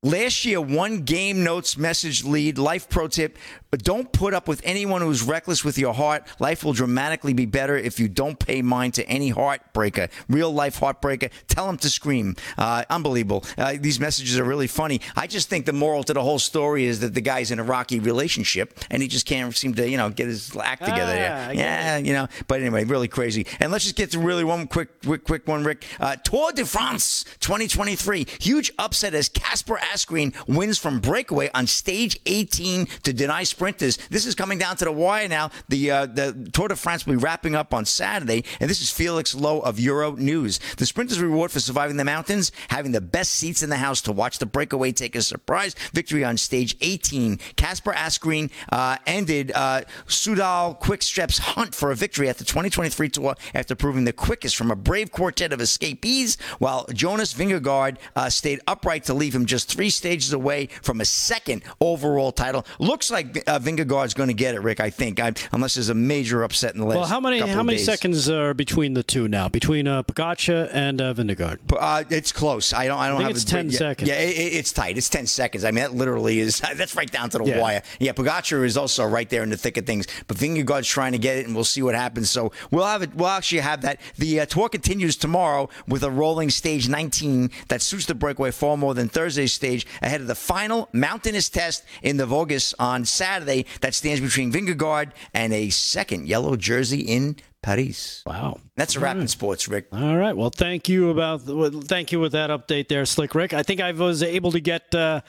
[0.03, 3.37] Last year, one game notes message lead, life pro tip,
[3.69, 6.27] but don't put up with anyone who's reckless with your heart.
[6.39, 10.09] Life will dramatically be better if you don't pay mind to any heartbreaker.
[10.27, 11.29] Real life heartbreaker.
[11.47, 12.35] Tell them to scream.
[12.57, 13.45] Uh, unbelievable.
[13.59, 15.01] Uh, these messages are really funny.
[15.15, 17.63] I just think the moral to the whole story is that the guy's in a
[17.63, 21.15] rocky relationship and he just can't seem to, you know, get his act together Ah,
[21.15, 21.53] there.
[21.53, 22.27] Yeah, you know.
[22.47, 23.45] But anyway, really crazy.
[23.59, 25.85] And let's just get to really one quick, quick, quick one, Rick.
[25.99, 28.25] Uh, Tour de France 2023.
[28.39, 33.97] Huge upset as Kasper Asgreen wins from breakaway on stage 18 to deny sprinters.
[34.09, 35.51] This is coming down to the wire now.
[35.69, 38.89] The uh, the Tour de France will be wrapping up on Saturday, and this is
[38.89, 40.59] Felix Lowe of Euro News.
[40.77, 44.11] The sprinters' reward for surviving the mountains, having the best seats in the house to
[44.11, 47.37] watch the breakaway take a surprise victory on stage 18.
[47.55, 53.35] Kasper Asgreen uh, ended uh, Soudal Quickstep's hunt for a victory at the 2023 Tour
[53.53, 58.61] after proving the quickest from a brave quartet of escapees, while Jonas Vingegaard uh, stayed
[58.67, 62.65] upright to leave him just three stages away from a second overall title.
[62.79, 64.79] Looks like uh, Vingegaard's going to get it, Rick.
[64.79, 66.97] I think, I, unless there's a major upset in the last.
[66.97, 67.85] Well, how many how many days.
[67.85, 69.49] seconds are between the two now?
[69.49, 71.59] Between uh, Pogacar and uh, Vingegaard?
[71.77, 72.73] Uh, it's close.
[72.73, 72.99] I don't.
[72.99, 74.09] I don't think have it's it- 10 yeah, seconds.
[74.09, 74.97] Yeah, it, it- it's tight.
[74.97, 75.63] It's ten seconds.
[75.63, 76.59] I mean, that literally is.
[76.75, 77.59] That's right down to the Yeah.
[77.61, 77.81] wire.
[77.99, 80.07] Yeah, Pogacar is also right there in the thick of things.
[80.27, 82.29] But Vingegaard's trying to get it, and we'll see what happens.
[82.29, 83.15] So we'll have it.
[83.15, 83.99] We'll actually have that.
[84.17, 88.75] The uh, tour continues tomorrow with a rolling stage 19 that suits the breakaway far
[88.77, 89.70] more than Thursday's stage
[90.01, 93.65] ahead of the final mountainous test in the Vosges on Saturday.
[93.81, 98.23] That stands between Vingegaard and a second yellow jersey in Paris.
[98.25, 98.59] Wow.
[98.75, 99.87] That's a wrap in sports, Rick.
[99.91, 100.35] All right.
[100.35, 103.53] Well, thank you about well, thank you with that update there, Slick Rick.
[103.53, 105.21] I think I was able to get uh,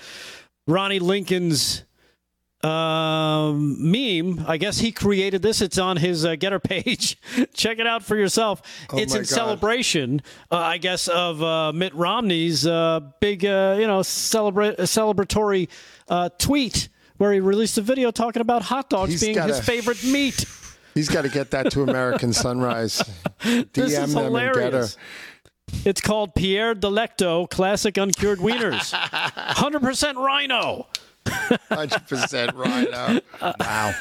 [0.67, 1.85] Ronnie Lincoln's
[2.65, 4.45] um, meme.
[4.47, 5.61] I guess he created this.
[5.61, 7.19] It's on his uh, Gettr page.
[7.55, 8.63] Check it out for yourself.
[8.91, 9.29] Oh it's in God.
[9.29, 15.69] celebration, uh, I guess, of uh, Mitt Romney's uh, big, uh, you know, celebrate celebratory
[16.09, 20.03] uh, tweet where he released a video talking about hot dogs He's being his favorite
[20.05, 20.45] meat.
[20.95, 23.03] He's got to get that to American Sunrise.
[23.41, 24.97] DM This is them hilarious.
[25.85, 28.93] It's called Pierre Delecto Classic Uncured Wieners.
[28.93, 30.87] 100% RINO.
[31.25, 33.21] 100% RINO.
[33.61, 33.95] Wow.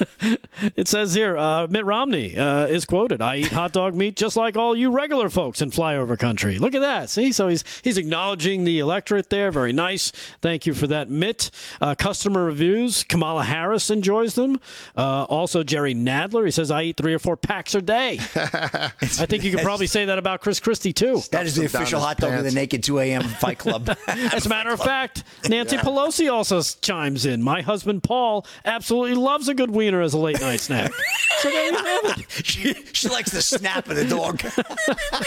[0.76, 4.35] It says here uh, Mitt Romney uh, is quoted I eat hot dog meat just
[4.35, 6.57] like all you regular folks in flyover country.
[6.60, 7.10] Look at that.
[7.10, 7.31] See?
[7.31, 9.52] So he's, he's acknowledging the electorate there.
[9.52, 10.11] Very nice.
[10.41, 11.52] Thank you for that, Mitt.
[11.80, 14.60] Uh, customer reviews Kamala Harris enjoys them.
[14.95, 16.45] Uh, also, Jerry Nadler.
[16.45, 18.19] He says I eat three or four packs a day.
[18.35, 18.89] I
[19.26, 21.22] think you could probably say that about Chris Christie, too.
[21.31, 23.23] That is the Stuffs him down official hot dog of the naked 2 a.m.
[23.23, 23.89] Fight Club.
[24.07, 26.76] As a matter of fact, Nancy Pelosi also s-
[27.11, 27.41] chimes in.
[27.41, 30.91] My husband Paul absolutely loves a good wiener as a late night snack.
[31.39, 32.25] so there you have it.
[32.45, 34.41] she, she likes the snap of the dog.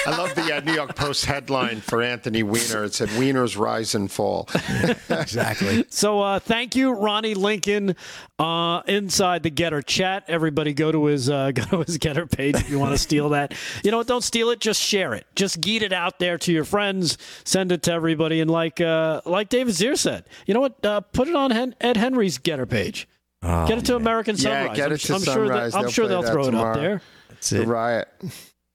[0.06, 2.85] I love the uh, New York Post headline for Anthony Weiner.
[2.85, 4.48] It said, Wieners rise and fall.
[5.09, 5.85] exactly.
[5.90, 7.97] So uh, thank you, Ronnie Lincoln,
[8.39, 10.24] uh, inside the Gettr chat.
[10.28, 13.31] Everybody go to his uh, go to his Gettr page if you want to steal
[13.31, 13.55] that.
[13.82, 14.06] You know what?
[14.06, 14.61] Don't steal it.
[14.61, 15.27] Just share it.
[15.35, 17.19] Just geet it out there to your friends.
[17.44, 18.40] Send it to everybody.
[18.40, 20.85] And like uh, like David Zier said, you know what?
[20.85, 21.51] Uh, put it on
[21.81, 23.09] Hen- Ed Henry's Gettr page.
[23.43, 24.53] Oh, get it to American Sunrise.
[24.55, 24.77] Yeah, Sunrise.
[24.77, 25.73] get I'm, it to I'm sure Sunrise.
[25.73, 27.03] that, I'm They'll sure they'll that throw it up there.
[27.29, 28.09] That's The riot.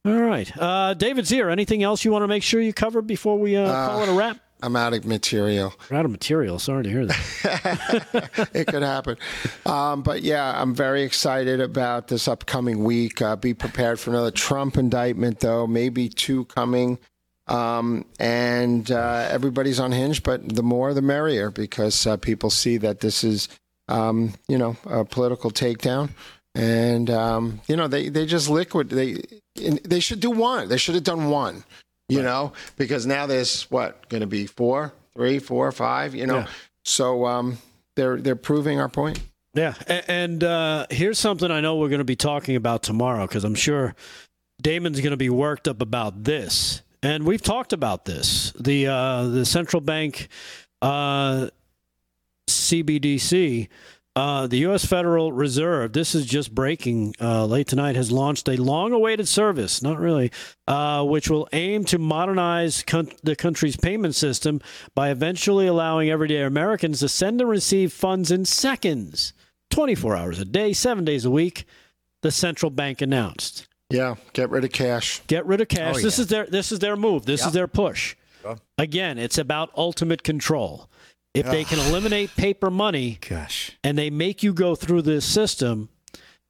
[0.05, 1.51] All right, uh, David Zier.
[1.51, 4.13] Anything else you want to make sure you cover before we uh, call it a
[4.13, 4.37] wrap?
[4.61, 5.73] I'm out of material.
[5.89, 6.59] We're out of material.
[6.59, 8.49] Sorry to hear that.
[8.53, 9.17] it could happen.
[9.65, 13.21] Um, but yeah, I'm very excited about this upcoming week.
[13.21, 16.99] Uh, be prepared for another Trump indictment, though, maybe two coming.
[17.49, 22.99] Um, and uh, everybody's unhinged, but the more the merrier because uh, people see that
[22.99, 23.49] this is,
[23.87, 26.11] um, you know, a political takedown.
[26.55, 28.89] And, um, you know, they, they just liquid.
[28.89, 29.21] They,
[29.55, 30.69] they should do one.
[30.69, 31.63] They should have done one,
[32.07, 36.39] you know, because now there's what, going to be four, three, four, five, you know.
[36.39, 36.47] Yeah.
[36.85, 37.57] So um,
[37.95, 39.19] they're they're proving our point.
[39.53, 43.43] Yeah, and uh, here's something I know we're going to be talking about tomorrow because
[43.43, 43.95] I'm sure
[44.61, 48.51] Damon's going to be worked up about this, and we've talked about this.
[48.59, 50.27] The uh, the central bank,
[50.81, 51.49] uh,
[52.47, 53.69] CBDC,
[54.15, 54.85] uh, the U.S.
[54.85, 55.93] Federal Reserve.
[55.93, 57.95] This is just breaking uh, late tonight.
[57.95, 60.31] Has launched a long-awaited service, not really,
[60.67, 64.59] uh, which will aim to modernize con- the country's payment system
[64.93, 69.33] by eventually allowing everyday Americans to send and receive funds in seconds,
[69.69, 71.65] 24 hours a day, seven days a week.
[72.21, 73.68] The central bank announced.
[73.89, 75.21] Yeah, get rid of cash.
[75.27, 75.95] Get rid of cash.
[75.97, 76.21] Oh, This yeah.
[76.23, 77.25] is their this is their move.
[77.25, 77.47] This Yep.
[77.47, 78.15] is their push.
[78.41, 78.57] Sure.
[78.77, 80.89] Again, it's about ultimate control.
[81.33, 83.71] If they can eliminate paper money Gosh.
[83.83, 85.89] and they make you go through this system,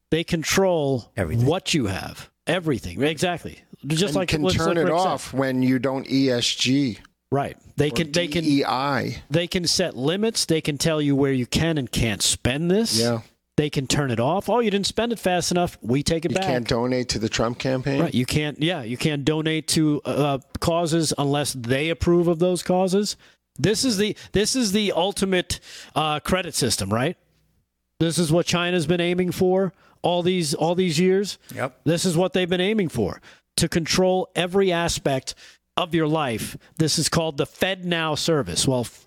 [0.09, 1.45] they control Everything.
[1.45, 2.29] what you have.
[2.47, 3.01] Everything.
[3.03, 3.59] Exactly.
[3.85, 4.91] Just and like can turn like it said.
[4.91, 6.99] off when you don't ESG.
[7.31, 7.57] Right.
[7.77, 9.21] They can they can DEI.
[9.29, 10.45] they can set limits.
[10.45, 12.99] They can tell you where you can and can't spend this.
[12.99, 13.21] Yeah,
[13.59, 14.47] They can turn it off.
[14.47, 15.77] Oh, you didn't spend it fast enough.
[15.81, 16.45] We take it you back.
[16.45, 17.99] You can't donate to the Trump campaign.
[17.99, 18.15] Right.
[18.15, 18.57] You can't.
[18.63, 18.83] Yeah.
[18.83, 23.17] You can't donate to uh, causes unless they approve of those causes.
[23.57, 25.59] This is the this is the ultimate
[25.93, 27.17] uh, credit system, right?
[27.99, 29.73] This is what China's been aiming for
[30.03, 31.37] all these all these years.
[31.53, 31.81] Yep.
[31.83, 33.21] This is what they've been aiming for
[33.57, 35.35] to control every aspect
[35.75, 36.55] of your life.
[36.77, 38.65] This is called the FedNow service.
[38.65, 39.05] Well, f-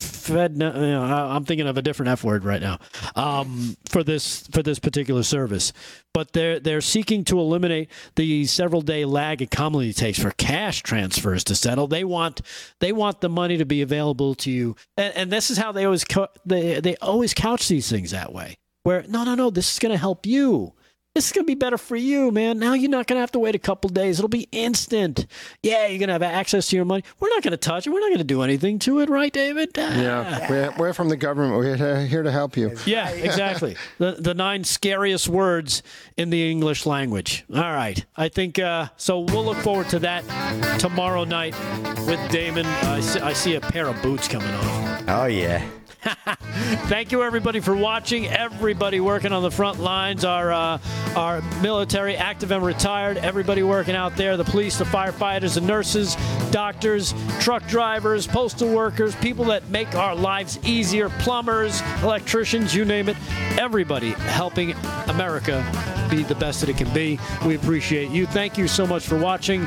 [0.00, 2.78] Fed, you know, I'm thinking of a different F word right now
[3.14, 5.72] um, for this for this particular service.
[6.12, 10.82] But they're they're seeking to eliminate the several day lag it commonly takes for cash
[10.82, 11.86] transfers to settle.
[11.86, 12.40] They want
[12.80, 15.84] they want the money to be available to you, and, and this is how they
[15.84, 18.56] always co- they they always couch these things that way.
[18.82, 20.72] Where no no no, this is going to help you.
[21.14, 22.58] This is going to be better for you, man.
[22.58, 24.18] Now you're not going to have to wait a couple days.
[24.18, 25.26] It'll be instant.
[25.62, 27.04] Yeah, you're going to have access to your money.
[27.20, 27.90] We're not going to touch it.
[27.90, 29.70] We're not going to do anything to it, right, David?
[29.78, 29.80] Ah.
[29.96, 31.56] Yeah, we're, we're from the government.
[31.56, 32.76] We're here- here to help you.
[32.84, 33.76] Yeah, exactly.
[33.98, 35.84] the the nine scariest words
[36.16, 37.44] in the English language.
[37.54, 38.04] All right.
[38.16, 39.20] I think uh, so.
[39.20, 40.24] We'll look forward to that
[40.80, 41.54] tomorrow night
[42.08, 42.66] with Damon.
[42.66, 45.08] I see, I see a pair of boots coming on.
[45.08, 45.64] Oh yeah.
[46.86, 48.26] Thank you, everybody, for watching.
[48.26, 50.78] Everybody working on the front lines, our uh,
[51.16, 53.16] our military, active and retired.
[53.16, 56.16] Everybody working out there, the police, the firefighters, the nurses,
[56.50, 63.08] doctors, truck drivers, postal workers, people that make our lives easier, plumbers, electricians, you name
[63.08, 63.16] it.
[63.58, 64.72] Everybody helping
[65.06, 65.64] America
[66.10, 67.18] be the best that it can be.
[67.46, 68.26] We appreciate you.
[68.26, 69.66] Thank you so much for watching.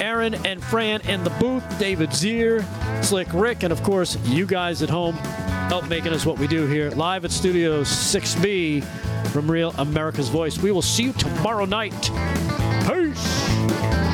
[0.00, 2.64] Aaron and Fran in the booth, David Zier,
[3.04, 5.16] Slick Rick, and of course, you guys at home
[5.68, 8.82] help making us what we do here live at Studio 6B
[9.32, 10.56] from Real America's Voice.
[10.56, 12.10] We will see you tomorrow night.
[12.86, 14.07] Peace.